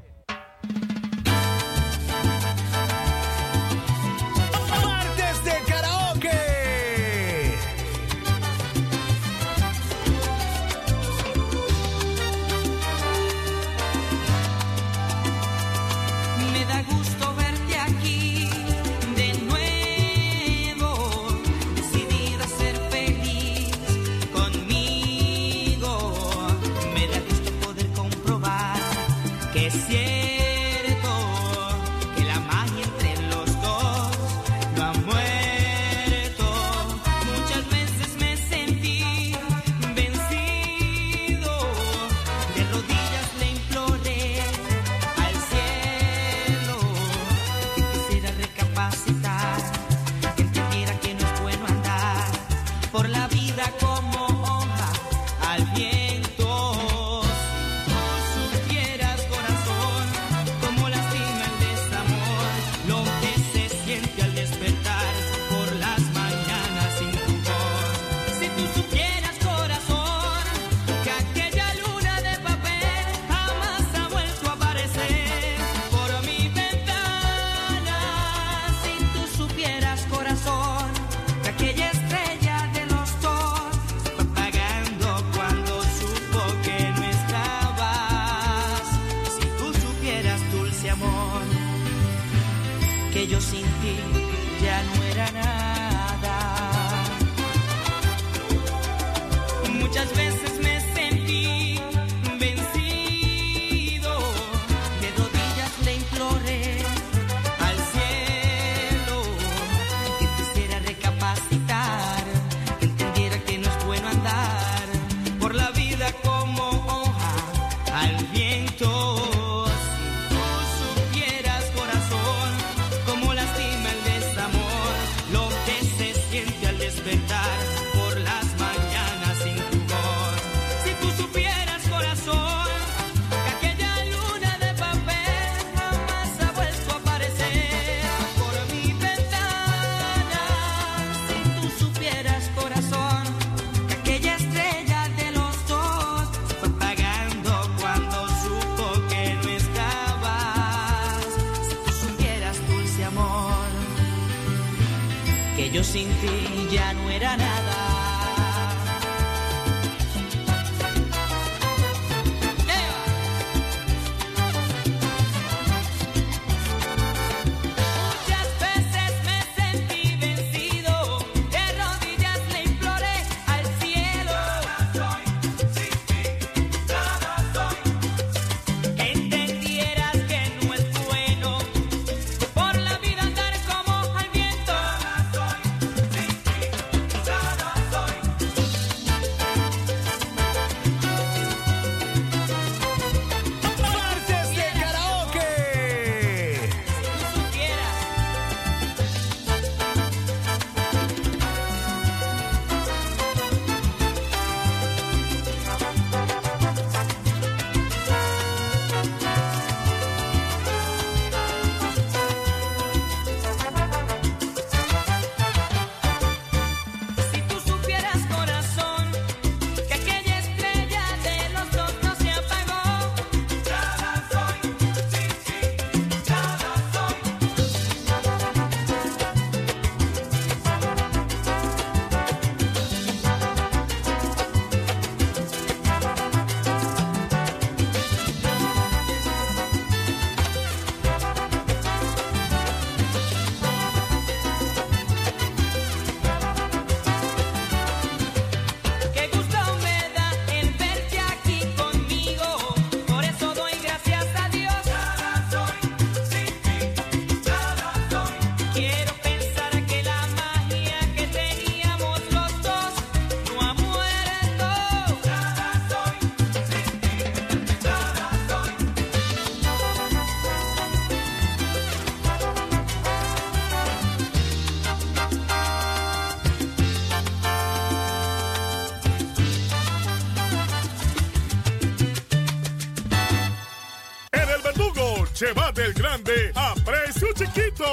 Llévate 285.55 285.85
el 285.85 285.95
grande 285.95 286.53
a 286.57 286.75
precio 286.85 287.29
chiquito. 287.33 287.85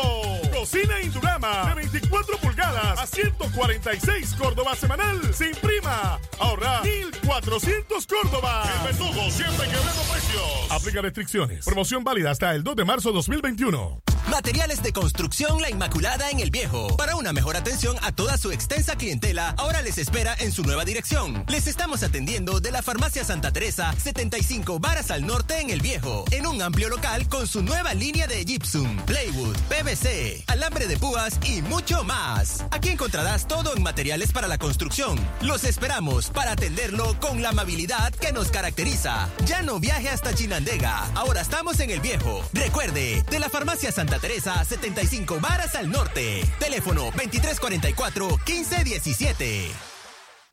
Cocina 0.52 1.00
Indurama 1.00 1.70
de 1.70 1.76
24 1.76 2.38
pulgadas 2.38 3.00
a 3.00 3.06
146 3.06 4.34
Córdoba 4.34 4.76
semanal 4.76 5.34
sin 5.34 5.52
prima. 5.56 6.20
Ahorra 6.40 6.82
1400 6.82 8.08
Córdoba. 8.08 8.64
El 8.80 8.88
verdugo 8.88 9.30
siempre 9.30 9.68
quebrando 9.68 10.02
precios. 10.12 10.72
Aplica 10.72 11.02
restricciones. 11.02 11.66
Promoción 11.66 12.04
válida 12.04 12.32
hasta 12.32 12.56
el 12.56 12.64
2 12.64 12.76
de 12.78 12.86
marzo 12.86 13.12
2021. 13.12 14.01
Materiales 14.32 14.82
de 14.82 14.94
construcción 14.94 15.62
La 15.62 15.70
Inmaculada 15.70 16.30
en 16.30 16.40
el 16.40 16.52
Viejo. 16.52 16.96
Para 16.96 17.18
una 17.18 17.34
mejor 17.34 17.58
atención 17.58 17.98
a 18.02 18.14
toda 18.14 18.38
su 18.38 18.50
extensa 18.54 18.96
clientela, 18.96 19.54
ahora 19.58 19.82
les 19.82 19.98
espera 19.98 20.34
en 20.40 20.54
su 20.54 20.64
nueva 20.64 20.86
dirección. 20.86 21.44
Les 21.50 21.68
estamos 21.68 22.02
atendiendo 22.02 22.62
de 22.62 22.72
la 22.72 22.82
Farmacia 22.82 23.26
Santa 23.26 23.52
Teresa, 23.52 23.94
75 23.94 24.80
varas 24.80 25.12
al 25.12 25.28
norte 25.28 25.60
en 25.60 25.70
el 25.70 25.82
Viejo, 25.82 26.24
en 26.32 26.48
un 26.48 26.62
amplio 26.62 26.88
local 26.88 27.28
con 27.28 27.46
su 27.46 27.62
nueva 27.62 27.94
línea 27.94 28.26
de 28.26 28.46
Gypsum, 28.46 28.96
Plywood, 29.06 29.58
PVC, 29.68 30.46
alambre 30.48 30.88
de 30.88 30.96
púas 30.96 31.38
y 31.44 31.62
mucho 31.64 32.06
más. 32.06 32.64
Aquí 32.72 32.90
encontrarás 32.90 33.48
todo 33.48 33.76
en 33.76 33.84
materiales 33.84 34.32
para 34.32 34.48
la 34.48 34.58
construcción. 34.58 35.20
Los 35.42 35.64
esperamos 35.64 36.30
para 36.30 36.54
atenderlo 36.54 37.20
con 37.20 37.42
la 37.42 37.50
amabilidad 37.50 38.14
que 38.14 38.32
nos 38.32 38.50
caracteriza. 38.50 39.30
Ya 39.46 39.62
no 39.62 39.80
viaje 39.80 40.10
hasta 40.10 40.34
Chinandega, 40.34 41.12
ahora 41.14 41.42
estamos 41.42 41.80
en 41.80 41.92
el 41.92 42.00
Viejo. 42.00 42.44
Recuerde, 42.54 43.24
de 43.30 43.40
la 43.40 43.50
Farmacia 43.50 43.92
Santa 43.92 44.18
Teresa, 44.20 44.66
75 44.66 45.40
varas 45.40 45.76
al 45.76 45.92
norte. 45.92 46.42
Teléfono 46.60 47.12
2344-1517. 47.12 49.68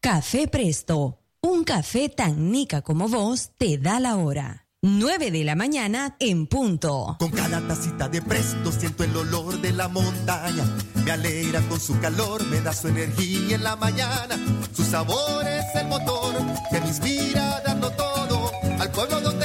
Café 0.01 0.47
Presto, 0.47 1.19
un 1.41 1.65
café 1.65 2.09
tan 2.09 2.53
nica 2.53 2.83
como 2.83 3.09
vos 3.09 3.51
te 3.59 3.79
da 3.79 3.99
la 3.99 4.15
hora. 4.17 4.68
9 4.81 5.33
de 5.33 5.43
la 5.43 5.57
mañana 5.57 6.15
en 6.21 6.47
punto. 6.47 7.17
Con 7.19 7.33
cada 7.33 7.61
tacita 7.67 8.09
de 8.09 8.23
presto 8.23 8.71
siento 8.71 9.03
el 9.03 9.17
olor 9.17 9.61
de 9.61 9.73
la 9.73 9.89
montaña. 9.89 10.65
Me 11.05 11.11
alegra 11.11 11.61
con 11.63 11.81
su 11.81 11.99
calor, 11.99 12.47
me 12.47 12.61
da 12.61 12.73
su 12.73 12.87
energía 12.87 13.57
en 13.57 13.65
la 13.65 13.75
mañana. 13.75 14.39
Su 14.73 14.85
sabor 14.85 15.45
es 15.49 15.65
el 15.75 15.89
motor 15.89 16.33
que 16.71 16.81
me 16.81 16.87
inspira 16.87 17.61
dando 17.67 17.91
todo. 17.91 18.53
Al 18.79 18.93
pueblo 18.93 19.21
donde 19.21 19.38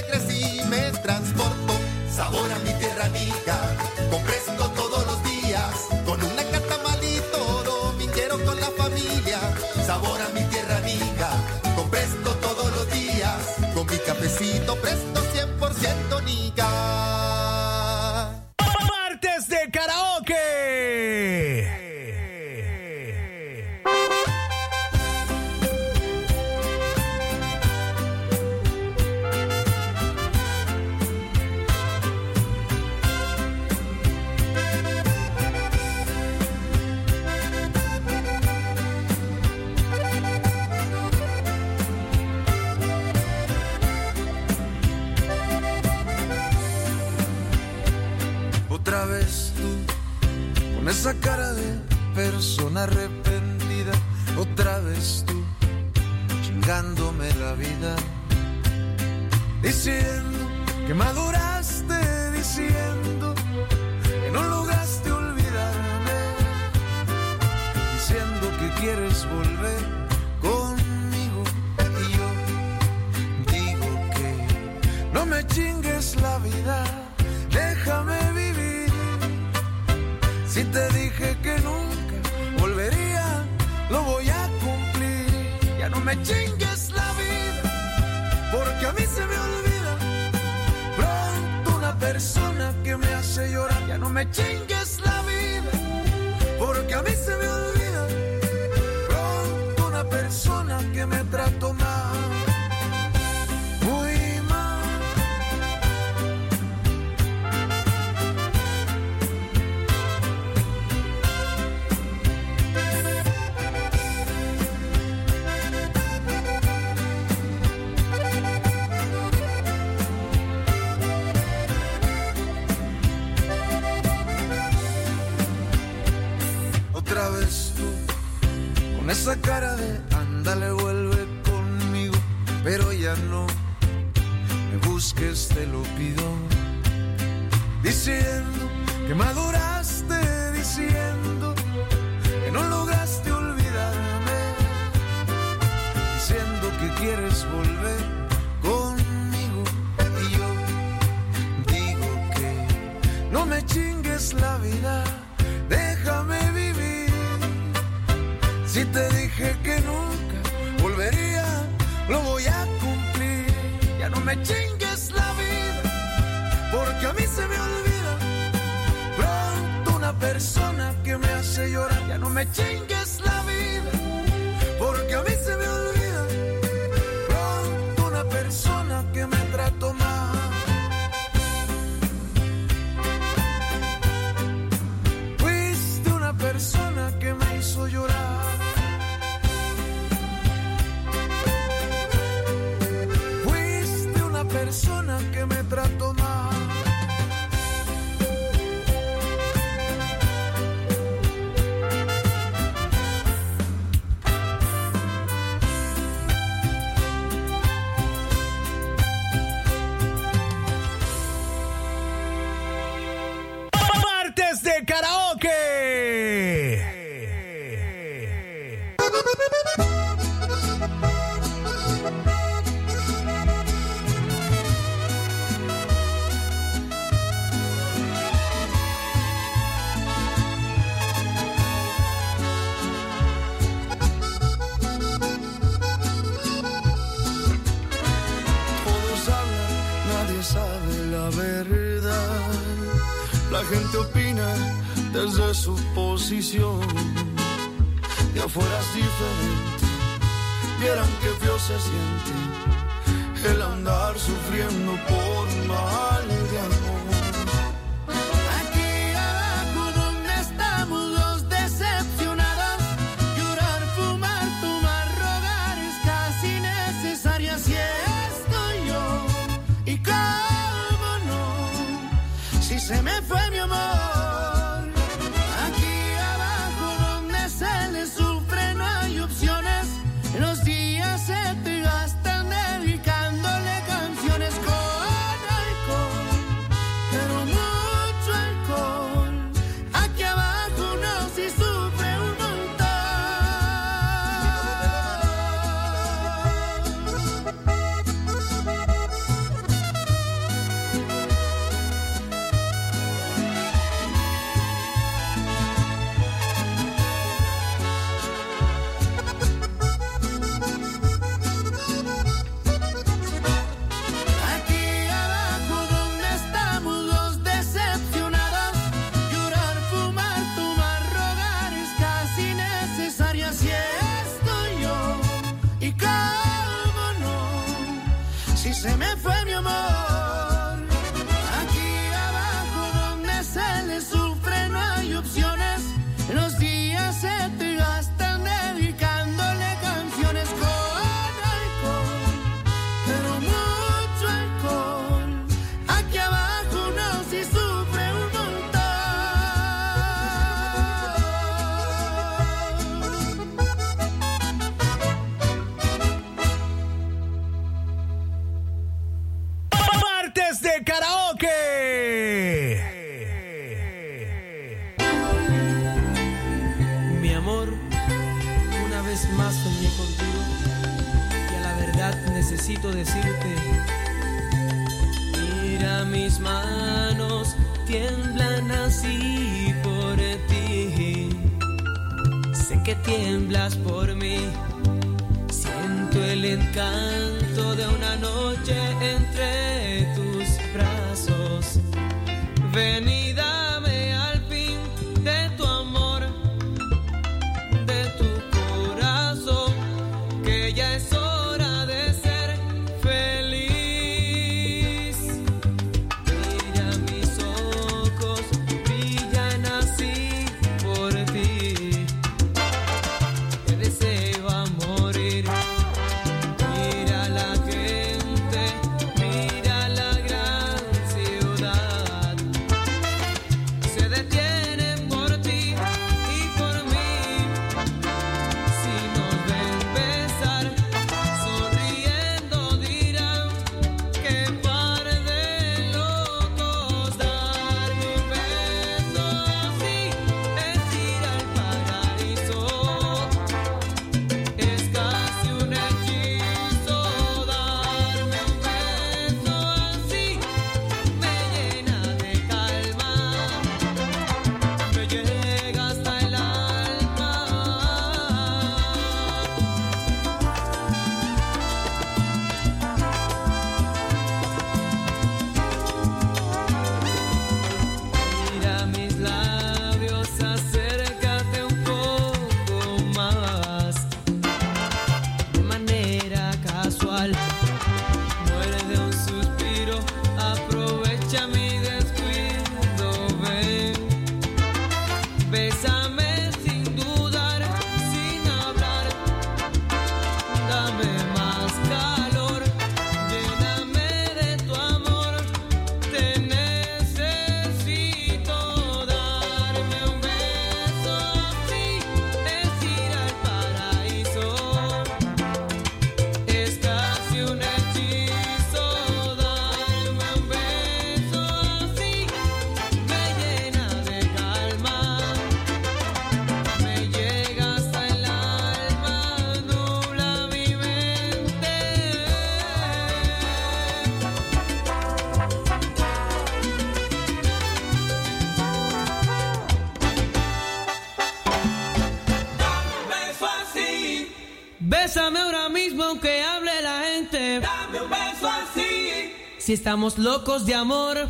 Si 539.64 539.72
estamos 539.72 540.18
locos 540.18 540.66
de 540.66 540.74
amor, 540.74 541.30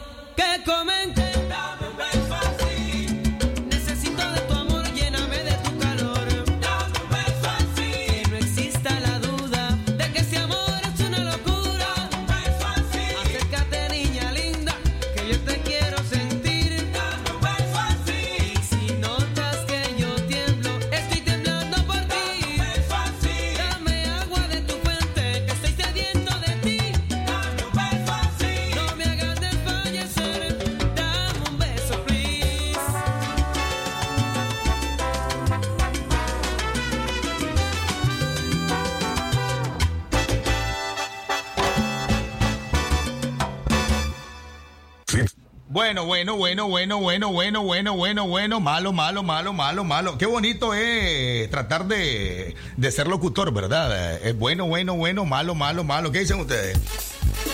Bueno, 46.24 46.38
bueno, 46.38 46.70
bueno, 46.70 47.00
bueno, 47.00 47.32
bueno, 47.34 47.64
bueno, 47.64 47.94
bueno, 47.94 47.94
bueno, 47.98 48.28
bueno, 48.28 48.60
malo, 48.62 48.94
malo, 48.94 49.24
malo, 49.24 49.52
malo, 49.52 49.84
malo. 49.84 50.18
Qué 50.18 50.26
bonito 50.26 50.74
es 50.74 51.50
tratar 51.50 51.86
de, 51.86 52.56
de 52.78 52.92
ser 52.94 53.08
locutor, 53.08 53.54
¿verdad? 53.54 54.22
Es 54.26 54.38
bueno, 54.40 54.66
bueno, 54.66 54.96
bueno, 54.96 55.26
malo, 55.26 55.54
malo, 55.54 55.84
malo. 55.84 56.14
¿Qué 56.14 56.20
dicen 56.20 56.40
ustedes? 56.40 56.80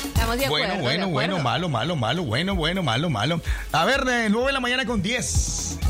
Estamos 0.05 0.37
de 0.37 0.45
acuerdo. 0.45 0.67
Bueno, 0.67 0.75
de 0.75 0.81
bueno, 0.83 1.07
bueno, 1.09 1.39
malo, 1.39 1.67
malo, 1.67 1.95
malo, 1.95 2.23
bueno, 2.23 2.53
bueno, 2.53 2.83
malo, 2.83 3.09
malo. 3.09 3.41
A 3.71 3.85
ver, 3.85 4.03
9 4.29 4.45
de 4.45 4.53
la 4.53 4.59
mañana 4.59 4.85
con 4.85 5.01
10. 5.01 5.38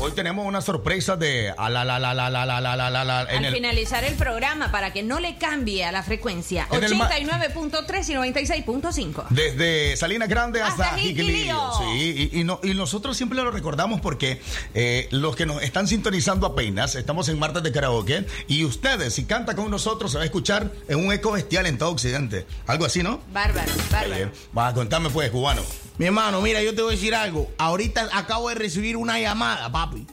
Hoy 0.02 0.12
tenemos 0.12 0.46
una 0.46 0.62
sorpresa 0.62 1.16
de 1.16 1.52
a 1.54 1.68
la 1.68 1.84
la 1.84 1.98
la 1.98 2.14
la 2.14 2.30
la 2.30 2.46
la 2.46 2.60
la 2.60 2.74
la 2.90 3.04
la 3.04 3.20
Al 3.20 3.52
finalizar 3.52 4.02
el 4.02 4.14
programa, 4.14 4.72
para 4.72 4.94
que 4.94 5.02
no 5.02 5.20
le 5.20 5.36
cambie 5.36 5.84
a 5.84 5.92
la 5.92 6.02
frecuencia, 6.02 6.66
En 6.72 6.82
el 6.84 6.94
ma- 6.94 7.10
89.3 7.10 8.08
y 8.08 8.14
96.5. 8.14 9.26
Desde 9.28 9.96
Salinas 9.98 10.28
Grande 10.30 10.62
hasta, 10.62 10.96
Jiquilillo. 10.96 11.72
Sí, 11.78 12.30
y, 12.32 12.40
y 12.40 12.44
no- 12.44 12.60
y 12.62 12.72
nosotros 12.72 13.14
siempre 13.14 13.36
lo 13.42 13.50
recordamos 13.50 14.00
porque 14.00 14.40
eh, 14.72 15.06
los 15.10 15.36
que 15.36 15.44
nos 15.44 15.62
están 15.62 15.86
sintonizando 15.86 16.46
apenas, 16.46 16.94
estamos 16.94 17.28
en 17.28 17.38
Martes 17.38 17.62
de 17.62 17.70
Karaoke, 17.70 18.26
y 18.48 18.64
ustedes, 18.64 19.12
si 19.14 19.24
canta 19.26 19.54
con 19.54 19.70
nosotros, 19.70 20.12
se 20.12 20.16
va 20.16 20.22
a 20.22 20.26
escuchar 20.26 20.70
en 20.88 21.04
un 21.04 21.12
eco 21.12 21.32
bestial 21.32 21.66
en 21.66 21.76
todo 21.76 21.90
Occidente. 21.90 22.46
Algo 22.66 22.86
así, 22.86 23.02
¿no? 23.02 23.20
Bárbaro, 23.34 23.70
bárbaro. 23.92 24.14
Eh, 24.24 24.32
va 24.56 24.68
a 24.68 24.74
contarme 24.74 25.10
pues, 25.10 25.30
cubano. 25.30 25.62
Mi 26.00 26.06
hermano, 26.06 26.40
mira, 26.40 26.62
yo 26.62 26.74
te 26.74 26.80
voy 26.80 26.94
a 26.94 26.96
decir 26.96 27.14
algo. 27.14 27.50
Ahorita 27.58 28.08
acabo 28.14 28.48
de 28.48 28.54
recibir 28.54 28.96
una 28.96 29.20
llamada, 29.20 29.70
papi. 29.70 30.06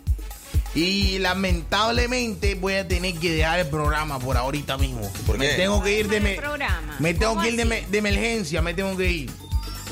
Y 0.76 1.18
lamentablemente 1.20 2.56
voy 2.56 2.74
a 2.74 2.86
tener 2.86 3.14
que 3.18 3.32
dejar 3.32 3.60
el 3.60 3.68
programa 3.68 4.20
por 4.20 4.36
ahorita 4.36 4.78
mismo. 4.78 5.10
me 5.38 5.48
qué? 5.48 5.54
tengo 5.54 5.82
que 5.82 5.98
ir 5.98 6.10
de, 6.10 6.20
me, 6.20 6.34
programa? 6.34 6.98
me 7.00 7.14
tengo 7.14 7.30
¿Cómo 7.36 7.44
que 7.44 7.52
ir 7.52 7.56
de, 7.56 7.64
me- 7.64 7.86
emergencia, 7.94 8.62
me 8.62 8.74
tengo 8.74 8.98
que 8.98 9.10
ir. 9.10 9.32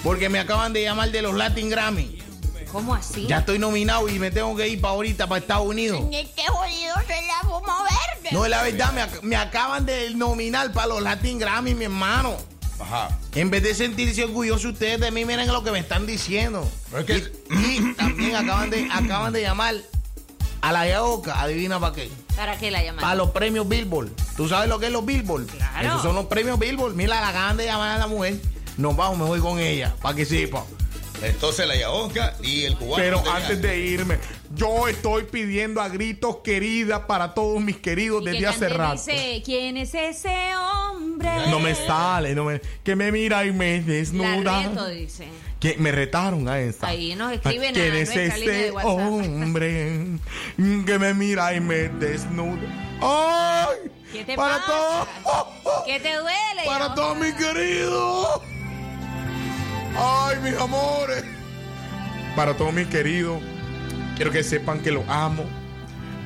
Porque 0.03 0.27
me 0.27 0.37
acaban 0.37 0.73
de 0.73 0.83
llamar 0.83 1.11
de 1.11 1.21
los 1.21 1.33
Latin 1.33 1.69
Grammy. 1.69 2.21
¿Cómo 2.73 2.93
así? 2.93 3.25
Ya 3.25 3.37
estoy 3.37 3.57
nominado 3.57 4.09
y 4.09 4.19
me 4.19 4.31
tengo 4.31 4.53
que 4.53 4.67
ir 4.67 4.81
para 4.81 4.95
ahorita, 4.95 5.27
para 5.27 5.39
Estados 5.39 5.65
Unidos. 5.65 6.01
Este 6.11 6.41
jodido 6.45 6.93
se 7.07 7.21
la 7.25 7.49
verde. 7.83 8.29
No, 8.33 8.43
es 8.43 8.51
la 8.51 8.63
verdad, 8.63 8.91
me, 8.91 9.01
ac- 9.01 9.21
me 9.21 9.37
acaban 9.37 9.85
de 9.85 10.09
nominar 10.13 10.73
para 10.73 10.87
los 10.87 11.01
Latin 11.01 11.39
Grammy, 11.39 11.73
mi 11.73 11.85
hermano. 11.85 12.35
Ajá. 12.79 13.17
En 13.33 13.49
vez 13.49 13.63
de 13.63 13.73
sentirse 13.73 14.23
orgullosos 14.23 14.65
ustedes 14.73 14.99
de 14.99 15.11
mí, 15.11 15.25
miren 15.25 15.47
lo 15.47 15.63
que 15.63 15.71
me 15.71 15.79
están 15.79 16.05
diciendo. 16.05 16.69
Y, 17.49 17.55
y 17.55 17.93
también 17.93 18.35
acaban 18.35 18.69
de, 18.69 18.87
acaban 18.91 19.33
de 19.33 19.41
llamar 19.41 19.75
a 20.61 20.71
la 20.71 20.87
Yaoca, 20.87 21.41
adivina 21.41 21.79
para 21.79 21.93
qué. 21.93 22.09
¿Para 22.35 22.57
qué 22.57 22.71
la 22.71 22.79
llamaron? 22.83 23.01
Para 23.01 23.15
los 23.15 23.31
premios 23.31 23.67
Billboard. 23.67 24.09
¿Tú 24.35 24.49
sabes 24.49 24.67
lo 24.67 24.79
que 24.79 24.87
es 24.87 24.91
los 24.91 25.05
Billboard? 25.05 25.45
Claro. 25.45 25.87
Esos 25.87 26.01
son 26.01 26.15
los 26.15 26.25
premios 26.25 26.59
Billboard. 26.59 26.95
Mira, 26.95 27.21
la 27.21 27.29
acaban 27.29 27.57
de 27.57 27.65
llamar 27.65 27.95
a 27.95 27.99
la 27.99 28.07
mujer. 28.07 28.39
Nos 28.77 28.95
vamos, 28.95 29.17
me 29.17 29.25
voy 29.25 29.39
con 29.39 29.59
ella, 29.59 29.95
para 30.01 30.15
que 30.15 30.25
sepa. 30.25 30.65
Entonces 31.27 31.67
la 31.67 31.75
Yaosca 31.75 32.35
y 32.43 32.63
el 32.65 32.75
cubano. 32.77 32.95
Pero 33.03 33.23
antes 33.31 33.61
de 33.61 33.77
irme, 33.79 34.17
yo 34.55 34.87
estoy 34.87 35.23
pidiendo 35.23 35.81
a 35.81 35.89
gritos 35.89 36.37
querida 36.43 37.07
para 37.07 37.33
todos 37.33 37.61
mis 37.61 37.77
queridos 37.77 38.21
Y 38.21 38.25
desde 38.25 38.39
que 38.39 38.47
hace 38.47 38.69
rato. 38.69 38.93
dice, 38.93 39.41
¿quién 39.43 39.77
es 39.77 39.93
ese 39.93 40.55
hombre? 40.55 41.29
No 41.49 41.59
me 41.59 41.73
sale, 41.75 42.35
no 42.35 42.45
me, 42.45 42.61
que 42.83 42.95
me 42.95 43.11
mira 43.11 43.45
y 43.45 43.51
me 43.51 43.79
La 43.81 43.85
desnuda. 43.85 44.63
reto, 44.69 44.87
dice. 44.87 45.27
Que 45.59 45.75
me 45.77 45.91
retaron 45.91 46.47
a 46.47 46.59
esta. 46.59 46.87
Ahí 46.87 47.15
nos 47.15 47.31
escriben 47.33 47.69
a 47.69 47.73
¿Quién 47.73 47.95
es 47.95 48.09
nuestra 48.15 48.37
línea 48.37 48.55
de 48.57 48.71
WhatsApp. 48.71 48.89
hombre 48.91 50.01
que 50.85 50.99
me 50.99 51.13
mira 51.13 51.53
y 51.55 51.59
me 51.59 51.89
desnuda? 51.89 52.59
¡Ay! 53.01 53.91
¿Qué 54.11 54.23
te 54.23 54.35
para 54.35 54.57
pasa? 54.59 55.07
todo, 55.23 55.83
¿Qué 55.85 55.99
te 55.99 56.13
duele? 56.15 56.61
para 56.65 56.93
todos 56.93 57.17
mis 57.17 57.33
queridos. 57.33 58.41
Ay, 59.97 60.37
mis 60.43 60.55
amores. 60.59 61.23
Para 62.35 62.55
todos 62.55 62.73
mis 62.73 62.87
queridos, 62.87 63.41
quiero 64.15 64.31
que 64.31 64.43
sepan 64.43 64.79
que 64.81 64.91
los 64.91 65.07
amo 65.07 65.45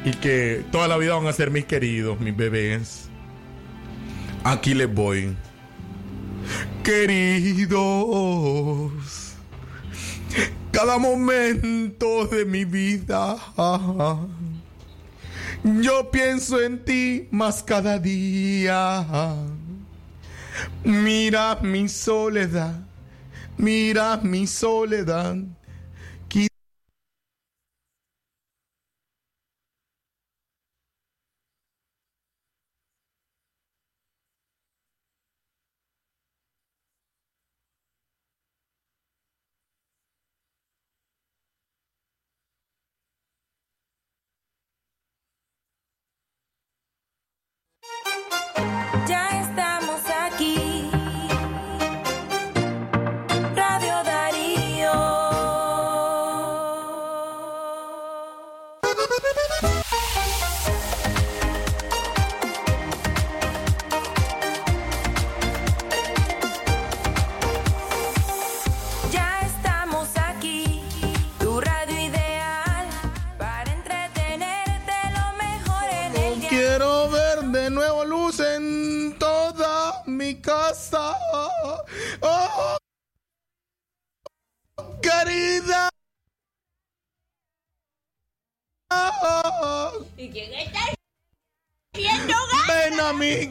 y 0.03 0.11
que 0.11 0.65
toda 0.71 0.87
la 0.87 0.97
vida 0.97 1.15
van 1.15 1.27
a 1.27 1.33
ser 1.33 1.51
mis 1.51 1.65
queridos, 1.65 2.19
mis 2.19 2.35
bebés. 2.35 3.09
Aquí 4.43 4.73
les 4.73 4.91
voy. 4.91 5.35
Queridos, 6.83 7.71
cada 10.71 10.97
momento 10.97 12.25
de 12.25 12.45
mi 12.45 12.65
vida, 12.65 13.37
yo 15.63 16.09
pienso 16.09 16.59
en 16.61 16.83
ti 16.83 17.27
más 17.31 17.61
cada 17.61 17.99
día. 17.99 19.05
Mira 20.83 21.59
mi 21.61 21.87
soledad, 21.87 22.79
mira 23.59 24.17
mi 24.23 24.47
soledad. 24.47 25.35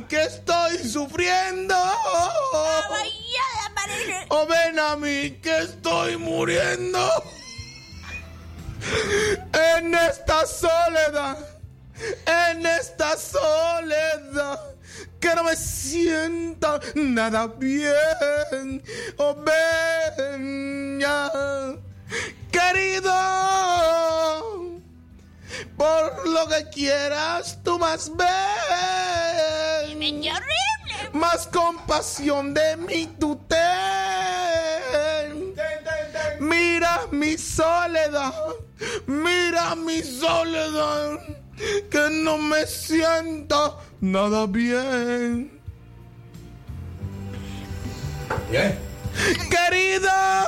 Que 0.08 0.24
estoy 0.24 0.78
sufriendo. 0.78 1.74
O 4.30 4.46
ven 4.46 4.78
a 4.78 4.96
mí 4.96 5.38
que 5.42 5.58
estoy 5.58 6.16
muriendo. 6.16 7.08
En 9.52 9.94
esta 9.94 10.46
soledad. 10.46 11.38
En 12.26 12.64
esta 12.64 13.16
soledad. 13.16 14.60
Que 15.20 15.34
no 15.34 15.44
me 15.44 15.56
sienta 15.56 16.80
nada 16.94 17.46
bien. 17.46 18.82
Oh, 19.18 19.34
ven 19.34 21.00
ya. 21.00 21.30
Querido. 22.50 23.12
Por 25.76 26.28
lo 26.28 26.48
que 26.48 26.68
quieras, 26.70 27.58
tú 27.62 27.78
más 27.78 28.10
ven. 28.16 29.27
¡Qué 30.08 30.30
horrible! 30.30 31.10
Más 31.12 31.46
compasión 31.48 32.54
de 32.54 32.76
mí 32.78 33.14
tú 33.20 33.38
ten. 33.46 35.54
Mira 36.40 37.00
mi 37.10 37.36
soledad, 37.36 38.32
mira 39.06 39.74
mi 39.74 40.02
soledad, 40.02 41.18
que 41.90 42.08
no 42.10 42.38
me 42.38 42.66
sienta 42.66 43.76
nada 44.00 44.46
bien. 44.46 45.60
Querida, 49.50 50.46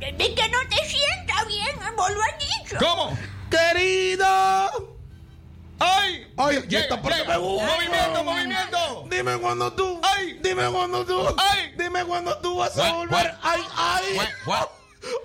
De 0.00 0.34
que 0.34 0.48
no 0.48 0.58
te 0.68 0.84
sienta 0.88 1.44
bien, 1.46 1.76
vos 1.96 2.10
lo 2.10 2.20
has 2.22 2.38
dicho. 2.38 2.76
¿Cómo? 2.80 3.16
querida. 3.50 4.68
¡Ay! 5.84 6.32
Ay, 6.36 6.62
Llega, 6.68 7.00
porque 7.00 7.18
llega. 7.18 7.32
me 7.32 7.36
gusta. 7.38 7.66
Movimiento, 7.74 8.24
movimiento. 8.24 9.04
Dime 9.10 9.36
cuando 9.38 9.72
tú. 9.72 10.00
Ay. 10.02 10.38
Dime 10.42 10.68
cuando 10.70 11.04
tú. 11.04 11.34
Ay. 11.38 11.74
Dime 11.76 12.04
cuando 12.04 12.36
tú 12.38 12.56
vas 12.58 12.76
a 12.78 12.92
volver. 12.92 13.34
Ay, 13.42 13.62
ay. 13.76 14.18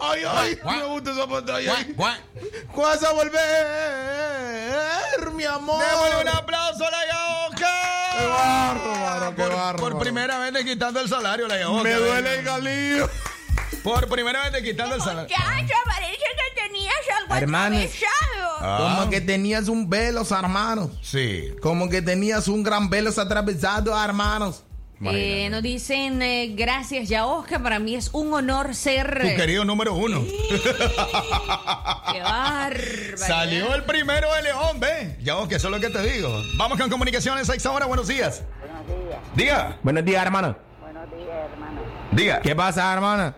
Ay, 0.01 0.23
ay. 0.27 0.59
Me 0.63 0.83
gusta 0.85 1.11
esa 1.11 1.27
pantalla. 1.27 1.75
¿Vas 2.75 3.03
a 3.03 3.11
volver, 3.13 3.39
mi 5.33 5.43
amor? 5.45 5.83
Démosle 5.85 6.21
un 6.21 6.27
aplauso 6.27 6.85
a 6.85 6.91
la 6.91 7.05
Yaosca. 7.07 7.73
Qué 8.17 8.25
bárbaro, 8.27 9.35
qué 9.35 9.43
por, 9.43 9.51
bárbaro. 9.55 9.77
Por 9.77 9.99
primera 9.99 10.39
vez 10.39 10.51
le 10.53 10.65
quitando 10.65 10.99
el 10.99 11.07
salario 11.09 11.45
a 11.45 11.49
la 11.49 11.59
Yaosca. 11.59 11.83
Me 11.83 11.93
duele 11.93 12.39
el 12.39 12.43
galillo. 12.43 13.09
Por 13.83 14.09
primera 14.09 14.41
vez 14.43 14.51
te 14.51 14.61
quitando 14.63 14.95
el 14.95 15.01
salario. 15.01 15.29
Muchacho, 15.37 15.73
parece 15.85 16.17
que 16.17 16.61
tenías 16.61 16.95
algo 17.17 17.35
Hermanos. 17.35 17.79
atravesado. 17.85 18.38
Ah. 18.61 18.95
Como 18.97 19.09
que 19.09 19.21
tenías 19.21 19.67
un 19.67 19.89
velos, 19.89 20.31
hermanos. 20.31 20.91
Sí. 21.01 21.53
Como 21.61 21.89
que 21.89 22.01
tenías 22.01 22.47
un 22.47 22.63
gran 22.63 22.89
velos 22.89 23.17
atravesado, 23.17 23.97
hermanos. 24.01 24.63
Eh, 25.01 25.47
nos 25.49 25.63
dicen 25.63 26.21
eh, 26.21 26.53
gracias, 26.57 27.07
ya 27.07 27.25
Oscar. 27.25 27.63
Para 27.63 27.79
mí 27.79 27.95
es 27.95 28.09
un 28.11 28.33
honor 28.33 28.75
ser. 28.75 29.19
Tu 29.21 29.35
querido 29.37 29.63
número 29.63 29.93
uno. 29.93 30.21
Qué 32.11 32.21
bárbaro. 32.21 33.17
Salió 33.17 33.73
el 33.75 33.83
primero 33.85 34.33
de 34.35 34.43
León, 34.43 34.79
ve. 34.79 35.17
Ya 35.21 35.35
que 35.47 35.55
eso 35.55 35.67
es 35.67 35.73
lo 35.73 35.79
que 35.79 35.89
te 35.89 36.01
digo. 36.01 36.29
Vamos 36.57 36.77
con 36.77 36.89
comunicaciones 36.89 37.49
a 37.49 37.55
esa 37.55 37.71
hora. 37.71 37.85
Buenos 37.85 38.07
días. 38.09 38.43
Buenos 38.59 38.85
días. 38.87 39.19
Diga. 39.35 39.77
Buenos 39.83 40.03
días, 40.03 40.21
hermano. 40.21 40.57
Buenos 40.81 41.09
días, 41.11 41.49
hermano. 41.53 41.81
Diga. 42.11 42.41
¿Qué 42.41 42.53
pasa, 42.53 42.93
hermana? 42.93 43.35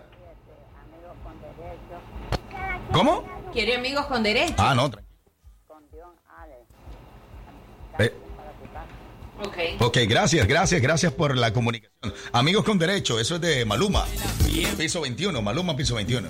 Amigos 0.83 1.15
con 1.23 1.39
derecho. 1.41 2.91
¿Cómo? 2.91 3.23
Quiere 3.53 3.75
amigos 3.75 4.05
con 4.07 4.23
derecho. 4.23 4.55
Ah, 4.57 4.73
no. 4.73 4.89
tranquilo. 4.89 5.11
Con 5.67 5.83
Dion 5.91 6.15
Alex. 6.39 6.61
Eh, 7.99 8.15
Ok. 9.43 9.57
Ok, 9.79 9.97
gracias, 10.07 10.47
gracias, 10.47 10.81
gracias 10.81 11.11
por 11.13 11.35
la 11.37 11.51
comunicación. 11.53 12.13
Amigos 12.31 12.63
con 12.63 12.77
derecho, 12.77 13.19
eso 13.19 13.35
es 13.35 13.41
de 13.41 13.65
Maluma. 13.65 14.05
Piso 14.77 15.01
21, 15.01 15.41
Maluma 15.41 15.75
piso 15.75 15.95
21. 15.95 16.27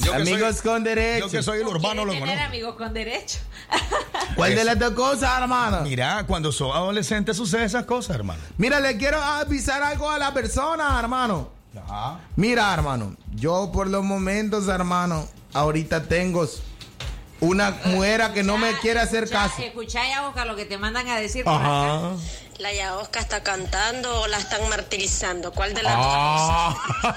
Yo 0.00 0.12
que 0.12 0.16
Amigos 0.22 0.56
soy- 0.56 0.70
con 0.70 0.84
derecho. 0.84 1.26
Yo 1.26 1.30
que 1.32 1.42
soy 1.42 1.60
el 1.60 1.66
urbano 1.66 2.04
lo 2.04 2.12
conozco. 2.18 2.40
amigos 2.42 2.76
con 2.76 2.92
derecho. 2.94 3.38
¿Cuál 4.36 4.54
de 4.54 4.64
las 4.64 4.78
dos 4.78 4.92
cosas, 4.92 5.40
hermano? 5.40 5.80
Mira, 5.82 6.24
cuando 6.26 6.52
sos 6.52 6.74
adolescente 6.74 7.32
sucede 7.34 7.64
esas 7.64 7.86
cosas, 7.86 8.16
hermano. 8.16 8.40
Mira, 8.58 8.80
le 8.80 8.96
quiero 8.98 9.20
avisar 9.20 9.82
algo 9.82 10.10
a 10.10 10.18
la 10.18 10.32
persona, 10.34 10.98
hermano. 11.00 11.50
Ajá. 11.76 12.20
Mira, 12.36 12.72
hermano, 12.72 13.16
yo 13.34 13.70
por 13.72 13.88
los 13.88 14.04
momentos, 14.04 14.68
hermano, 14.68 15.26
ahorita 15.54 16.04
tengo 16.04 16.46
una 17.40 17.70
mujer 17.84 18.22
que 18.34 18.42
no 18.42 18.56
me 18.58 18.72
quiere 18.80 19.00
hacer 19.00 19.28
caso. 19.28 19.62
Escuchá 19.62 20.02
ya, 20.08 20.26
Oscar, 20.28 20.46
lo 20.46 20.56
que 20.56 20.64
te 20.64 20.78
mandan 20.78 21.08
a 21.08 21.20
decir 21.20 21.44
por 21.44 21.54
acá. 21.54 21.96
Ajá. 21.96 22.10
¿La 22.58 22.72
Yaosca 22.72 23.20
está 23.20 23.42
cantando 23.42 24.22
o 24.22 24.26
la 24.28 24.38
están 24.38 24.66
martirizando? 24.70 25.52
¿Cuál 25.52 25.74
de 25.74 25.82
las 25.82 25.92
Ah. 25.96 26.74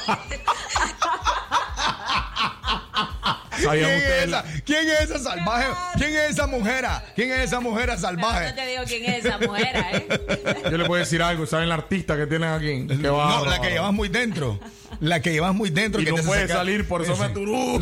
¿Quién 3.60 3.86
es, 3.86 4.24
esa? 4.28 4.44
¿Quién 4.66 4.88
es 4.90 5.02
esa 5.02 5.20
salvaje? 5.20 5.68
¿Quién 5.98 6.16
es 6.16 6.30
esa 6.32 6.48
mujer? 6.48 6.86
¿Quién 7.16 7.32
es 7.32 7.40
esa 7.40 7.60
mujer 7.60 7.90
No 7.90 7.98
salvaje? 7.98 8.54
te 8.54 8.66
digo 8.68 8.84
quién 8.88 9.06
es 9.06 9.26
esa 9.26 9.38
mujer, 9.38 9.68
¿eh? 9.76 10.64
Yo 10.72 10.78
le 10.78 10.86
puedo 10.86 11.00
decir 11.00 11.22
algo, 11.22 11.46
¿saben 11.46 11.68
la 11.68 11.76
artista 11.76 12.16
que 12.16 12.26
tienen 12.26 12.50
aquí? 12.50 12.88
Qué 12.88 12.96
No, 12.96 13.46
la 13.46 13.60
que 13.60 13.70
llevas 13.72 13.92
muy 13.94 14.08
dentro. 14.08 14.60
La 15.02 15.22
que 15.22 15.32
llevas 15.32 15.54
muy 15.54 15.70
dentro. 15.70 16.02
Y 16.02 16.06
que 16.06 16.12
no 16.12 16.18
te 16.18 16.24
puede 16.24 16.42
sacar- 16.44 16.58
salir, 16.58 16.88
por 16.88 17.06
me 17.18 17.30
turú. 17.30 17.82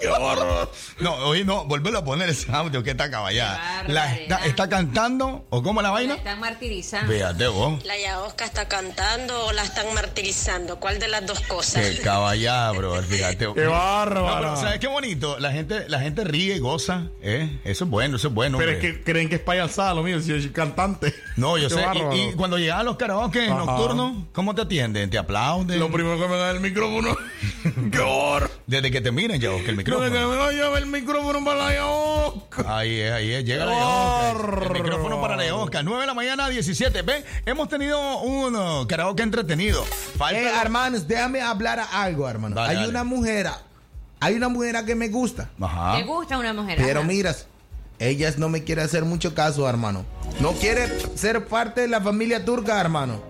Qué 0.00 0.08
bárbaro. 0.08 0.70
No, 1.00 1.14
oye, 1.26 1.44
no, 1.44 1.64
volvelo 1.64 1.98
a 1.98 2.04
poner 2.04 2.28
ese 2.28 2.50
audio 2.50 2.82
que 2.82 2.90
está 2.90 3.10
caballada. 3.10 3.84
La 3.86 4.14
está, 4.14 4.44
está 4.46 4.68
cantando 4.68 5.46
o 5.50 5.62
cómo 5.62 5.80
la 5.80 5.88
La 5.88 5.92
vaina? 5.92 6.14
están 6.14 6.40
martirizando. 6.40 7.12
Fíjate 7.12 7.46
vos. 7.46 7.84
¿La 7.84 7.96
Yaosca 7.98 8.44
está 8.44 8.66
cantando 8.66 9.46
o 9.46 9.52
la 9.52 9.62
están 9.62 9.92
martirizando? 9.94 10.80
¿Cuál 10.80 10.98
de 10.98 11.08
las 11.08 11.24
dos 11.26 11.40
cosas? 11.42 11.86
Qué 11.86 11.98
caballada, 12.02 12.72
bro. 12.72 13.00
Fíjate. 13.02 13.46
Qué 13.54 13.66
bárbaro. 13.66 14.26
No, 14.26 14.40
pero 14.40 14.56
¿sabes 14.56 14.80
qué 14.80 14.88
bonito? 14.88 15.38
La 15.38 15.52
gente, 15.52 15.88
la 15.88 16.00
gente 16.00 16.24
ríe 16.24 16.56
y 16.56 16.58
goza. 16.58 17.06
¿eh? 17.22 17.60
Eso 17.64 17.84
es 17.84 17.90
bueno, 17.90 18.16
eso 18.16 18.28
es 18.28 18.34
bueno. 18.34 18.58
Pero 18.58 18.72
es 18.72 18.78
que 18.78 19.02
creen 19.04 19.28
que 19.28 19.36
es 19.36 19.40
payasada 19.40 19.94
lo 19.94 20.02
mío, 20.02 20.20
si 20.20 20.28
yo 20.28 20.40
soy 20.40 20.50
cantante. 20.50 21.14
No, 21.36 21.58
yo 21.58 21.68
Qué 21.68 21.74
sé. 21.74 21.84
Y-. 22.14 22.30
Y, 22.30 22.32
cuando 22.32 22.58
llegan 22.58 22.78
a 22.80 22.82
los 22.82 22.96
karaoke 22.96 23.46
Ajá. 23.46 23.54
nocturnos, 23.64 24.24
¿cómo 24.32 24.54
te 24.54 24.62
atienden? 24.62 25.10
¿Te 25.10 25.18
aplauden? 25.18 25.78
Lo 25.78 25.90
primero 25.90 26.18
que 26.18 26.26
me 26.28 26.36
da 26.36 26.50
es 26.50 26.56
el 26.56 26.60
micrófono. 26.60 27.16
¡Qué 27.92 27.98
horror! 27.98 28.50
Desde 28.66 28.90
que 28.90 29.00
te 29.00 29.12
miran 29.12 29.38
ya, 29.42 29.50
que 29.50 29.56
el 29.58 29.64
que 29.66 29.72
micrófono. 29.72 30.10
me 30.10 30.36
vaya 30.36 30.78
el 30.78 30.86
micrófono 30.86 31.44
para 31.44 31.64
la 31.64 31.74
Yaosca. 31.74 32.78
Ahí 32.78 33.00
es, 33.00 33.12
ahí 33.12 33.32
es, 33.32 33.44
llega 33.44 33.66
la 33.66 33.72
Yaosca. 33.74 34.64
El 34.66 34.72
micrófono 34.72 35.20
para 35.20 35.36
la 35.36 35.44
Yaosca. 35.44 35.82
9 35.82 36.00
de 36.00 36.06
la 36.06 36.14
mañana, 36.14 36.48
17. 36.48 37.02
Ve, 37.02 37.24
hemos 37.44 37.68
tenido 37.68 38.20
un 38.20 38.56
uh, 38.56 38.86
karaoke 38.86 39.22
entretenido. 39.22 39.84
Falta. 40.16 40.40
Eh, 40.40 40.50
hermanos, 40.62 41.06
déjame 41.06 41.40
hablar 41.42 41.80
algo, 41.92 42.28
hermano. 42.28 42.54
Dale, 42.56 42.68
hay 42.70 42.76
dale. 42.76 42.88
una 42.88 43.04
mujer, 43.04 43.48
hay 44.20 44.34
una 44.34 44.48
mujer 44.48 44.84
que 44.84 44.94
me 44.94 45.08
gusta. 45.08 45.50
Ajá. 45.60 45.96
¿Te 45.98 46.04
gusta 46.04 46.38
una 46.38 46.52
mujer? 46.52 46.78
Pero 46.78 47.00
Ajá. 47.00 47.08
miras, 47.08 47.46
ella 47.98 48.32
no 48.38 48.48
me 48.48 48.64
quiere 48.64 48.82
hacer 48.82 49.04
mucho 49.04 49.34
caso, 49.34 49.68
hermano. 49.68 50.04
No 50.40 50.52
quiere 50.52 50.88
ser 51.16 51.46
parte 51.46 51.82
de 51.82 51.88
la 51.88 52.00
familia 52.00 52.44
turca, 52.44 52.80
hermano. 52.80 53.22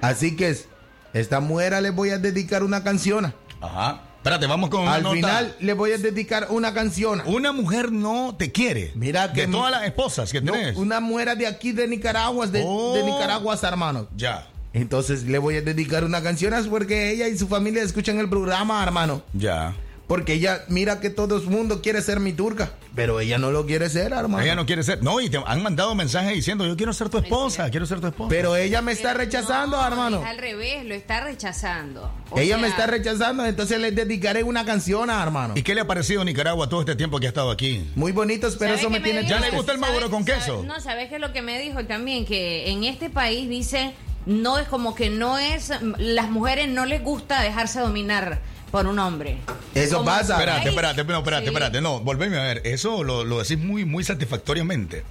Así 0.00 0.36
que 0.36 0.50
es- 0.50 0.68
esta 1.14 1.38
mujer 1.40 1.80
le 1.80 1.90
voy 1.90 2.10
a 2.10 2.18
dedicar 2.18 2.62
una 2.64 2.82
canción. 2.84 3.32
Ajá. 3.60 4.02
Espérate, 4.24 4.46
vamos 4.46 4.70
con 4.70 4.80
una 4.80 4.94
Al 4.94 5.02
nota. 5.02 5.14
final 5.16 5.54
le 5.60 5.74
voy 5.74 5.92
a 5.92 5.98
dedicar 5.98 6.46
una 6.48 6.72
canción. 6.72 7.20
Una 7.26 7.52
mujer 7.52 7.92
no 7.92 8.34
te 8.38 8.50
quiere. 8.50 8.90
Mira 8.94 9.30
que 9.34 9.42
De 9.42 9.52
todas 9.52 9.70
las 9.70 9.84
esposas 9.84 10.32
que 10.32 10.40
No, 10.40 10.52
tenés. 10.52 10.78
una 10.78 10.98
mujer 11.00 11.36
de 11.36 11.46
aquí 11.46 11.72
de 11.72 11.86
Nicaragua, 11.86 12.46
de, 12.46 12.62
Oh. 12.64 12.94
de 12.94 13.02
Nicaragua, 13.02 13.58
hermano. 13.62 14.08
Ya, 14.16 14.48
Entonces 14.72 15.24
le 15.24 15.36
voy 15.36 15.56
a 15.56 15.60
dedicar 15.60 16.04
una 16.04 16.22
canción 16.22 16.54
porque 16.70 17.10
ella 17.12 17.28
y 17.28 17.36
su 17.36 17.48
familia 17.48 17.82
escuchan 17.82 18.18
el 18.18 18.30
programa, 18.30 18.82
hermano. 18.82 19.22
ya. 19.34 19.74
Porque 20.06 20.34
ella 20.34 20.64
mira 20.68 21.00
que 21.00 21.08
todo 21.08 21.38
el 21.38 21.44
mundo 21.44 21.80
quiere 21.80 22.02
ser 22.02 22.20
mi 22.20 22.34
turca, 22.34 22.72
pero 22.94 23.20
ella 23.20 23.38
no 23.38 23.50
lo 23.50 23.64
quiere 23.64 23.88
ser, 23.88 24.12
hermano. 24.12 24.40
Ella 24.44 24.54
no 24.54 24.66
quiere 24.66 24.82
ser. 24.82 25.02
No, 25.02 25.18
y 25.18 25.30
te 25.30 25.38
han 25.44 25.62
mandado 25.62 25.94
mensajes 25.94 26.34
diciendo: 26.34 26.66
Yo 26.66 26.76
quiero 26.76 26.92
ser 26.92 27.08
tu 27.08 27.16
esposa, 27.16 27.70
quiero 27.70 27.86
ser 27.86 28.00
tu 28.00 28.08
esposa. 28.08 28.28
Pero 28.28 28.54
ella 28.54 28.82
me 28.82 28.92
está 28.92 29.14
rechazando, 29.14 29.78
No, 29.78 29.86
hermano. 29.86 30.18
Es 30.20 30.26
al 30.26 30.36
revés, 30.36 30.84
lo 30.84 30.94
está 30.94 31.22
rechazando. 31.24 32.12
O 32.30 32.38
Ella 32.38 32.56
sea, 32.56 32.62
me 32.62 32.68
está 32.68 32.86
rechazando, 32.86 33.46
entonces 33.46 33.80
le 33.80 33.92
dedicaré 33.92 34.42
una 34.42 34.66
canción, 34.66 35.08
hermano. 35.08 35.54
¿Y 35.56 35.62
qué 35.62 35.74
le 35.74 35.80
ha 35.80 35.86
parecido 35.86 36.22
Nicaragua 36.22 36.68
todo 36.68 36.80
este 36.80 36.96
tiempo 36.96 37.18
que 37.18 37.24
ha 37.26 37.30
estado 37.30 37.50
aquí? 37.50 37.90
Muy 37.96 38.12
bonitos, 38.12 38.56
pero 38.58 38.72
¿sabes 38.72 38.80
eso 38.82 38.90
me 38.90 39.00
tiene 39.00 39.20
dijo? 39.20 39.30
¿Ya 39.30 39.40
le 39.40 39.50
gusta 39.52 39.72
el 39.72 39.78
maduro 39.78 40.10
con 40.10 40.26
¿Sabes- 40.26 40.40
queso? 40.42 40.56
sabes- 40.56 40.66
No, 40.68 40.80
¿sabes 40.80 41.08
qué 41.08 41.14
es 41.14 41.20
lo 41.22 41.32
que 41.32 41.40
me 41.40 41.58
dijo 41.58 41.84
también? 41.86 42.26
Que 42.26 42.70
en 42.70 42.84
este 42.84 43.08
país 43.08 43.48
dice, 43.48 43.94
no 44.26 44.58
es 44.58 44.68
como 44.68 44.94
que 44.94 45.08
no 45.08 45.38
es, 45.38 45.72
las 45.96 46.28
mujeres 46.28 46.68
no 46.68 46.84
les 46.84 47.02
gusta 47.02 47.40
dejarse 47.40 47.80
dominar 47.80 48.40
por 48.74 48.88
un 48.88 48.98
hombre. 48.98 49.38
Eso 49.72 50.04
pasa. 50.04 50.32
Espérate, 50.34 50.68
espérate, 50.70 51.04
no, 51.04 51.18
espérate, 51.18 51.42
sí. 51.44 51.48
espérate. 51.50 51.80
No, 51.80 52.00
volveme 52.00 52.38
a 52.38 52.42
ver. 52.42 52.62
Eso 52.64 53.04
lo, 53.04 53.22
lo 53.22 53.38
decís 53.38 53.56
muy, 53.56 53.84
muy 53.84 54.02
satisfactoriamente. 54.02 55.04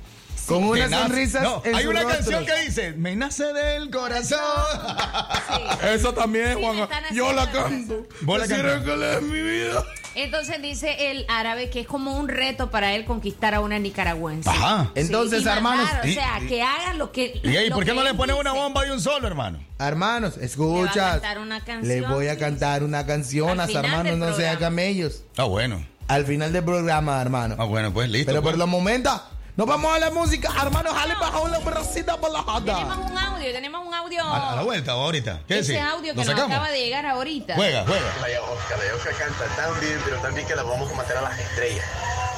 Con 0.46 0.66
nace- 0.90 1.06
No, 1.42 1.62
en 1.64 1.74
hay 1.74 1.84
su 1.86 1.90
una 1.92 2.02
rostro. 2.02 2.18
canción 2.18 2.46
que 2.46 2.62
dice: 2.66 2.92
Me 2.98 3.16
nace 3.16 3.46
del 3.54 3.90
corazón. 3.90 4.38
Eso 5.94 6.14
también, 6.14 6.58
Sí, 6.58 6.62
Juan. 6.62 6.90
Yo 7.14 7.32
la 7.32 7.50
canto. 7.52 8.06
Vos 8.22 8.38
la 8.40 8.48
es 9.14 9.22
mi 9.22 9.42
vida. 9.42 9.86
Entonces 10.16 10.62
dice 10.62 11.12
el 11.12 11.26
árabe 11.28 11.70
que 11.70 11.82
es 11.82 11.88
como 11.88 12.18
un 12.18 12.28
reto 12.28 12.70
para 12.70 12.94
él 12.94 13.06
conquistar 13.06 13.54
a 13.56 13.60
una 13.60 13.80
nicaragüense. 13.80 14.50
Ajá. 14.50 14.92
Sí, 14.94 15.02
Entonces, 15.02 15.42
y 15.42 15.46
mandar, 15.46 15.58
hermanos, 15.58 15.90
O 16.04 16.08
y- 16.08 16.14
sea, 16.14 16.40
y- 16.42 16.48
que 16.48 16.62
haga 16.64 16.94
lo 16.94 17.12
que. 17.12 17.40
¿Y 17.44 17.56
ahí 17.58 17.70
por 17.70 17.86
qué 17.86 17.94
no 17.94 18.04
le 18.04 18.14
él 18.14 18.16
pones 18.16 18.36
una 18.40 18.52
bomba 18.54 18.84
de 18.84 18.92
un 18.92 19.02
solo, 19.02 19.28
hermano? 19.28 19.60
Hermanos, 19.80 20.36
Le 20.36 20.40
va 20.40 20.44
a 20.44 20.46
escucha. 20.46 21.12
cantar 21.12 21.40
una 21.40 21.60
canción, 21.64 21.88
Le 21.88 22.02
voy 22.02 22.28
a 22.28 22.38
cantar 22.38 22.84
una 22.84 23.06
canción, 23.06 23.60
final 23.60 23.76
hermanos, 23.76 24.18
no 24.18 24.36
sean 24.36 24.58
camellos. 24.58 25.24
Ah, 25.38 25.46
bueno. 25.46 25.86
Al 26.08 26.26
final 26.26 26.52
del 26.52 26.64
programa, 26.66 27.22
hermano. 27.22 27.56
Ah, 27.58 27.64
bueno, 27.64 27.94
pues 27.94 28.10
listo. 28.10 28.28
Pero 28.28 28.42
por 28.42 28.52
pues. 28.52 28.60
los 28.60 28.68
momentos, 28.68 29.20
nos 29.56 29.68
vamos 29.68 29.96
a 29.96 30.00
la 30.00 30.10
música, 30.12 30.52
hermanos. 30.62 30.94
Jale 30.94 31.14
bajó 31.16 31.48
la 31.48 31.60
bracita 31.60 32.18
por 32.18 32.32
la 32.32 32.40
Tenemos 32.44 32.84
jata. 32.96 33.12
un 33.12 33.18
audio, 33.18 33.52
tenemos 33.52 33.86
un 33.88 33.94
audio. 33.94 34.24
A, 34.24 34.52
a 34.54 34.56
la 34.56 34.62
vuelta, 34.64 34.92
ahorita. 34.94 35.42
¿Qué 35.48 35.60
Ese 35.60 35.74
decís? 35.74 35.86
audio 35.88 36.02
que 36.02 36.08
¿Lo 36.10 36.16
nos 36.16 36.26
sacamos? 36.26 36.52
acaba 36.52 36.70
de 36.72 36.80
llegar 36.80 37.06
ahorita. 37.06 37.56
Juega, 37.56 37.84
juega. 37.86 38.06
La 38.22 38.30
Yaosca, 38.32 38.78
la 38.78 38.86
Yaosca 38.86 39.12
canta 39.12 39.46
tan 39.56 39.80
bien, 39.80 40.02
pero 40.06 40.18
tan 40.22 40.34
bien 40.34 40.48
que 40.48 40.56
la 40.56 40.64
vamos 40.64 40.92
a 40.92 40.96
mandar 40.96 41.18
a 41.18 41.22
las 41.22 41.40
estrellas. 41.40 41.86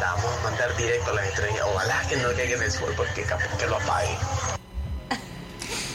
La 0.01 0.11
vamos 0.13 0.37
a 0.39 0.43
mandar 0.43 0.75
directo 0.75 1.11
a 1.11 1.13
las 1.13 1.25
estrellas. 1.27 1.61
Ojalá 1.73 2.01
que 2.09 2.17
no 2.17 2.31
en 2.31 2.63
el 2.63 2.71
sol 2.71 2.93
porque 2.97 3.23
capaz 3.23 3.57
que 3.57 3.65
lo 3.67 3.77
apague. 3.77 4.17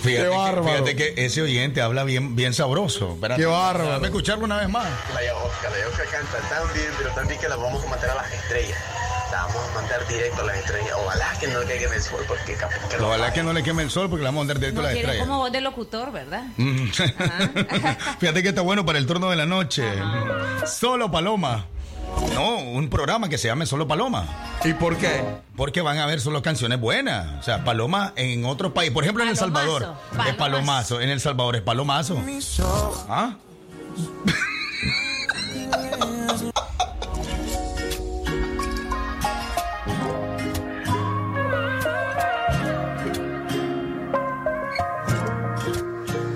Fíjate, 0.03 0.25
Qué 0.25 0.31
que, 0.31 0.37
bárbaro. 0.37 0.73
fíjate 0.87 0.97
que 0.97 1.15
ese 1.27 1.43
oyente 1.43 1.81
habla 1.83 2.05
bien, 2.05 2.35
bien 2.37 2.55
sabroso. 2.55 3.13
Espérate, 3.15 3.41
Qué 3.43 3.47
bárbaro. 3.47 3.87
Déjame 3.89 4.07
escucharlo 4.07 4.45
una 4.45 4.57
vez 4.59 4.69
más. 4.69 4.87
La 5.15 5.23
Yaosca, 5.25 5.71
la 5.71 5.79
Yaosca 5.79 6.05
canta 6.11 6.39
tan 6.49 6.73
bien, 6.75 6.89
pero 6.99 7.11
tan 7.11 7.29
bien 7.29 7.41
que 7.41 7.49
la 7.49 7.57
vamos 7.57 7.85
a 7.85 7.89
mandar 7.89 8.11
a 8.11 8.15
las 8.15 8.33
estrellas. 8.33 8.79
La 9.31 9.43
vamos 9.43 9.63
a 9.71 9.75
mandar 9.75 10.09
directo 10.09 10.41
a 10.41 10.45
las 10.45 10.57
estrellas. 10.57 10.91
Ojalá 11.05 11.27
que 11.39 11.47
no 11.49 11.61
caiga 11.61 11.87
en 11.87 11.93
el 11.95 12.03
sol 12.03 12.25
porque 12.27 12.55
capaz 12.55 12.89
que 12.89 12.97
lo 12.99 13.07
Ojalá 13.09 13.33
que 13.33 13.43
no 13.45 13.53
le 13.53 13.63
queme 13.63 13.83
el 13.85 13.91
sol 13.91 14.09
porque 14.11 14.23
le 14.23 14.29
vamos 14.29 14.41
a 14.41 14.43
mandar 14.43 14.59
directo 14.59 14.81
No 14.81 14.87
a 14.87 14.91
la 14.91 14.95
tiene 14.95 15.07
estrella. 15.13 15.25
como 15.29 15.39
voz 15.39 15.53
de 15.53 15.61
locutor, 15.61 16.11
¿verdad? 16.13 16.43
Mm. 16.57 16.89
Fíjate 18.19 18.43
que 18.43 18.49
está 18.49 18.61
bueno 18.63 18.85
para 18.85 18.99
el 18.99 19.07
turno 19.07 19.31
de 19.31 19.37
la 19.37 19.47
noche. 19.47 19.85
Solo 20.67 21.11
Paloma. 21.11 21.67
No, 22.35 22.59
un 22.59 22.89
programa 22.89 23.29
que 23.29 23.39
se 23.39 23.49
llame 23.49 23.67
Solo 23.67 23.87
Paloma. 23.87 24.27
¿Y 24.65 24.73
por 24.75 24.97
qué? 24.97 25.23
Porque 25.57 25.81
van 25.81 25.99
a 25.99 26.07
ver 26.07 26.21
solo 26.21 26.43
canciones 26.43 26.81
buenas. 26.81 27.39
O 27.39 27.43
sea, 27.43 27.65
Paloma 27.65 28.13
en 28.17 28.45
otro 28.45 28.73
país. 28.73 28.91
Por 28.91 29.05
ejemplo, 29.05 29.23
en 29.23 29.31
El 29.31 29.37
Palomazo, 29.37 29.79
Salvador. 29.79 29.83
Es 29.83 30.19
palomazo. 30.19 30.39
Palomazo. 30.39 31.01
En 31.01 31.09
El 31.11 31.21
Salvador 31.21 31.57
es 31.57 31.63
Palomazo. 31.63 32.23
¿Ah? 33.09 33.35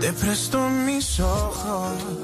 Te 0.01 0.13
presto 0.13 0.69
mis 0.69 1.19
ojos 1.21 2.24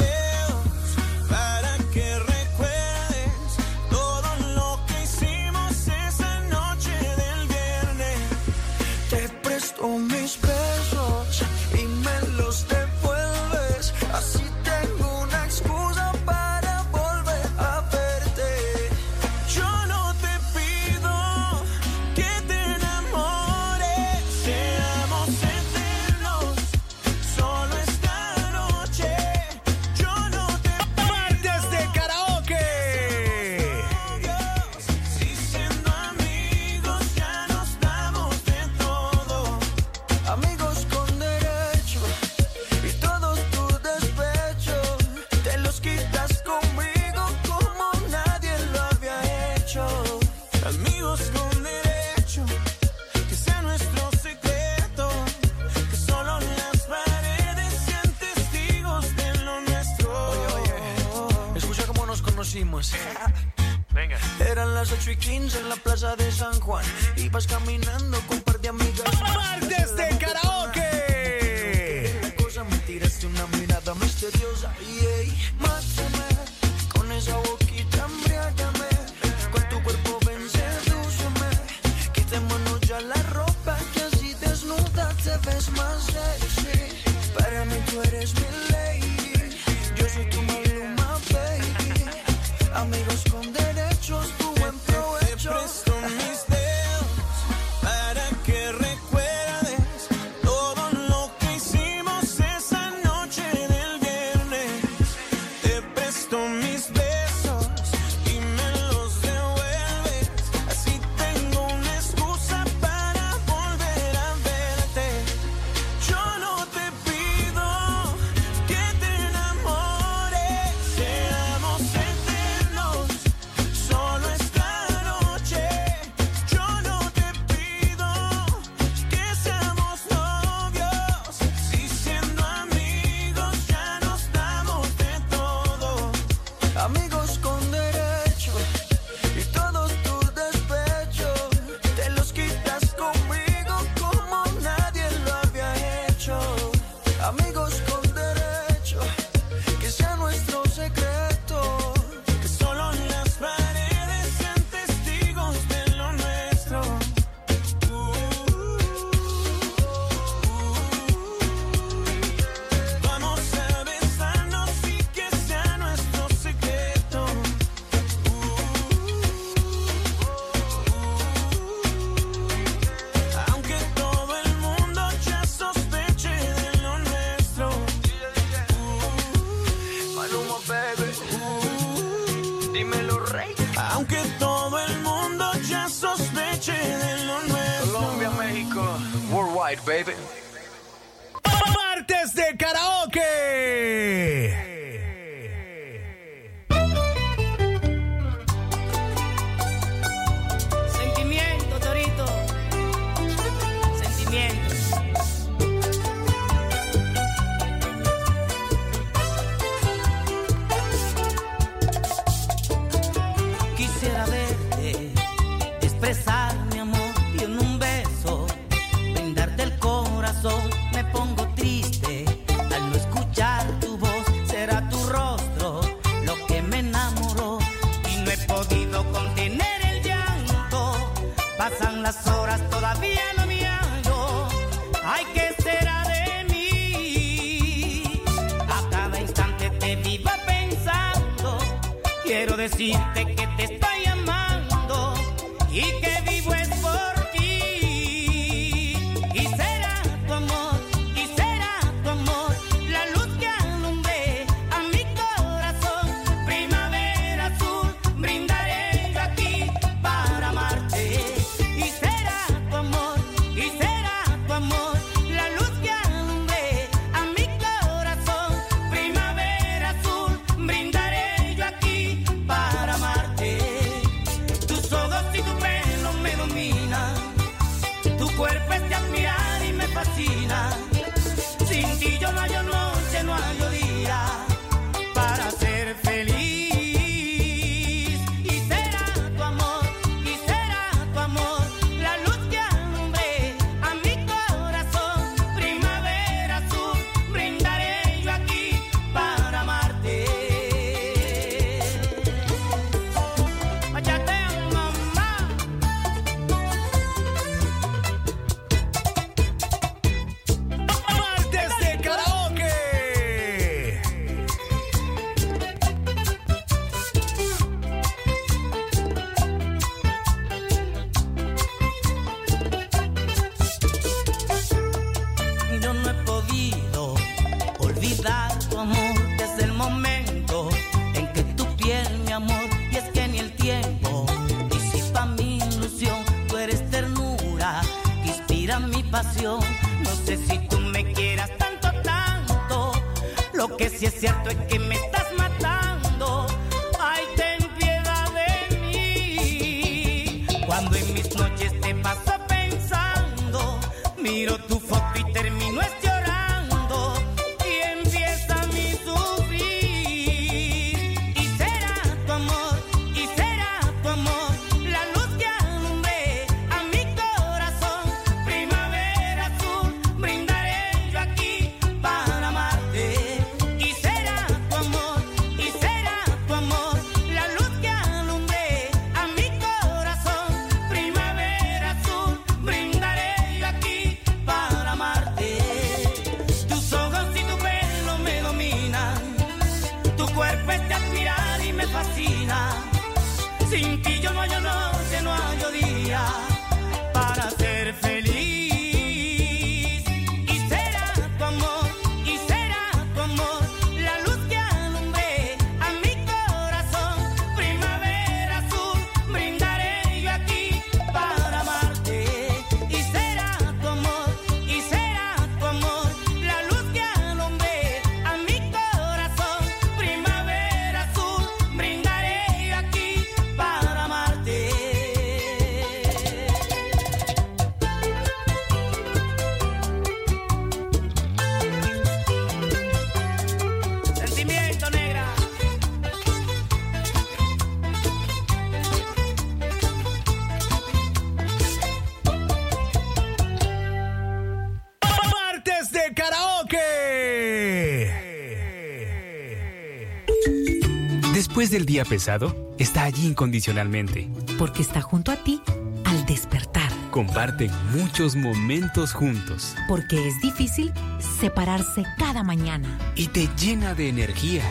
Después 451.71 451.85
del 451.87 451.93
día 451.93 452.03
pesado, 452.03 452.73
está 452.79 453.03
allí 453.03 453.25
incondicionalmente. 453.25 454.27
Porque 454.57 454.81
está 454.81 454.99
junto 454.99 455.31
a 455.31 455.37
ti 455.37 455.61
al 456.03 456.25
despertar. 456.25 456.91
Comparten 457.11 457.71
muchos 457.93 458.35
momentos 458.35 459.13
juntos 459.13 459.73
Porque 459.87 460.27
es 460.27 460.41
difícil 460.41 460.91
separarse 461.39 462.03
cada 462.17 462.43
mañana. 462.43 462.89
y 463.15 463.27
te 463.27 463.47
llena 463.57 463.93
de 463.93 464.09
energía. 464.09 464.63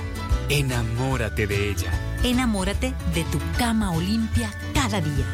Enamórate 0.50 1.46
de 1.46 1.70
ella. 1.70 1.90
Enamórate 2.22 2.92
de 3.14 3.24
tu 3.32 3.38
cama 3.56 3.92
Olimpia 3.92 4.50
cada 4.74 5.00
día. 5.00 5.24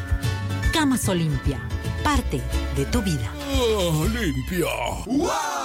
Camas 0.71 1.09
Olimpia, 1.09 1.59
parte 2.01 2.41
de 2.77 2.85
tu 2.85 3.01
vida. 3.01 3.29
limpia. 4.13 4.67
¡Wow! 5.05 5.56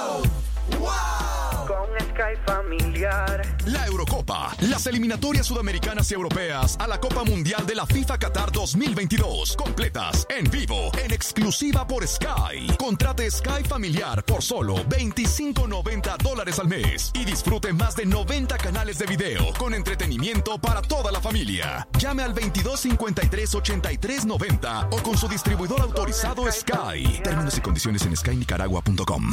La 3.03 3.83
Eurocopa, 3.87 4.55
las 4.61 4.87
eliminatorias 4.87 5.47
sudamericanas 5.47 6.09
y 6.13 6.15
europeas 6.15 6.77
a 6.79 6.87
la 6.87 7.01
Copa 7.01 7.25
Mundial 7.25 7.67
de 7.67 7.75
la 7.75 7.85
FIFA 7.85 8.17
Qatar 8.17 8.53
2022, 8.53 9.57
completas, 9.57 10.25
en 10.31 10.49
vivo, 10.49 10.93
en 11.03 11.11
exclusiva 11.11 11.85
por 11.85 12.07
Sky. 12.07 12.77
Contrate 12.79 13.29
Sky 13.29 13.65
Familiar 13.69 14.25
por 14.25 14.41
solo 14.41 14.77
25.90 14.85 16.17
dólares 16.19 16.61
al 16.61 16.69
mes 16.69 17.11
y 17.15 17.25
disfrute 17.25 17.73
más 17.73 17.97
de 17.97 18.07
90 18.07 18.57
canales 18.59 19.01
de 19.01 19.07
video 19.07 19.53
con 19.59 19.75
entretenimiento 19.75 20.59
para 20.59 20.81
toda 20.81 21.11
la 21.11 21.21
familia. 21.21 21.89
Llame 21.99 22.23
al 22.23 22.37
2253-8390 22.37 24.89
o 24.93 25.03
con 25.03 25.19
su 25.19 25.27
distribuidor 25.27 25.81
autorizado 25.81 26.45
Sky. 26.53 27.21
Términos 27.25 27.59
y 27.59 27.63
condiciones 27.63 28.07
en 28.07 28.17
skynicaragua.com. 28.17 29.33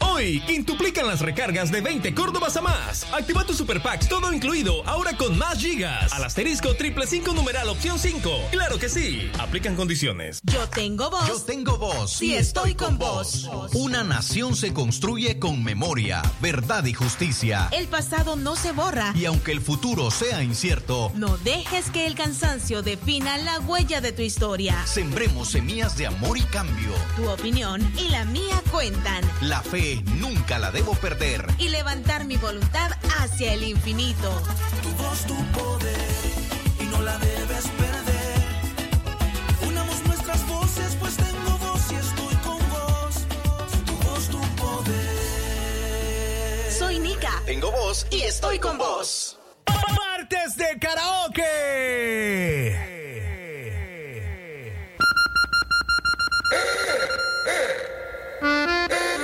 Hoy, 0.00 0.40
quintuplican 0.46 1.06
las 1.06 1.20
recargas 1.20 1.70
de 1.70 1.80
20 1.80 2.14
Córdobas 2.14 2.56
a 2.56 2.62
más. 2.62 3.06
Activa 3.12 3.44
tu 3.44 3.54
Super 3.54 3.82
Packs 3.82 4.08
todo 4.08 4.32
incluido, 4.32 4.86
ahora 4.86 5.16
con 5.16 5.36
más 5.38 5.58
gigas. 5.58 6.12
Al 6.12 6.24
asterisco 6.24 6.74
triple 6.74 7.06
5 7.06 7.32
numeral 7.34 7.68
opción 7.68 7.98
5. 7.98 8.30
Claro 8.50 8.78
que 8.78 8.88
sí. 8.88 9.30
Aplican 9.38 9.76
condiciones. 9.76 10.40
Yo 10.44 10.68
tengo 10.68 11.10
voz. 11.10 11.26
Yo 11.28 11.40
tengo 11.42 11.78
voz. 11.78 12.12
Sí, 12.12 12.34
estoy 12.34 12.74
con 12.74 12.98
vos. 12.98 13.48
Una 13.74 14.02
nación 14.04 14.56
se 14.56 14.72
construye 14.72 15.38
con 15.38 15.62
memoria, 15.62 16.22
verdad 16.40 16.84
y 16.86 16.94
justicia. 16.94 17.68
El 17.72 17.86
pasado 17.88 18.36
no 18.36 18.56
se 18.56 18.72
borra. 18.72 19.12
Y 19.14 19.24
aunque 19.26 19.52
el 19.52 19.60
futuro 19.60 20.10
sea 20.10 20.42
incierto, 20.42 21.12
No 21.14 21.36
dejes 21.38 21.90
que 21.90 22.06
el 22.06 22.14
cansancio 22.14 22.82
defina 22.82 23.38
la 23.38 23.58
huella 23.60 24.00
de 24.00 24.12
tu 24.12 24.22
historia. 24.22 24.76
sembremos 24.86 25.50
semillas 25.50 25.96
de 25.96 26.06
amor 26.06 26.38
y 26.38 26.42
cambio. 26.42 26.90
Tu 27.16 27.28
opinión 27.28 27.80
y 27.98 28.08
la 28.08 28.24
mía 28.24 28.62
cuentan. 28.70 29.22
La 29.42 29.60
fe 29.62 29.89
nunca 29.96 30.58
la 30.58 30.70
debo 30.70 30.92
perder. 30.94 31.46
Y 31.58 31.68
levantar 31.68 32.24
mi 32.24 32.36
voluntad 32.36 32.90
hacia 33.18 33.52
el 33.54 33.62
infinito. 33.64 34.30
Tu 34.82 34.88
voz, 35.02 35.20
tu 35.26 35.34
poder, 35.58 36.08
y 36.80 36.84
no 36.84 37.00
la 37.02 37.18
debes 37.18 37.66
perder. 37.68 38.40
Unamos 39.66 40.02
nuestras 40.06 40.46
voces, 40.48 40.96
pues 41.00 41.16
tengo 41.16 41.58
voz 41.58 41.92
y 41.92 41.94
estoy 41.96 42.34
con 42.36 42.58
vos. 42.70 43.14
Tu 43.86 43.92
voz, 44.08 44.28
tu 44.28 44.40
poder. 44.56 46.72
Soy 46.72 46.98
Nika. 46.98 47.42
Tengo 47.46 47.70
voz 47.70 48.06
y 48.10 48.22
estoy 48.22 48.58
con 48.58 48.78
vos. 48.78 49.36
Martes 49.66 50.56
de 50.56 50.78
karaoke. 50.78 51.42
Eh, 52.62 52.76
eh, 56.52 57.36
eh. 58.90 59.19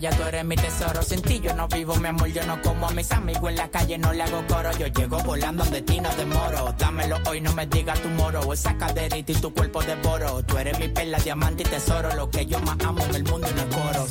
Tú 0.00 0.22
eres 0.22 0.44
mi 0.44 0.54
tesoro. 0.54 1.02
Sin 1.02 1.20
ti 1.22 1.40
yo 1.40 1.52
no 1.54 1.66
vivo, 1.66 1.96
mi 1.96 2.06
amor, 2.08 2.28
yo 2.28 2.46
no 2.46 2.62
como 2.62 2.86
a 2.86 2.92
mis 2.92 3.10
amigos 3.10 3.50
en 3.50 3.56
la 3.56 3.68
calle, 3.68 3.98
no 3.98 4.12
le 4.12 4.22
hago 4.22 4.44
coro. 4.46 4.70
Yo 4.78 4.86
llego 4.86 5.18
volando 5.24 5.64
de 5.64 5.82
ti, 5.82 6.00
no 6.00 6.08
demoro. 6.14 6.72
Dámelo 6.78 7.18
hoy, 7.26 7.40
no 7.40 7.52
me 7.54 7.66
digas 7.66 8.00
tu 8.00 8.08
moro. 8.10 8.52
Esa 8.52 8.76
caderita 8.76 9.32
y 9.32 9.34
tu 9.34 9.52
cuerpo 9.52 9.82
devoro. 9.82 10.42
Tú 10.44 10.56
eres 10.56 10.78
mi 10.78 10.88
perla, 10.88 11.18
diamante 11.18 11.64
y 11.64 11.66
tesoro. 11.66 12.14
Lo 12.14 12.30
que 12.30 12.46
yo 12.46 12.60
más 12.60 12.76
amo 12.84 13.04
en 13.06 13.14
el 13.16 13.24
mundo 13.24 13.48
y 13.50 13.54
no 13.54 13.62
es 13.62 13.74
coro. 13.74 14.06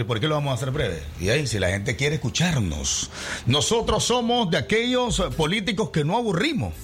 Hombre, 0.00 0.04
¿por 0.06 0.20
qué 0.20 0.28
lo 0.28 0.34
vamos 0.34 0.52
a 0.52 0.54
hacer 0.54 0.70
breve? 0.70 1.02
Y 1.20 1.28
ahí, 1.28 1.46
si 1.46 1.58
la 1.58 1.68
gente 1.68 1.96
quiere 1.96 2.16
escucharnos. 2.16 3.10
Nosotros 3.46 4.04
somos 4.04 4.50
de 4.50 4.58
aquellos 4.58 5.20
políticos 5.36 5.90
que 5.90 6.04
no 6.04 6.16
aburrimos. 6.16 6.74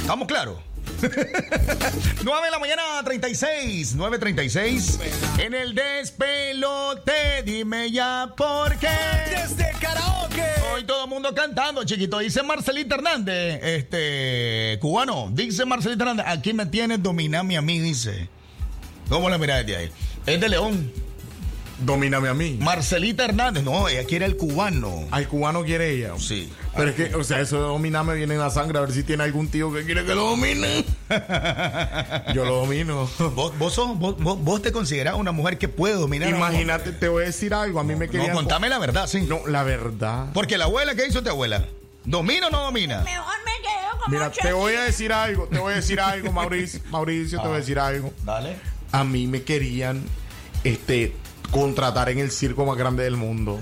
¿Estamos 0.00 0.26
claros? 0.26 0.56
9 1.02 2.44
de 2.44 2.50
la 2.50 2.58
mañana, 2.58 2.82
36, 3.04 3.96
9.36. 3.96 4.98
En 5.38 5.54
el 5.54 5.74
despelote, 5.74 7.42
dime 7.44 7.90
ya 7.90 8.32
por 8.36 8.76
qué. 8.78 8.88
Martes 8.88 9.56
de 9.56 9.66
karaoke. 9.80 10.44
Hoy 10.74 10.84
todo 10.84 11.04
el 11.04 11.10
mundo 11.10 11.34
cantando, 11.34 11.84
chiquito. 11.84 12.18
Dice 12.18 12.42
Marcelita 12.42 12.94
Hernández, 12.94 13.60
este, 13.62 14.78
cubano. 14.80 15.28
Dice 15.32 15.64
Marcelita 15.64 16.04
Hernández, 16.04 16.26
aquí 16.28 16.52
me 16.52 16.66
tienes, 16.66 17.02
dominame 17.02 17.56
a 17.56 17.62
mí, 17.62 17.78
dice. 17.80 18.28
¿Cómo 19.08 19.28
la 19.28 19.38
miras 19.38 19.66
de 19.66 19.76
ahí? 19.76 19.90
Es 20.26 20.40
de 20.40 20.48
León. 20.48 21.11
Domíname 21.84 22.28
a 22.28 22.34
mí. 22.34 22.58
Marcelita 22.60 23.24
Hernández, 23.24 23.62
no, 23.64 23.88
ella 23.88 24.04
quiere 24.04 24.24
el 24.26 24.36
cubano. 24.36 25.06
Al 25.10 25.26
cubano 25.28 25.64
quiere 25.64 25.90
ella. 25.90 26.12
Sí. 26.18 26.52
Pero 26.76 26.90
es 26.90 26.94
que, 26.96 27.14
o 27.14 27.24
sea, 27.24 27.40
eso 27.40 27.56
de 27.56 27.62
dominarme 27.62 28.14
viene 28.14 28.34
en 28.34 28.40
la 28.40 28.50
sangre. 28.50 28.78
A 28.78 28.82
ver 28.82 28.92
si 28.92 29.02
tiene 29.02 29.24
algún 29.24 29.48
tío 29.48 29.72
que 29.72 29.84
quiere 29.84 30.04
que 30.04 30.14
lo 30.14 30.30
domine. 30.30 30.84
Yo 32.34 32.44
lo 32.44 32.56
domino. 32.60 33.08
¿Vos, 33.34 33.56
vos, 33.58 33.72
sos- 33.74 33.98
vos, 33.98 34.16
vos- 34.18 34.38
vos 34.42 34.62
te 34.62 34.72
considerás 34.72 35.14
una 35.16 35.32
mujer 35.32 35.58
que 35.58 35.68
puede 35.68 35.94
dominar 35.94 36.28
a? 36.32 36.36
Imagínate, 36.36 36.92
te 36.92 37.08
voy 37.08 37.24
a 37.24 37.26
decir 37.26 37.52
algo. 37.54 37.80
A 37.80 37.84
mí 37.84 37.94
me 37.94 38.08
querían. 38.08 38.30
No, 38.30 38.34
contame 38.36 38.68
la 38.68 38.78
verdad, 38.78 39.06
sí. 39.06 39.22
No, 39.22 39.46
la 39.46 39.62
verdad. 39.62 40.26
Porque 40.32 40.58
la 40.58 40.64
abuela, 40.64 40.94
¿qué 40.94 41.06
hizo 41.06 41.22
tu 41.22 41.30
abuela? 41.30 41.64
¿Domina 42.04 42.48
o 42.48 42.50
no 42.50 42.64
domina? 42.64 43.00
Mejor 43.02 43.34
me 43.44 43.62
quedo 43.62 43.90
como 44.02 44.08
Mira, 44.16 44.30
te 44.30 44.52
voy 44.52 44.74
a 44.74 44.82
decir 44.82 45.12
algo. 45.12 45.46
Te 45.46 45.58
voy 45.58 45.72
a 45.72 45.76
decir 45.76 46.00
algo, 46.00 46.32
Mauricio. 46.32 46.80
Mauricio, 46.90 47.40
te 47.40 47.46
voy 47.48 47.56
a 47.56 47.60
decir 47.60 47.78
algo. 47.78 48.12
Dale. 48.24 48.56
A 48.92 49.04
mí 49.04 49.26
me 49.26 49.42
querían 49.42 50.02
este, 50.64 51.12
contratar 51.52 52.08
en 52.08 52.18
el 52.18 52.32
circo 52.32 52.66
más 52.66 52.76
grande 52.76 53.04
del 53.04 53.16
mundo. 53.16 53.60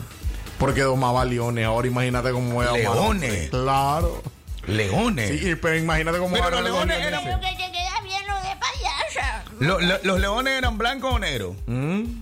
Porque 0.59 0.81
domaba 0.83 1.25
leones. 1.27 1.67
Ahora 1.67 1.87
imagínate 1.89 2.33
cómo 2.33 2.55
voy 2.55 2.65
a 2.67 2.69
domar 2.71 2.83
Leones. 2.83 3.51
Claro. 3.51 4.23
Leones. 4.67 5.41
Sí, 5.41 5.55
pero 5.57 5.77
imagínate 5.77 6.19
cómo 6.19 6.33
Pero 6.35 6.51
los 6.51 6.63
leones 6.63 6.99
eran- 7.05 7.25
Que 7.25 7.31
te 7.31 7.73
queda 7.73 8.01
bien 8.05 8.23
lo 8.27 8.35
de 8.37 8.57
payasa. 8.61 9.45
Lo- 9.59 9.81
lo- 9.81 9.99
¿Los 10.05 10.21
leones 10.21 10.59
eran 10.59 10.77
blancos 10.79 11.15
o 11.15 11.19
negros? 11.19 11.57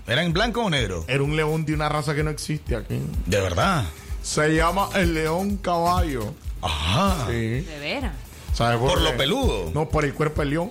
¿Eran 0.06 0.32
blancos 0.32 0.66
o 0.66 0.70
negros? 0.70 1.04
Era 1.08 1.22
un 1.22 1.36
león 1.36 1.64
de 1.64 1.74
una 1.74 1.88
raza 1.88 2.14
que 2.14 2.22
no 2.22 2.30
existe 2.30 2.76
aquí. 2.76 3.00
¿De 3.26 3.40
verdad? 3.40 3.84
Se 4.22 4.54
llama 4.54 4.88
el 4.94 5.14
león 5.14 5.56
caballo. 5.56 6.32
Ajá. 6.62 7.26
Sí. 7.28 7.32
De 7.60 7.78
veras. 7.80 8.12
¿Sabes 8.54 8.78
¿Por 8.78 8.98
qué? 8.98 9.04
lo 9.04 9.16
peludo? 9.16 9.70
No, 9.74 9.88
por 9.88 10.04
el 10.04 10.14
cuerpo 10.14 10.40
del 10.42 10.50
león. 10.50 10.70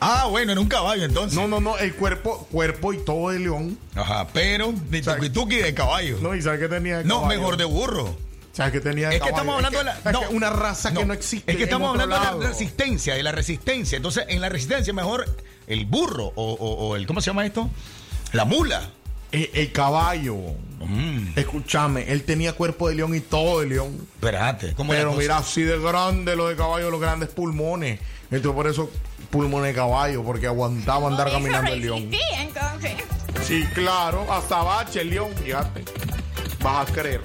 Ah, 0.00 0.26
bueno, 0.30 0.52
era 0.52 0.60
un 0.60 0.68
caballo 0.68 1.04
entonces. 1.04 1.38
No, 1.38 1.48
no, 1.48 1.60
no, 1.60 1.78
el 1.78 1.94
cuerpo, 1.94 2.46
cuerpo 2.50 2.92
y 2.92 2.98
todo 2.98 3.30
de 3.30 3.38
león. 3.38 3.78
Ajá, 3.94 4.28
pero 4.32 4.72
de 4.90 5.30
tuki 5.30 5.56
de 5.56 5.72
caballo. 5.74 6.18
No, 6.20 6.34
¿y 6.34 6.42
sabes 6.42 6.60
qué 6.60 6.68
tenía 6.68 6.98
de 6.98 7.04
No, 7.04 7.22
caballo? 7.22 7.38
mejor 7.40 7.56
de 7.56 7.64
burro. 7.64 8.16
¿Sabes 8.52 8.72
qué 8.72 8.80
tenía 8.80 9.08
de 9.08 9.16
Es 9.16 9.22
que 9.22 9.30
caballo? 9.30 9.50
estamos 9.50 9.54
hablando 9.56 9.78
Es 9.80 10.04
de 10.04 10.12
la. 10.12 10.12
no, 10.12 10.30
una 10.30 10.50
raza 10.50 10.92
que 10.92 11.04
no 11.04 11.12
existe. 11.14 11.50
Es 11.50 11.56
que 11.56 11.62
en 11.64 11.68
estamos 11.68 11.90
hablando 11.90 12.14
de 12.38 12.44
la 12.44 12.48
resistencia, 12.50 13.14
de 13.14 13.22
la 13.22 13.32
resistencia. 13.32 13.96
Entonces, 13.96 14.24
en 14.28 14.40
la 14.40 14.48
resistencia, 14.48 14.92
mejor 14.92 15.24
el 15.66 15.86
burro 15.86 16.26
o, 16.36 16.52
o- 16.52 16.88
o 16.88 16.96
el. 16.96 17.06
¿Cómo 17.06 17.20
se 17.20 17.26
llama 17.30 17.46
esto? 17.46 17.68
La 18.32 18.44
mula. 18.44 18.90
El, 19.32 19.50
el 19.54 19.72
caballo. 19.72 20.36
Escúchame, 21.34 22.12
él 22.12 22.22
tenía 22.24 22.52
cuerpo 22.52 22.88
de 22.88 22.94
león 22.96 23.14
y 23.14 23.20
todo 23.20 23.60
de 23.60 23.66
león. 23.66 24.06
Espérate, 24.16 24.74
¿cómo 24.74 24.92
es 24.92 24.98
la 25.00 25.06
Pero 25.06 25.18
mira, 25.18 25.38
así 25.38 25.62
de 25.62 25.78
grande 25.80 26.36
lo 26.36 26.48
de 26.48 26.56
caballo, 26.56 26.90
los 26.90 27.00
grandes 27.00 27.30
pulmones. 27.30 27.98
Entonces, 28.30 28.52
por 28.54 28.66
eso, 28.66 28.90
pulmones 29.34 29.70
de 29.70 29.74
caballo, 29.74 30.22
porque 30.22 30.46
aguantaba 30.46 31.08
andar 31.08 31.24
Por 31.26 31.32
caminando 31.38 31.72
el 31.72 31.80
león. 31.80 32.08
resistí, 32.08 32.20
entonces. 32.38 32.92
Sí, 33.42 33.64
claro. 33.74 34.32
Azabache, 34.32 35.04
león, 35.04 35.30
fíjate. 35.42 35.84
Vas 36.62 36.88
a 36.88 36.92
creer 36.92 37.20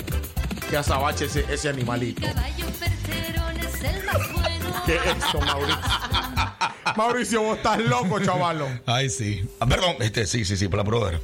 que 0.72 0.76
azabache 0.76 1.26
ese, 1.26 1.46
ese 1.54 1.70
animalito. 1.70 2.28
¿Qué 4.88 4.96
es 4.96 5.02
eso, 5.24 5.40
Mauricio? 5.40 5.78
Mauricio, 6.98 7.42
vos 7.44 7.58
estás 7.58 7.78
loco, 7.80 8.20
chavalo. 8.20 8.68
Ay, 8.88 9.10
sí. 9.12 9.48
Ah, 9.60 9.68
perdón, 9.68 9.96
este, 10.00 10.26
sí, 10.26 10.46
sí, 10.46 10.58
sí, 10.58 10.68
para 10.68 10.84
probar. 10.84 11.20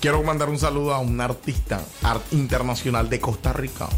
Quiero 0.00 0.22
mandar 0.22 0.48
un 0.48 0.58
saludo 0.60 0.94
a 0.94 1.00
un 1.00 1.20
artista 1.20 1.80
art 2.04 2.22
internacional 2.32 3.10
de 3.10 3.18
Costa 3.18 3.52
Rica. 3.52 3.88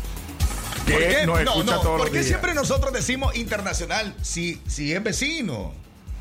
Que 0.88 0.94
¿Por 0.94 1.02
qué? 1.08 1.26
nos 1.26 1.26
No, 1.26 1.38
escucha 1.38 1.64
no, 1.76 1.80
todos 1.80 1.84
¿por 1.84 1.98
los 2.00 2.08
qué 2.10 2.14
días. 2.14 2.26
siempre 2.26 2.54
nosotros 2.54 2.92
decimos 2.92 3.36
internacional 3.36 4.14
si, 4.22 4.60
si 4.66 4.92
es 4.92 5.02
vecino 5.02 5.72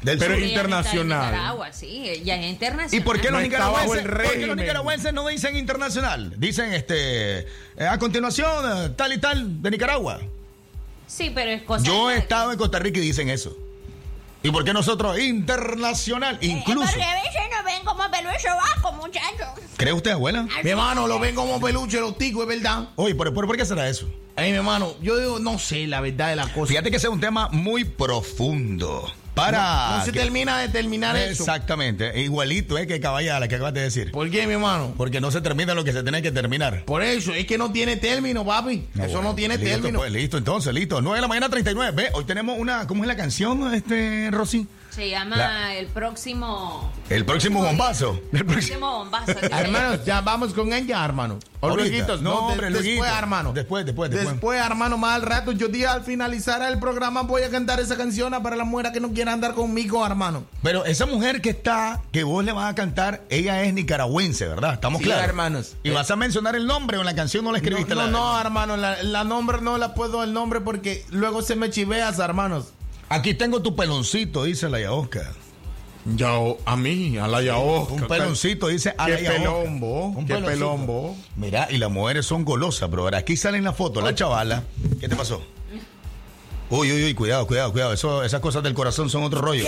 del 0.01 0.19
Pero 0.19 0.35
sur? 0.35 0.43
Internacional. 0.43 1.25
Nicaragua, 1.31 1.73
sí, 1.73 2.21
ya 2.23 2.35
es 2.35 2.45
internacional. 2.45 2.93
¿Y 3.01 3.03
por 3.03 3.19
qué 3.19 3.31
los 3.31 3.39
No 3.39 3.41
nicaragüenses, 3.41 4.01
por 4.03 4.31
qué 4.33 4.45
los 4.47 4.55
nicaragüenses 4.55 5.13
no 5.13 5.27
dicen 5.27 5.55
internacional? 5.57 6.33
Dicen 6.39 6.73
este 6.73 7.39
eh, 7.39 7.45
a 7.89 7.97
continuación 7.97 8.85
eh, 8.85 8.89
tal 8.95 9.13
y 9.13 9.17
tal 9.17 9.61
de 9.61 9.71
Nicaragua. 9.71 10.21
Sí, 11.07 11.31
pero 11.33 11.49
es 11.51 11.63
cosa. 11.63 11.83
Yo 11.85 12.11
he 12.11 12.17
estado 12.17 12.51
en 12.51 12.57
Costa 12.57 12.79
Rica 12.79 12.99
y 12.99 13.01
dicen 13.01 13.29
eso. 13.29 13.57
¿Y 14.47 14.51
por 14.51 14.63
qué 14.63 14.71
nosotros 14.71 15.19
internacional? 15.19 16.37
Incluso. 16.39 16.87
Porque 16.87 17.03
a 17.03 17.15
veces 17.15 17.41
nos 17.53 17.65
ven 17.65 17.83
como 17.83 18.09
peluche 18.09 18.47
vaco, 18.47 18.93
muchachos. 18.93 19.47
¿Cree 19.75 19.91
usted, 19.91 20.11
abuela? 20.11 20.47
Mi 20.63 20.69
hermano, 20.69 21.05
lo 21.05 21.19
ven 21.19 21.35
como 21.35 21.59
peluche 21.59 21.99
los 21.99 22.17
ticos, 22.17 22.43
es 22.43 22.47
verdad. 22.47 22.87
Oye, 22.95 23.13
¿por, 23.13 23.33
por, 23.33 23.45
por 23.45 23.57
qué 23.57 23.65
será 23.65 23.89
eso? 23.89 24.07
Ay, 24.37 24.51
mi 24.51 24.57
hermano, 24.57 24.95
yo 25.01 25.17
digo, 25.17 25.39
no 25.39 25.59
sé 25.59 25.85
la 25.85 25.99
verdad 25.99 26.29
de 26.29 26.37
la 26.37 26.47
cosa. 26.53 26.67
Fíjate 26.67 26.89
que 26.91 26.95
ese 26.95 27.07
es 27.07 27.13
un 27.13 27.19
tema 27.19 27.49
muy 27.49 27.83
profundo. 27.83 29.11
Para. 29.37 29.89
No, 29.91 29.97
no 29.99 30.05
se 30.05 30.11
que- 30.11 30.19
termina 30.19 30.59
de 30.59 30.69
terminar 30.69 31.15
eso. 31.15 31.43
Exactamente. 31.43 32.19
Igualito 32.21 32.77
es 32.77 32.87
que 32.87 32.99
caballala 32.99 33.47
que 33.47 33.55
acabas 33.55 33.73
de 33.73 33.81
decir. 33.81 34.11
¿Por 34.11 34.29
qué, 34.29 34.45
mi 34.47 34.53
hermano? 34.53 34.93
Porque 34.97 35.21
no 35.21 35.31
se 35.31 35.41
termina 35.41 35.73
lo 35.73 35.83
que 35.83 35.93
se 35.93 36.03
tiene 36.03 36.21
que 36.21 36.31
terminar. 36.31 36.83
Por 36.85 37.03
eso, 37.03 37.33
es 37.33 37.45
que 37.45 37.57
no 37.57 37.71
tiene 37.71 37.97
término, 37.97 38.45
papi. 38.45 38.87
Ah, 38.99 39.03
eso 39.05 39.13
bueno, 39.13 39.29
no 39.29 39.35
tiene 39.35 39.57
listo, 39.57 39.71
término. 39.75 39.99
pues, 39.99 40.11
listo, 40.11 40.37
entonces, 40.37 40.73
listo. 40.73 41.01
9 41.01 41.17
de 41.17 41.21
la 41.21 41.27
mañana, 41.27 41.49
39. 41.49 41.91
Ve, 41.95 42.09
hoy 42.13 42.25
tenemos 42.25 42.57
una. 42.59 42.87
¿Cómo 42.87 43.03
es 43.03 43.07
la 43.07 43.15
canción, 43.15 43.73
este, 43.73 44.29
Rosy? 44.31 44.67
Se 44.97 45.11
llama 45.11 45.35
La- 45.37 45.75
el 45.75 45.85
próximo. 45.85 46.91
El 47.07 47.23
próximo 47.23 47.61
bombazo. 47.63 48.19
El 48.33 48.43
próximo. 48.47 48.97
bombazo. 48.97 49.31
Hermanos, 49.51 50.03
ya 50.03 50.21
vamos 50.21 50.55
con 50.55 50.73
ella, 50.73 51.05
hermano. 51.05 51.37
O 51.59 51.67
Ahorita. 51.69 51.87
lueguitos, 51.87 52.21
No, 52.23 52.29
no, 52.31 52.35
de- 52.35 52.41
hombre, 52.53 52.65
después, 52.71 52.83
lueguito. 52.85 53.05
hermano. 53.05 53.53
Después, 53.53 53.85
después, 53.85 54.09
después. 54.09 54.31
Después, 54.31 54.59
hermano, 54.59 54.97
más 54.97 55.13
al 55.17 55.21
rato, 55.21 55.51
yo 55.51 55.67
día 55.67 55.91
al 55.93 56.03
finalizar 56.03 56.63
el 56.63 56.79
programa 56.79 57.21
voy 57.21 57.43
a 57.43 57.51
cantar 57.51 57.79
esa 57.79 57.95
canción 57.95 58.33
para 58.41 58.55
la 58.55 58.63
mujer 58.63 58.91
que 58.91 58.99
no 58.99 59.11
quiera 59.13 59.33
andar 59.33 59.53
conmigo, 59.53 60.03
hermano. 60.03 60.45
Pero 60.63 60.83
esa 60.85 61.05
mujer 61.05 61.41
que 61.41 61.51
está, 61.51 62.01
que 62.11 62.23
vos 62.23 62.43
le 62.43 62.51
vas 62.51 62.71
a 62.71 62.73
cantar, 62.73 63.21
ella 63.29 63.61
es 63.63 63.75
nicaragüense, 63.75 64.47
¿verdad? 64.47 64.73
Estamos 64.73 64.97
Sí, 64.97 65.05
claros. 65.05 65.25
hermanos. 65.25 65.75
Y 65.83 65.91
vas 65.91 66.09
a 66.09 66.15
mencionar 66.15 66.55
el 66.55 66.65
nombre 66.65 66.97
o 66.97 67.01
en 67.01 67.05
la 67.05 67.13
canción 67.15 67.45
no 67.45 67.51
la 67.51 67.59
escribiste. 67.59 67.93
No, 67.93 68.01
la- 68.01 68.07
no, 68.11 68.33
no, 68.33 68.41
hermano, 68.41 68.75
la, 68.77 69.03
la 69.03 69.23
nombre 69.23 69.61
no 69.61 69.77
la 69.77 69.93
puedo 69.93 70.23
el 70.23 70.33
nombre 70.33 70.59
porque 70.59 71.05
luego 71.11 71.43
se 71.43 71.55
me 71.55 71.69
chiveas, 71.69 72.17
hermanos. 72.17 72.73
Aquí 73.09 73.33
tengo 73.33 73.61
tu 73.61 73.75
peloncito, 73.75 74.43
dice 74.43 74.69
la 74.69 74.79
Yaosca. 74.81 75.33
Yo, 76.05 76.57
a 76.65 76.75
mí, 76.77 77.17
a 77.17 77.27
la 77.27 77.41
Yaosca. 77.41 77.93
Un 77.93 78.07
peloncito, 78.07 78.67
dice 78.67 78.93
a 78.97 79.05
Qué 79.05 79.11
la 79.13 79.21
Yaosca. 79.21 79.39
pelombo, 79.43 80.05
Un 80.07 80.25
qué 80.25 80.33
peloncito. 80.35 80.45
pelombo. 80.51 81.15
Mira, 81.35 81.67
y 81.69 81.77
las 81.77 81.89
mujeres 81.91 82.25
son 82.25 82.43
golosas, 82.45 82.89
bro. 82.89 83.07
Aquí 83.15 83.35
salen 83.37 83.63
la 83.63 83.73
foto, 83.73 84.01
la 84.01 84.13
chavala. 84.15 84.63
¿Qué 84.99 85.07
te 85.07 85.15
pasó? 85.15 85.41
Uy, 86.69 86.91
uy, 86.91 87.03
uy, 87.05 87.13
cuidado, 87.13 87.47
cuidado, 87.47 87.71
cuidado. 87.71 87.93
Eso, 87.93 88.23
esas 88.23 88.41
cosas 88.41 88.61
del 88.63 88.73
corazón 88.73 89.09
son 89.09 89.23
otro 89.23 89.39
rollo. 89.41 89.63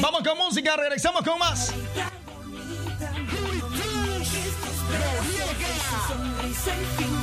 Vamos 0.00 0.22
con 0.22 0.38
música, 0.38 0.76
regresamos 0.76 1.22
con 1.22 1.38
más. 1.38 1.72
Infinita, 6.44 7.17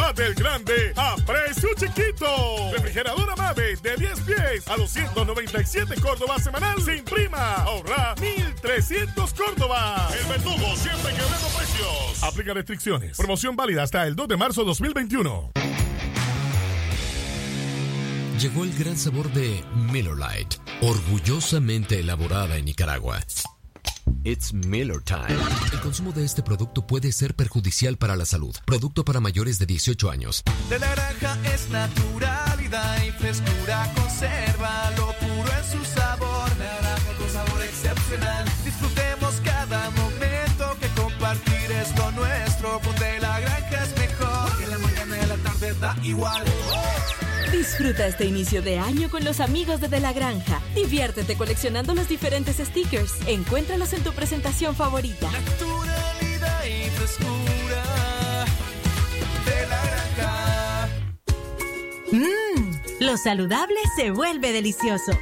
Lleva 0.00 0.12
del 0.12 0.34
grande 0.34 0.92
a 0.96 1.14
precio 1.26 1.68
chiquito. 1.76 2.26
Refrigeradora 2.72 3.36
Mave 3.36 3.76
de 3.76 3.96
10 3.96 4.20
pies 4.20 4.68
a 4.68 4.76
297 4.76 6.00
Córdoba 6.00 6.38
semanal 6.38 6.80
sin 6.82 7.04
prima. 7.04 7.56
Ahorra 7.56 8.14
1300 8.20 9.34
Córdoba. 9.34 10.08
El 10.18 10.26
verdugo 10.26 10.74
siempre 10.76 11.12
quebrando 11.12 11.48
precios. 11.56 12.22
Aplica 12.22 12.54
restricciones. 12.54 13.16
Promoción 13.16 13.56
válida 13.56 13.82
hasta 13.82 14.06
el 14.06 14.16
2 14.16 14.28
de 14.28 14.36
marzo 14.36 14.64
2021. 14.64 15.50
Llegó 18.38 18.64
el 18.64 18.72
gran 18.78 18.96
sabor 18.96 19.30
de 19.32 19.62
Miller 19.92 20.14
Lite, 20.16 20.56
orgullosamente 20.80 22.00
elaborada 22.00 22.56
en 22.56 22.64
Nicaragua. 22.64 23.20
It's 24.22 24.52
Miller 24.52 25.00
Time. 25.02 25.34
El 25.72 25.80
consumo 25.80 26.12
de 26.12 26.24
este 26.26 26.42
producto 26.42 26.86
puede 26.86 27.10
ser 27.10 27.34
perjudicial 27.34 27.96
para 27.96 28.16
la 28.16 28.26
salud. 28.26 28.54
Producto 28.66 29.02
para 29.02 29.18
mayores 29.18 29.58
de 29.58 29.64
18 29.64 30.10
años. 30.10 30.42
De 30.68 30.78
la 30.78 30.94
granja 30.94 31.38
es 31.54 31.70
naturalidad 31.70 33.02
y 33.02 33.10
frescura. 33.12 33.90
Conserva 33.94 34.90
lo 34.98 35.06
puro 35.14 35.50
en 35.56 35.64
su 35.72 35.84
sabor. 35.86 36.50
Naranja 36.58 37.12
con 37.16 37.30
sabor 37.30 37.62
excepcional. 37.62 38.44
Disfrutemos 38.62 39.34
cada 39.42 39.90
momento 39.90 40.76
que 40.80 40.88
compartir 41.00 41.72
es 41.72 41.96
lo 41.96 42.10
nuestro. 42.12 42.80
Donde 42.84 43.20
la 43.20 43.40
granja 43.40 43.84
es 43.84 43.98
mejor. 43.98 44.50
Porque 44.50 44.66
la 44.66 44.78
mañana 44.78 45.16
y 45.16 45.26
la 45.28 45.36
tarde 45.36 45.74
da 45.80 45.96
igual. 46.02 46.44
Disfruta 47.52 48.06
este 48.06 48.26
inicio 48.26 48.62
de 48.62 48.78
año 48.78 49.10
con 49.10 49.24
los 49.24 49.40
amigos 49.40 49.80
de 49.80 49.88
De 49.88 49.98
la 49.98 50.12
Granja. 50.12 50.60
Diviértete 50.74 51.36
coleccionando 51.36 51.94
los 51.94 52.08
diferentes 52.08 52.56
stickers. 52.58 53.12
Encuéntralos 53.26 53.92
en 53.92 54.04
tu 54.04 54.12
presentación 54.12 54.76
favorita. 54.76 55.28
Naturalidad 55.32 56.64
y 56.64 56.90
frescura. 56.90 58.44
De 59.44 59.66
la 59.66 59.82
granja. 59.86 60.88
Mmm, 62.12 63.04
lo 63.04 63.16
saludable 63.16 63.78
se 63.96 64.12
vuelve 64.12 64.52
delicioso. 64.52 65.18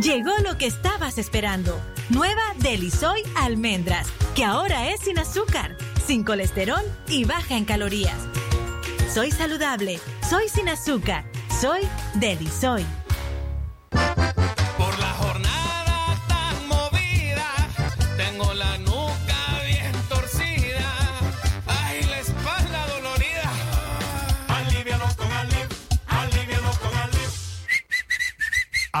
Llegó 0.00 0.32
lo 0.44 0.56
que 0.56 0.66
estabas 0.66 1.18
esperando. 1.18 1.80
Nueva 2.10 2.42
Delisoy 2.58 3.22
Almendras, 3.36 4.06
que 4.36 4.44
ahora 4.44 4.90
es 4.90 5.00
sin 5.00 5.18
azúcar, 5.18 5.76
sin 6.06 6.22
colesterol 6.22 6.82
y 7.08 7.24
baja 7.24 7.56
en 7.56 7.64
calorías. 7.64 8.16
Soy 9.12 9.32
saludable, 9.32 9.98
soy 10.28 10.48
sin 10.48 10.68
azúcar, 10.68 11.24
soy 11.60 11.82
Delisoy. 12.14 12.84
Por 12.84 12.99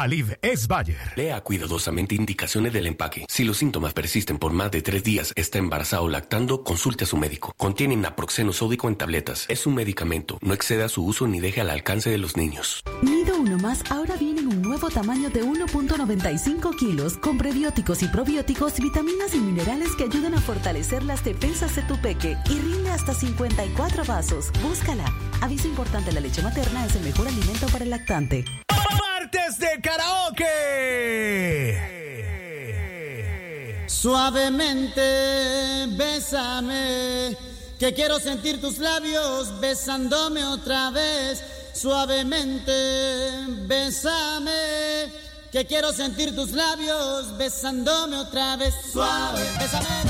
Aliv 0.00 0.38
es 0.40 0.66
Bayer. 0.66 1.12
Lea 1.14 1.42
cuidadosamente 1.42 2.14
indicaciones 2.14 2.72
del 2.72 2.86
empaque. 2.86 3.26
Si 3.28 3.44
los 3.44 3.58
síntomas 3.58 3.92
persisten 3.92 4.38
por 4.38 4.54
más 4.54 4.70
de 4.70 4.80
tres 4.80 5.04
días, 5.04 5.34
está 5.36 5.58
embarazado 5.58 6.04
o 6.04 6.08
lactando, 6.08 6.64
consulte 6.64 7.04
a 7.04 7.06
su 7.06 7.18
médico. 7.18 7.52
Contiene 7.58 7.96
naproxeno 7.96 8.54
sódico 8.54 8.88
en 8.88 8.96
tabletas. 8.96 9.44
Es 9.50 9.66
un 9.66 9.74
medicamento. 9.74 10.38
No 10.40 10.54
exceda 10.54 10.88
su 10.88 11.04
uso 11.04 11.26
ni 11.26 11.38
deje 11.38 11.60
al 11.60 11.68
alcance 11.68 12.08
de 12.08 12.16
los 12.16 12.38
niños. 12.38 12.82
Nido 13.02 13.36
Uno 13.38 13.58
Más 13.58 13.82
ahora 13.90 14.16
viene 14.16 14.40
en 14.40 14.48
un 14.48 14.62
nuevo 14.62 14.88
tamaño 14.88 15.28
de 15.28 15.44
1.95 15.44 16.76
kilos 16.76 17.18
con 17.18 17.36
prebióticos 17.36 18.02
y 18.02 18.08
probióticos, 18.08 18.80
vitaminas 18.80 19.34
y 19.34 19.38
minerales 19.38 19.94
que 19.96 20.04
ayudan 20.04 20.34
a 20.34 20.40
fortalecer 20.40 21.02
las 21.02 21.22
defensas 21.24 21.76
de 21.76 21.82
tu 21.82 22.00
peque 22.00 22.38
y 22.48 22.58
rinde 22.58 22.88
hasta 22.88 23.12
54 23.12 24.04
vasos. 24.06 24.50
Búscala. 24.62 25.04
Aviso 25.42 25.68
importante, 25.68 26.10
la 26.10 26.20
leche 26.20 26.40
materna 26.40 26.86
es 26.86 26.96
el 26.96 27.02
mejor 27.02 27.28
alimento 27.28 27.66
para 27.66 27.84
el 27.84 27.90
lactante. 27.90 28.46
Martes 29.20 29.58
de 29.58 29.80
karaoke. 29.82 30.46
Suavemente, 33.86 35.02
bésame, 35.88 37.36
que 37.78 37.92
quiero 37.92 38.18
sentir 38.18 38.62
tus 38.62 38.78
labios 38.78 39.60
besándome 39.60 40.42
otra 40.46 40.90
vez. 40.90 41.44
Suavemente, 41.74 42.72
bésame, 43.66 45.12
que 45.52 45.66
quiero 45.66 45.92
sentir 45.92 46.34
tus 46.34 46.52
labios 46.52 47.36
besándome 47.36 48.16
otra 48.16 48.56
vez. 48.56 48.74
Suave, 48.90 49.44
bésame, 49.58 50.09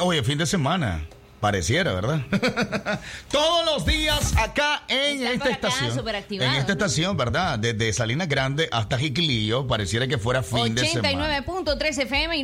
Oye, 0.00 0.22
fin 0.22 0.38
de 0.38 0.46
semana. 0.46 1.06
Pareciera, 1.42 1.92
¿verdad? 1.92 2.20
Todos 3.32 3.66
los 3.66 3.84
días 3.84 4.32
acá 4.36 4.84
en 4.86 5.24
Están 5.26 5.32
esta 5.32 5.44
acá 5.44 5.68
estación. 5.68 6.08
En 6.30 6.52
esta 6.52 6.72
estación, 6.72 7.16
¿verdad? 7.16 7.58
Desde 7.58 7.92
Salinas 7.92 8.28
Grande 8.28 8.68
hasta 8.70 8.96
Jiquilillo, 8.96 9.66
pareciera 9.66 10.06
que 10.06 10.18
fuera 10.18 10.44
fin 10.44 10.72
de 10.76 10.86
semana. 10.86 11.40
89.3 11.44 11.98
FM 12.02 12.36
y 12.36 12.42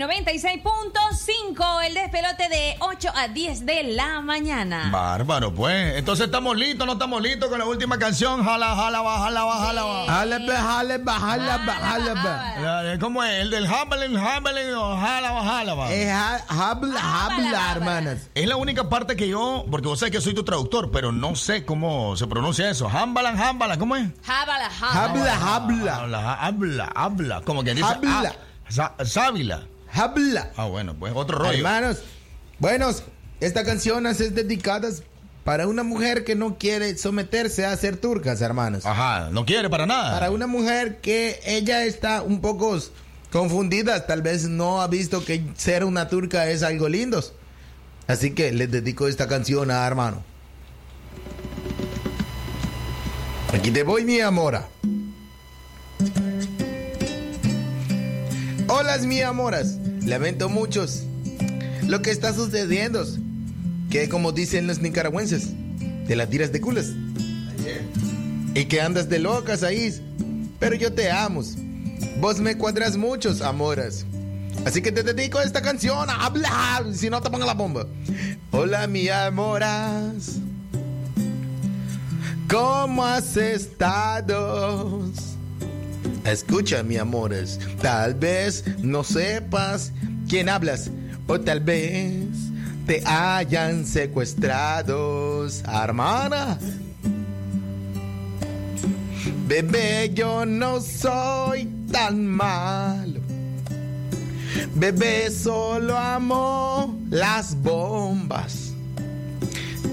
96.5. 1.69 1.85
El 1.89 1.95
despelote 1.95 2.49
de 2.49 2.77
8 2.81 3.09
a 3.15 3.29
10 3.29 3.67
de 3.67 3.83
la 3.95 4.21
mañana. 4.21 4.89
Bárbaro, 4.93 5.53
pues. 5.55 5.97
Entonces 5.97 6.27
estamos 6.27 6.57
listos, 6.57 6.87
no 6.87 6.95
estamos 6.95 7.21
listos 7.23 7.49
con 7.49 7.59
la 7.59 7.65
última 7.67 7.99
canción. 7.99 8.45
Jala, 8.45 8.75
jala, 8.75 9.01
va, 9.03 9.19
jala, 9.21 9.45
va, 9.45 9.67
jala, 9.67 9.85
va. 9.85 10.07
Jala, 10.07 10.39
ba, 10.39 10.61
jala, 10.61 10.99
jala, 11.19 12.15
ba, 12.15 12.55
jala, 12.57 12.99
¿Cómo 12.99 13.23
es? 13.25 13.41
El 13.41 13.51
del 13.51 13.67
Hambling, 13.67 14.17
Hambling, 14.17 14.75
o 14.75 14.97
jala, 14.97 15.31
va, 15.33 15.45
jala, 15.45 15.75
va. 15.75 15.93
Es 15.93 16.11
ha- 16.11 16.45
habla, 16.49 17.25
habla, 17.27 17.73
hermanas. 17.73 18.29
Es 18.35 18.47
la 18.47 18.57
única 18.57 18.89
parte 18.89 19.17
que 19.17 19.29
yo, 19.29 19.65
porque 19.71 19.89
vos 19.89 19.99
sabés 19.99 20.13
que 20.13 20.21
soy 20.21 20.35
tu 20.35 20.45
traductor, 20.45 20.91
pero 20.91 21.13
no 21.13 21.35
sé 21.37 21.65
cómo 21.65 22.17
se 22.17 22.27
pronuncia 22.27 22.69
eso. 22.71 22.89
Hambalan, 22.89 23.41
Hambalan, 23.41 23.79
¿cómo 23.79 23.97
es? 23.97 24.09
Jábala, 24.25 24.71
Habla, 24.81 25.35
habla. 25.55 25.97
Habla, 25.97 26.35
habla, 26.35 26.93
habla. 26.95 27.41
Como 27.43 27.63
que 27.65 27.75
dice. 27.75 27.87
Habla. 27.87 28.35
sa- 28.69 28.95
sábila. 29.05 29.63
Habla. 29.99 30.51
Ah, 30.57 30.67
bueno, 30.67 30.95
pues 30.99 31.13
otro 31.15 31.39
rollo. 31.39 31.57
Hermanos, 31.57 31.99
buenos, 32.59 33.03
esta 33.41 33.65
canción 33.65 34.07
es 34.07 34.35
dedicada 34.35 34.89
para 35.43 35.67
una 35.67 35.83
mujer 35.83 36.25
que 36.25 36.35
no 36.35 36.57
quiere 36.57 36.97
someterse 36.97 37.67
a 37.67 37.77
ser 37.77 37.97
turcas, 37.97 38.41
hermanos. 38.41 38.87
Ajá, 38.87 39.31
no 39.33 39.45
quiere 39.45 39.69
para 39.69 39.87
nada. 39.87 40.13
Para 40.13 40.31
una 40.31 40.47
mujer 40.47 41.01
que 41.01 41.41
ella 41.45 41.85
está 41.85 42.23
un 42.23 42.41
poco 42.41 42.79
confundida, 43.33 44.07
tal 44.07 44.23
vez 44.23 44.49
no 44.49 44.83
ha 44.83 44.87
visto 44.87 45.25
que 45.25 45.43
ser 45.57 45.85
una 45.85 46.09
turca 46.09 46.49
es 46.49 46.63
algo 46.63 46.89
lindo. 46.89 47.25
Así 48.07 48.33
que 48.35 48.53
les 48.53 48.71
dedico 48.71 49.09
esta 49.09 49.27
canción 49.27 49.71
a 49.71 49.87
hermano. 49.87 50.23
Aquí 53.53 53.71
te 53.71 53.83
voy, 53.83 54.05
mi 54.05 54.21
amora. 54.21 54.69
Hola, 58.71 58.99
mi 58.99 59.23
amoras. 59.23 59.79
Lamento 60.05 60.51
muchos 60.51 61.05
lo 61.87 62.03
que 62.03 62.11
está 62.11 62.35
sucediendo. 62.35 63.03
Que 63.91 64.11
como 64.11 64.33
dicen 64.33 64.67
los 64.67 64.81
nicaragüenses, 64.81 65.49
te 66.07 66.15
la 66.15 66.27
tiras 66.27 66.53
de 66.53 66.61
culas. 66.61 66.93
Y 68.55 68.67
que 68.67 68.83
andas 68.83 69.09
de 69.09 69.21
locas 69.21 69.63
ahí. 69.63 69.95
Pero 70.59 70.77
yo 70.77 70.93
te 70.93 71.11
amo. 71.11 71.43
Vos 72.21 72.41
me 72.41 72.59
cuadras 72.59 72.99
muchos, 72.99 73.41
amoras. 73.41 74.05
Así 74.67 74.83
que 74.83 74.93
te 74.93 75.03
dedico 75.03 75.41
esta 75.41 75.63
canción 75.63 76.11
a 76.11 76.27
hablar. 76.27 76.93
Si 76.93 77.09
no 77.09 77.23
te 77.23 77.31
pongo 77.31 77.47
la 77.47 77.55
bomba. 77.55 77.87
Hola, 78.51 78.87
mi 78.87 79.09
amoras. 79.09 80.41
¿Cómo 82.51 83.05
has 83.05 83.35
estado? 83.37 85.11
Escucha, 86.25 86.83
mi 86.83 86.97
amores, 86.97 87.59
tal 87.81 88.15
vez 88.15 88.65
no 88.79 89.03
sepas 89.05 89.93
quién 90.29 90.49
hablas 90.49 90.91
o 91.27 91.41
tal 91.41 91.61
vez 91.61 92.27
te 92.87 93.03
hayan 93.07 93.87
secuestrado, 93.87 95.47
hermana. 95.67 96.59
Bebé, 99.47 100.11
yo 100.15 100.45
no 100.45 100.81
soy 100.81 101.69
tan 101.91 102.27
malo. 102.27 103.21
Bebé, 104.75 105.31
solo 105.31 105.97
amo 105.97 106.99
las 107.11 107.55
bombas. 107.63 108.73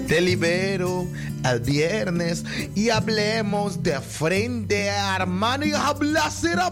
Te 0.06 0.20
libero 0.20 1.06
al 1.46 1.60
viernes 1.60 2.44
y 2.74 2.90
hablemos 2.90 3.82
de 3.82 4.00
frente, 4.00 4.86
hermano. 4.86 5.64
Y 5.64 5.72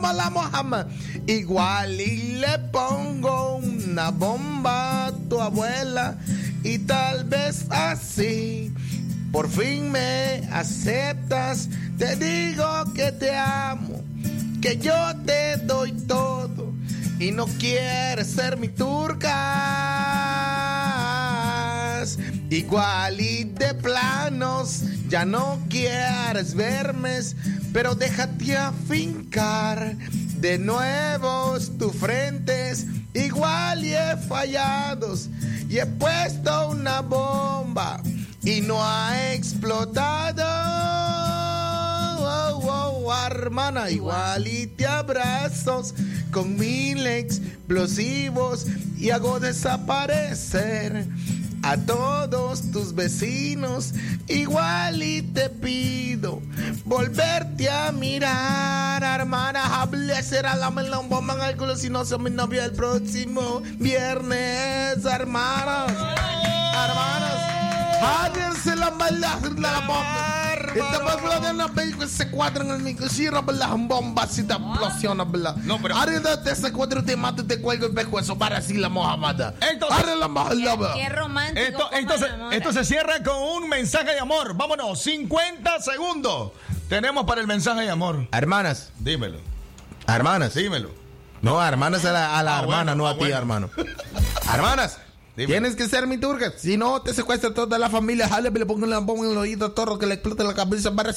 mala 0.00 0.30
Muhammad. 0.30 0.86
Igual 1.26 2.00
y 2.00 2.36
le 2.36 2.58
pongo 2.70 3.56
una 3.56 4.10
bomba 4.10 5.06
a 5.06 5.12
tu 5.28 5.40
abuela. 5.40 6.16
Y 6.62 6.78
tal 6.80 7.24
vez 7.24 7.66
así 7.70 8.72
por 9.34 9.48
fin 9.48 9.90
me 9.90 10.42
aceptas. 10.52 11.68
Te 11.98 12.16
digo 12.16 12.66
que 12.94 13.12
te 13.12 13.36
amo, 13.36 14.02
que 14.60 14.78
yo 14.78 14.94
te 15.24 15.56
doy 15.58 15.92
todo. 16.06 16.72
Y 17.18 17.30
no 17.30 17.46
quieres 17.46 18.28
ser 18.28 18.56
mi 18.56 18.68
turcas. 18.68 20.53
Igual 22.50 23.20
y 23.20 23.44
de 23.44 23.74
planos, 23.74 24.82
ya 25.08 25.24
no 25.24 25.58
quieres 25.68 26.54
verme, 26.54 27.20
pero 27.72 27.94
déjate 27.94 28.56
afincar 28.56 29.96
de 30.36 30.58
nuevos 30.58 31.76
tus 31.78 31.94
frentes. 31.94 32.86
Igual 33.14 33.84
y 33.84 33.94
he 33.94 34.16
fallado 34.28 35.14
y 35.68 35.78
he 35.78 35.86
puesto 35.86 36.70
una 36.70 37.00
bomba 37.00 38.02
y 38.42 38.60
no 38.60 38.84
ha 38.84 39.32
explotado. 39.32 40.44
Oh, 42.20 42.60
oh, 42.62 43.04
oh, 43.06 43.26
hermana, 43.26 43.90
igual 43.90 44.46
y 44.46 44.66
te 44.66 44.86
abrazos 44.86 45.94
con 46.30 46.56
mil 46.56 47.06
explosivos 47.06 48.66
y 48.98 49.10
hago 49.10 49.40
desaparecer 49.40 51.06
a 51.64 51.76
todos 51.78 52.70
tus 52.70 52.94
vecinos. 52.94 53.92
Igual 54.28 55.02
y 55.02 55.22
te 55.22 55.48
pido 55.48 56.40
volverte 56.84 57.70
a 57.70 57.92
mirar, 57.92 59.02
hermana. 59.02 59.80
Hable 59.80 60.22
será 60.22 60.54
la 60.56 60.70
melón 60.70 61.08
bomba 61.08 61.34
en 61.34 61.40
el 61.42 61.56
culo 61.56 61.76
si 61.76 61.90
no 61.90 62.04
soy 62.04 62.18
mi 62.18 62.30
novia 62.30 62.64
el 62.66 62.72
próximo 62.72 63.62
viernes, 63.78 65.04
hermanos. 65.04 65.92
Hermanos, 65.92 67.40
háganse 68.02 68.76
la 68.76 68.90
maldad 68.90 69.40
la 69.58 69.80
bomba. 69.80 70.43
Estamos 70.68 71.12
hablando 71.12 71.46
de 71.48 71.50
una 71.54 71.68
película 71.68 72.06
se 72.08 72.30
cuadran 72.30 72.68
en 72.68 72.74
el 72.76 72.82
micro, 72.82 73.08
si 73.08 73.24
la 73.24 73.40
bomba 73.40 74.26
si 74.26 74.42
te 74.44 74.54
explosiona, 74.54 75.24
¿verdad? 75.24 75.56
No, 75.56 75.80
pero. 75.80 75.96
Arriba 75.96 76.36
de 76.36 76.52
ese 76.52 76.72
cuadro 76.72 77.02
te 77.04 77.16
mato, 77.16 77.44
te 77.44 77.60
cuelgo 77.60 77.86
el 77.86 77.92
pescuezo 77.92 78.36
para 78.38 78.58
así 78.58 78.74
la 78.74 78.88
mohamada. 78.88 79.54
Entonces- 79.70 79.98
Arre 79.98 80.16
la 80.16 80.28
mohamada. 80.28 80.94
Qué 80.94 81.08
romántico. 81.08 81.60
Esto, 81.60 81.90
esto, 81.92 82.18
se, 82.18 82.56
esto 82.56 82.72
se 82.72 82.84
cierra 82.84 83.22
con 83.22 83.36
un 83.36 83.68
mensaje 83.68 84.12
de 84.14 84.20
amor. 84.20 84.54
Vámonos, 84.54 85.00
50 85.02 85.80
segundos. 85.80 86.52
Tenemos 86.88 87.24
para 87.24 87.40
el 87.40 87.46
mensaje 87.46 87.82
de 87.82 87.90
amor. 87.90 88.28
Hermanas, 88.32 88.90
Dímelo, 88.98 89.38
hermanas. 90.06 90.54
dímelo. 90.54 90.90
No, 91.42 91.62
hermanas 91.62 92.04
a 92.06 92.12
la, 92.12 92.38
a 92.38 92.42
la 92.42 92.56
Ah, 92.58 92.60
hermana, 92.62 92.94
bueno, 92.94 92.94
no 92.94 93.06
a 93.06 93.10
ah, 93.10 93.14
ti, 93.14 93.18
bueno. 93.20 93.36
hermano. 93.36 93.70
Hermanas, 94.52 94.98
Dime. 95.36 95.48
tienes 95.48 95.74
que 95.74 95.88
ser 95.88 96.06
mi 96.06 96.16
turca. 96.16 96.52
Si 96.56 96.76
no, 96.76 97.02
te 97.02 97.12
secuestra 97.12 97.52
toda 97.52 97.76
la 97.76 97.90
familia. 97.90 98.28
Jale, 98.28 98.50
le 98.50 98.66
pongo 98.66 98.86
la 98.86 99.00
bomba 99.00 99.24
en 99.26 99.32
el 99.32 99.38
oído, 99.38 99.72
torro, 99.72 99.98
que 99.98 100.06
le 100.06 100.14
explote 100.14 100.44
la 100.44 100.54
cabeza, 100.54 100.92
mal, 100.92 101.12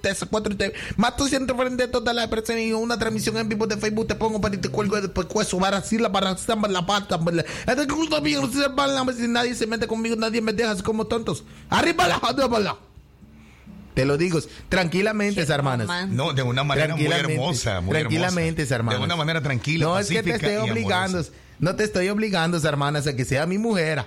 te 0.00 0.14
secuestro 0.14 0.54
y 0.54 0.56
te 0.56 0.72
mato 0.96 1.26
siempre 1.28 1.54
frente 1.54 1.82
a 1.84 1.90
toda 1.90 2.14
la 2.14 2.30
persona 2.30 2.58
y 2.60 2.72
una 2.72 2.98
transmisión 2.98 3.36
en 3.36 3.50
vivo 3.50 3.66
de 3.66 3.76
Facebook 3.76 4.06
te 4.06 4.14
pongo 4.14 4.40
para 4.40 4.54
y 4.54 4.58
te 4.58 4.70
cuelgo 4.70 4.98
de 4.98 5.10
pescuezo, 5.10 5.58
para 5.58 5.78
así 5.78 5.98
la 5.98 6.10
pata. 6.10 7.20
Es 7.66 7.74
que 7.86 7.92
gusta 7.92 8.20
bien, 8.20 8.40
si 8.50 9.28
nadie 9.28 9.54
se 9.54 9.66
mete 9.66 9.86
conmigo, 9.86 10.16
nadie 10.16 10.40
me 10.40 10.54
deja 10.54 10.70
así 10.70 10.82
como 10.82 11.06
tontos. 11.06 11.44
Arriba 11.68 12.08
la 12.08 12.18
joda, 12.18 12.78
Te 13.92 14.06
lo 14.06 14.16
digo, 14.16 14.40
tranquilamente, 14.70 15.42
hermanas. 15.42 15.86
romántico. 15.86 16.24
No, 16.24 16.32
de 16.32 16.42
una 16.42 16.64
manera 16.64 16.96
muy 16.96 17.04
Tranquilamente, 17.04 17.34
hermosa. 17.34 17.80
Muy 17.82 17.92
tranquilamente, 17.92 18.62
hermanas. 18.62 19.00
De 19.00 19.04
una 19.04 19.16
manera 19.16 19.42
tranquila, 19.42 19.84
No 19.84 19.98
es 19.98 20.08
que 20.08 20.22
te 20.22 20.30
estoy 20.30 20.56
obligando, 20.56 21.18
amorosa. 21.18 21.30
No 21.60 21.76
te 21.76 21.84
estoy 21.84 22.08
obligando, 22.08 22.58
hermanas, 22.58 23.06
a 23.06 23.14
que 23.14 23.24
sea 23.24 23.46
mi 23.46 23.58
mujer. 23.58 24.04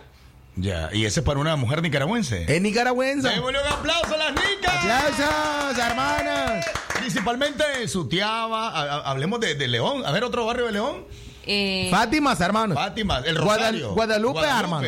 Ya, 0.55 0.89
y 0.93 1.05
ese 1.05 1.21
es 1.21 1.25
para 1.25 1.39
una 1.39 1.55
mujer 1.55 1.81
nicaragüense. 1.81 2.45
Es 2.53 2.61
nicaragüense. 2.61 3.27
Démosle 3.29 3.59
un 3.59 3.67
aplauso 3.73 4.13
a 4.13 4.17
las 4.17 4.31
nicas. 4.33 4.75
¡Aplausos, 4.75 5.77
hermanas! 5.79 6.65
Principalmente 6.99 7.63
Sutiaba. 7.87 8.99
hablemos 9.09 9.39
de, 9.39 9.55
de 9.55 9.67
León. 9.67 10.05
A 10.05 10.11
ver, 10.11 10.23
otro 10.23 10.45
barrio 10.45 10.65
de 10.67 10.73
León. 10.73 11.05
Eh, 11.45 11.87
Fátimas, 11.91 12.39
hermanos. 12.39 12.77
Fátima, 12.77 13.19
el 13.25 13.37
Guadal- 13.37 13.57
Rosario. 13.57 13.93
Guadalupe, 13.93 14.41
hermano. 14.45 14.87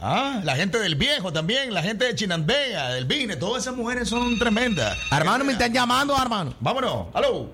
Ah, 0.00 0.40
la 0.42 0.56
gente 0.56 0.78
del 0.80 0.96
viejo 0.96 1.32
también, 1.32 1.72
la 1.72 1.80
gente 1.82 2.06
de 2.06 2.14
Chinandega, 2.16 2.88
del 2.90 3.04
Vine, 3.04 3.36
todas 3.36 3.62
esas 3.62 3.76
mujeres 3.76 4.08
son 4.08 4.36
tremendas. 4.36 4.98
Hermano, 5.12 5.44
me 5.44 5.52
están 5.52 5.72
llamando, 5.72 6.20
hermano. 6.20 6.54
Vámonos, 6.58 7.06
aló. 7.14 7.50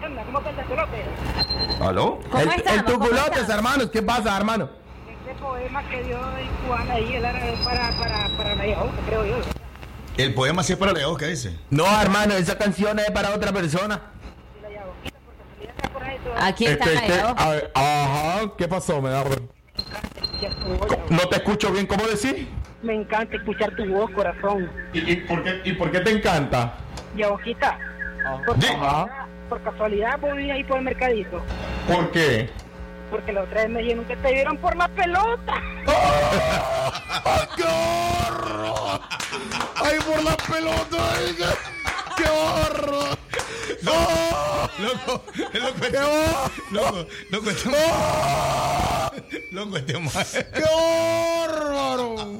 ¿Cómo 0.00 0.38
está 0.38 0.50
el 0.62 0.66
pelote? 0.68 1.04
¿Aló? 1.80 2.18
¿Cómo 2.30 2.42
el, 2.42 2.48
estamos? 2.50 2.78
el 2.78 2.84
¿Cómo 2.84 2.98
tuculotes, 3.04 3.48
hermanos. 3.48 3.90
¿Qué 3.90 4.02
pasa, 4.02 4.36
hermano? 4.36 4.68
Este 5.08 5.42
poema 5.42 5.82
que 5.88 6.02
dio 6.04 6.18
el 6.38 6.48
cubano 6.48 6.92
ahí 6.92 7.14
era 7.14 7.32
para, 7.64 7.90
para, 7.98 8.28
para 8.36 8.54
la 8.54 8.66
Yahoo, 8.66 8.90
creo 9.06 9.24
yo. 9.24 9.36
El 10.16 10.34
poema 10.34 10.62
sí 10.62 10.72
es 10.72 10.78
para 10.78 10.92
León, 10.92 11.16
¿qué 11.16 11.26
dice? 11.26 11.58
No, 11.70 11.84
hermano, 12.00 12.34
esa 12.34 12.56
canción 12.56 12.98
es 12.98 13.10
para 13.10 13.34
otra 13.34 13.52
persona. 13.52 14.00
Aquí 16.38 16.66
está 16.66 16.92
Este. 16.92 17.08
Gallo. 17.08 17.34
A 17.36 17.48
ver, 17.50 17.72
ajá, 17.74 18.52
¿qué 18.56 18.68
pasó? 18.68 19.00
Me 19.00 19.10
da... 19.10 19.24
No 21.10 21.28
te 21.28 21.36
escucho 21.36 21.70
bien, 21.72 21.86
¿cómo 21.86 22.04
decís? 22.06 22.46
Me 22.82 22.94
encanta 22.94 23.36
escuchar 23.36 23.74
tu 23.74 23.86
voz, 23.86 24.10
corazón. 24.10 24.70
¿Y, 24.92 25.12
y 25.12 25.16
por, 25.16 25.42
qué, 25.42 25.60
¿Y 25.64 25.72
por 25.72 25.90
qué 25.90 26.00
te 26.00 26.10
encanta? 26.10 26.74
Ya, 27.16 27.28
Boquita, 27.28 27.78
por, 28.46 28.56
Ajá. 28.56 29.25
Por 29.48 29.60
casualidad 29.62 30.18
vos 30.20 30.32
ahí 30.32 30.64
por 30.64 30.78
el 30.78 30.84
mercadito. 30.84 31.42
¿Por 31.88 32.10
qué? 32.10 32.50
Porque 33.10 33.32
la 33.32 33.42
otra 33.42 33.62
vez 33.62 33.70
me 33.70 33.80
dijeron 33.82 34.04
que 34.04 34.16
te 34.16 34.32
vieron 34.32 34.56
por 34.58 34.76
la 34.76 34.88
pelota. 34.88 35.62
¡Qué 37.56 37.62
horror! 37.62 39.00
¡Ay, 39.76 39.98
por 40.06 40.22
la 40.24 40.36
pelota! 40.36 40.98
ay, 41.16 41.34
qué- 41.36 42.22
¡Qué 42.22 42.28
horror! 42.28 43.18
¡Oh! 43.88 44.68
Loco, 44.78 45.22
loco, 45.52 45.80
¡Qué 45.90 45.98
horror! 45.98 46.50
loco, 46.70 47.06
loco, 47.30 47.50
este 47.50 47.68
Loco, 49.52 49.76
este 49.76 49.98
ma- 49.98 50.10
¡Qué 50.52 50.62
bárbaro! 51.46 52.38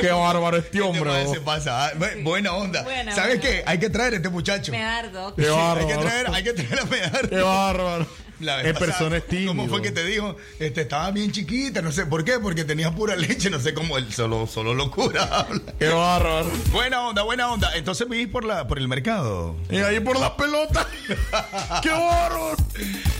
¡Qué 0.00 0.10
bárbaro 0.10 0.56
este 0.56 0.78
Este 0.78 0.80
hombre! 0.82 1.26
se 1.28 1.40
pasa. 1.40 1.86
ah, 1.86 1.92
bu- 1.96 2.22
Buena 2.22 2.52
onda. 2.54 2.82
Buena 2.82 3.12
¿Sabes 3.14 3.40
qué? 3.40 3.62
Hay 3.66 3.78
que 3.78 3.88
traer 3.90 4.14
a 4.14 4.16
este 4.16 4.28
muchacho. 4.28 4.72
Medardo. 4.72 5.34
¡Qué 5.34 5.42
Sí, 5.44 5.48
hay 5.50 5.56
bárbaro! 5.56 5.86
que 5.88 5.94
traer, 5.96 6.26
hay 6.32 6.44
que 6.44 6.52
traer 6.52 6.78
a 6.80 6.84
Medardo. 6.84 7.28
¡Qué 7.30 7.42
bárbaro! 7.42 8.06
La 8.40 8.56
vez 8.56 8.66
En 8.66 8.72
pasada, 8.74 8.92
persona 8.92 9.16
es 9.16 9.26
tímido. 9.26 9.48
¿Cómo 9.48 9.68
fue 9.68 9.80
que 9.80 9.92
te 9.92 10.04
dijo? 10.04 10.36
Este, 10.58 10.82
estaba 10.82 11.10
bien 11.10 11.32
chiquita, 11.32 11.80
no 11.80 11.90
sé 11.90 12.04
por 12.06 12.24
qué, 12.24 12.38
porque 12.38 12.64
tenía 12.64 12.90
pura 12.94 13.16
leche, 13.16 13.48
no 13.48 13.58
sé 13.58 13.72
cómo 13.72 13.96
él 13.96 14.12
solo, 14.12 14.46
solo 14.46 14.74
locura 14.74 15.22
habla. 15.32 15.60
¡Qué 15.78 15.88
bárbaro! 15.88 16.50
Buena 16.70 17.08
onda, 17.08 17.22
buena 17.22 17.50
onda. 17.50 17.74
Entonces 17.76 18.08
vivís 18.08 18.28
por 18.28 18.44
la, 18.44 18.68
por 18.68 18.78
el 18.78 18.88
mercado. 18.88 19.56
Y 19.70 19.76
ahí 19.78 20.00
por 20.00 20.18
la 20.18 20.36
pelota. 20.36 20.86
¡Qué 21.82 21.90
bárbaro! 21.90 22.56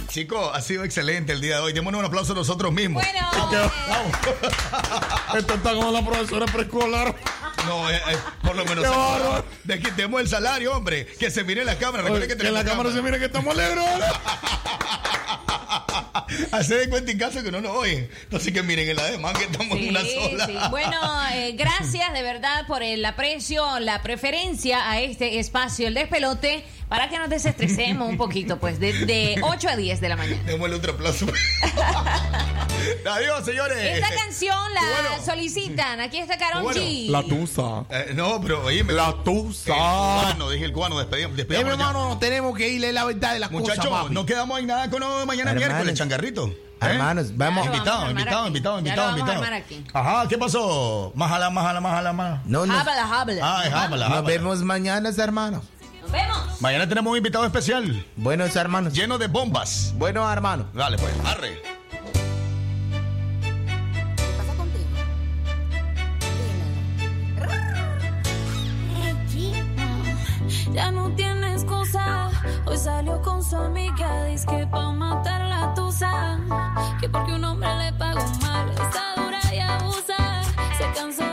Chicos, 0.08 0.50
ha 0.54 0.60
sido 0.60 0.84
excelente 0.84 1.32
el 1.32 1.40
día 1.40 1.56
de 1.56 1.62
hoy. 1.62 1.72
Démonos 1.72 1.98
un 2.00 2.06
aplauso 2.06 2.32
a 2.32 2.36
nosotros 2.36 2.72
mismos. 2.72 3.02
Bueno, 3.02 3.50
¡Qué 3.50 5.38
Esto 5.38 5.54
está 5.54 5.74
como 5.74 5.90
la 5.92 6.04
profesora 6.04 6.46
preescolar. 6.46 7.14
No, 7.66 7.90
eh, 7.90 7.96
eh, 7.96 8.16
por 8.42 8.56
lo 8.56 8.64
menos. 8.64 8.84
¡Qué 8.84 8.90
bárbaro! 8.90 9.44
De 9.64 9.80
que 9.80 9.90
demos 9.92 10.20
el 10.20 10.28
salario, 10.28 10.76
hombre. 10.76 11.06
Que 11.18 11.30
se 11.30 11.44
mire 11.44 11.64
la 11.64 11.76
cámara. 11.76 12.02
Recuerde 12.04 12.26
Oye, 12.26 12.34
que 12.34 12.40
que 12.40 12.48
en 12.48 12.54
la 12.54 12.60
tenemos 12.60 12.84
cámara 12.84 12.96
se 12.96 13.02
mire 13.02 13.18
que 13.18 13.24
estamos 13.26 13.54
alegres. 13.54 13.84
Hacer 16.52 16.80
de 16.80 16.88
cuenta 16.88 17.10
en 17.10 17.18
caso 17.18 17.42
que 17.42 17.50
no 17.50 17.60
nos 17.60 17.72
oyen. 17.72 18.08
Entonces 18.24 18.52
que 18.52 18.62
miren 18.62 18.88
en 18.88 18.96
la 18.96 19.04
demás 19.04 19.36
que 19.38 19.44
estamos 19.44 19.78
en 19.78 19.88
una 19.88 20.00
sola. 20.00 20.46
sí. 20.46 20.56
Bueno, 20.70 20.96
eh, 21.32 21.52
gracias 21.52 22.12
de 22.12 22.22
verdad 22.22 22.66
por 22.66 22.82
el 22.82 23.04
aprecio, 23.04 23.78
la 23.80 24.02
preferencia 24.02 24.90
a 24.90 25.00
este 25.00 25.38
espacio, 25.38 25.88
el 25.88 25.94
despelote, 25.94 26.64
para 26.88 27.08
que 27.08 27.18
nos 27.18 27.28
desestresemos 27.28 28.08
un 28.08 28.16
poquito, 28.16 28.58
pues, 28.58 28.78
de, 28.78 28.92
de 29.06 29.40
8 29.42 29.68
a 29.68 29.76
10 29.76 30.00
de 30.00 30.08
la 30.08 30.16
mañana. 30.16 30.42
Démosle 30.44 30.76
otro 30.76 30.92
aplauso. 30.92 31.26
Adiós, 33.10 33.44
señores. 33.44 33.76
Esta 33.78 34.14
canción 34.14 34.56
la 34.74 34.80
Bueno. 34.80 35.24
solicitan. 35.24 36.00
Aquí 36.00 36.18
está 36.18 36.36
Karol 36.38 36.62
Bueno. 36.62 36.80
G. 36.80 37.08
La 37.08 37.22
tusa. 37.22 37.84
Eh, 37.90 38.12
no, 38.14 38.40
pero 38.40 38.64
oye, 38.64 38.84
La 38.84 39.14
tusa. 39.24 39.72
El 39.72 39.76
cubano, 39.78 40.50
dije 40.50 40.64
el 40.64 40.72
cubano, 40.72 40.98
despedimos. 40.98 41.38
Eh, 41.38 41.46
hermano, 41.50 41.92
no 42.10 42.18
tenemos 42.18 42.56
que 42.56 42.68
irle 42.68 42.92
la 42.92 43.04
verdad 43.04 43.32
de 43.34 43.38
las 43.40 43.50
Muchachos, 43.50 43.86
cosas, 43.86 44.02
papi. 44.04 44.14
no 44.14 44.26
quedamos 44.26 44.58
en 44.60 44.66
nada 44.66 44.90
con 44.90 45.00
no, 45.00 45.24
mañana 45.26 45.50
Hermanos. 45.52 45.68
miércoles, 45.68 45.98
changarrito. 45.98 46.46
¿Eh? 46.46 46.56
Hermanos, 46.80 47.34
vamos. 47.36 47.66
Lo 47.66 47.72
Invitado, 47.72 48.10
invitado, 48.10 48.38
aquí. 48.40 48.46
invitado, 48.48 48.78
invitado, 48.78 49.16
lo 49.16 49.24
vamos 49.24 49.48
a 49.48 49.58
invitado. 49.58 49.98
Ajá, 49.98 50.28
¿qué 50.28 50.36
pasó? 50.38 51.12
Májala, 51.14 51.48
májala, 51.50 51.80
májala, 51.80 52.12
májala. 52.12 52.42
No, 52.44 52.66
no. 52.66 52.78
Habla, 52.78 53.20
habla. 53.20 53.40
Ah, 53.42 53.62
es 53.66 53.72
hábala, 53.72 54.08
Nos 54.08 54.18
hábala. 54.18 54.28
vemos 54.28 54.58
mañana, 54.62 55.08
hermanos. 55.16 55.62
Nos 56.06 56.12
vemos. 56.12 56.60
Mañana 56.60 56.88
tenemos 56.88 57.10
un 57.10 57.16
invitado 57.16 57.44
especial, 57.44 58.06
Buenos 58.16 58.54
hermanos. 58.54 58.92
lleno 58.92 59.18
de 59.18 59.26
bombas. 59.26 59.92
Buenos 59.96 60.30
hermanos. 60.32 60.66
Dale, 60.72 60.96
pues, 60.98 61.12
arre. 61.24 61.60
Ya 70.72 70.90
no 70.90 71.10
tiene 71.14 71.52
excusa. 71.52 72.30
Hoy 72.66 72.76
salió 72.76 73.20
con 73.22 73.42
su 73.42 73.56
amiga. 73.56 74.24
Dice 74.26 74.46
que 74.46 74.66
pa' 74.66 74.92
matar 74.92 75.40
la 75.48 75.74
tusa. 75.74 76.38
Que 77.00 77.08
porque 77.08 77.32
un 77.32 77.44
hombre 77.44 77.68
le 77.76 77.92
pagó 77.94 78.24
mal. 78.42 78.68
Está 78.70 79.14
dura 79.16 79.40
y 79.54 79.58
abusa. 79.58 80.42
Se 80.78 80.84
cansó 81.00 81.24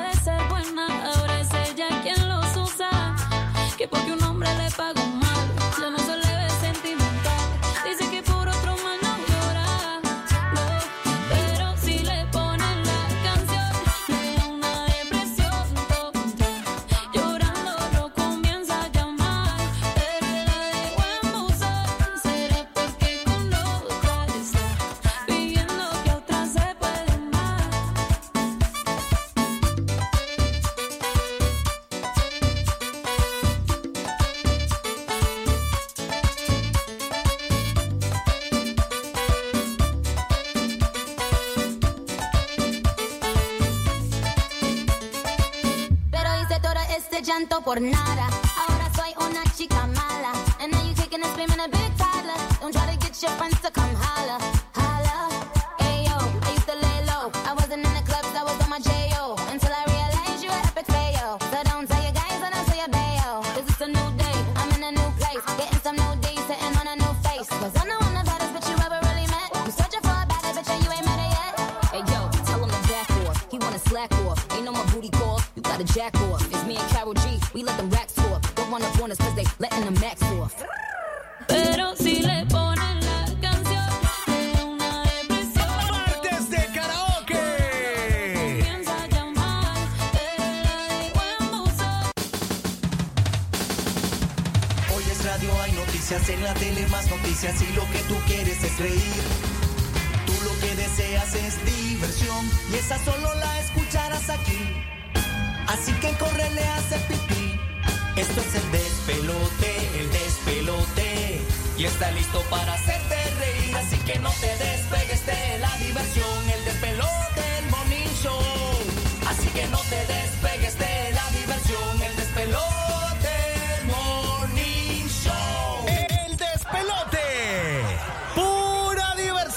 por 47.73 47.81
nada. 47.81 48.52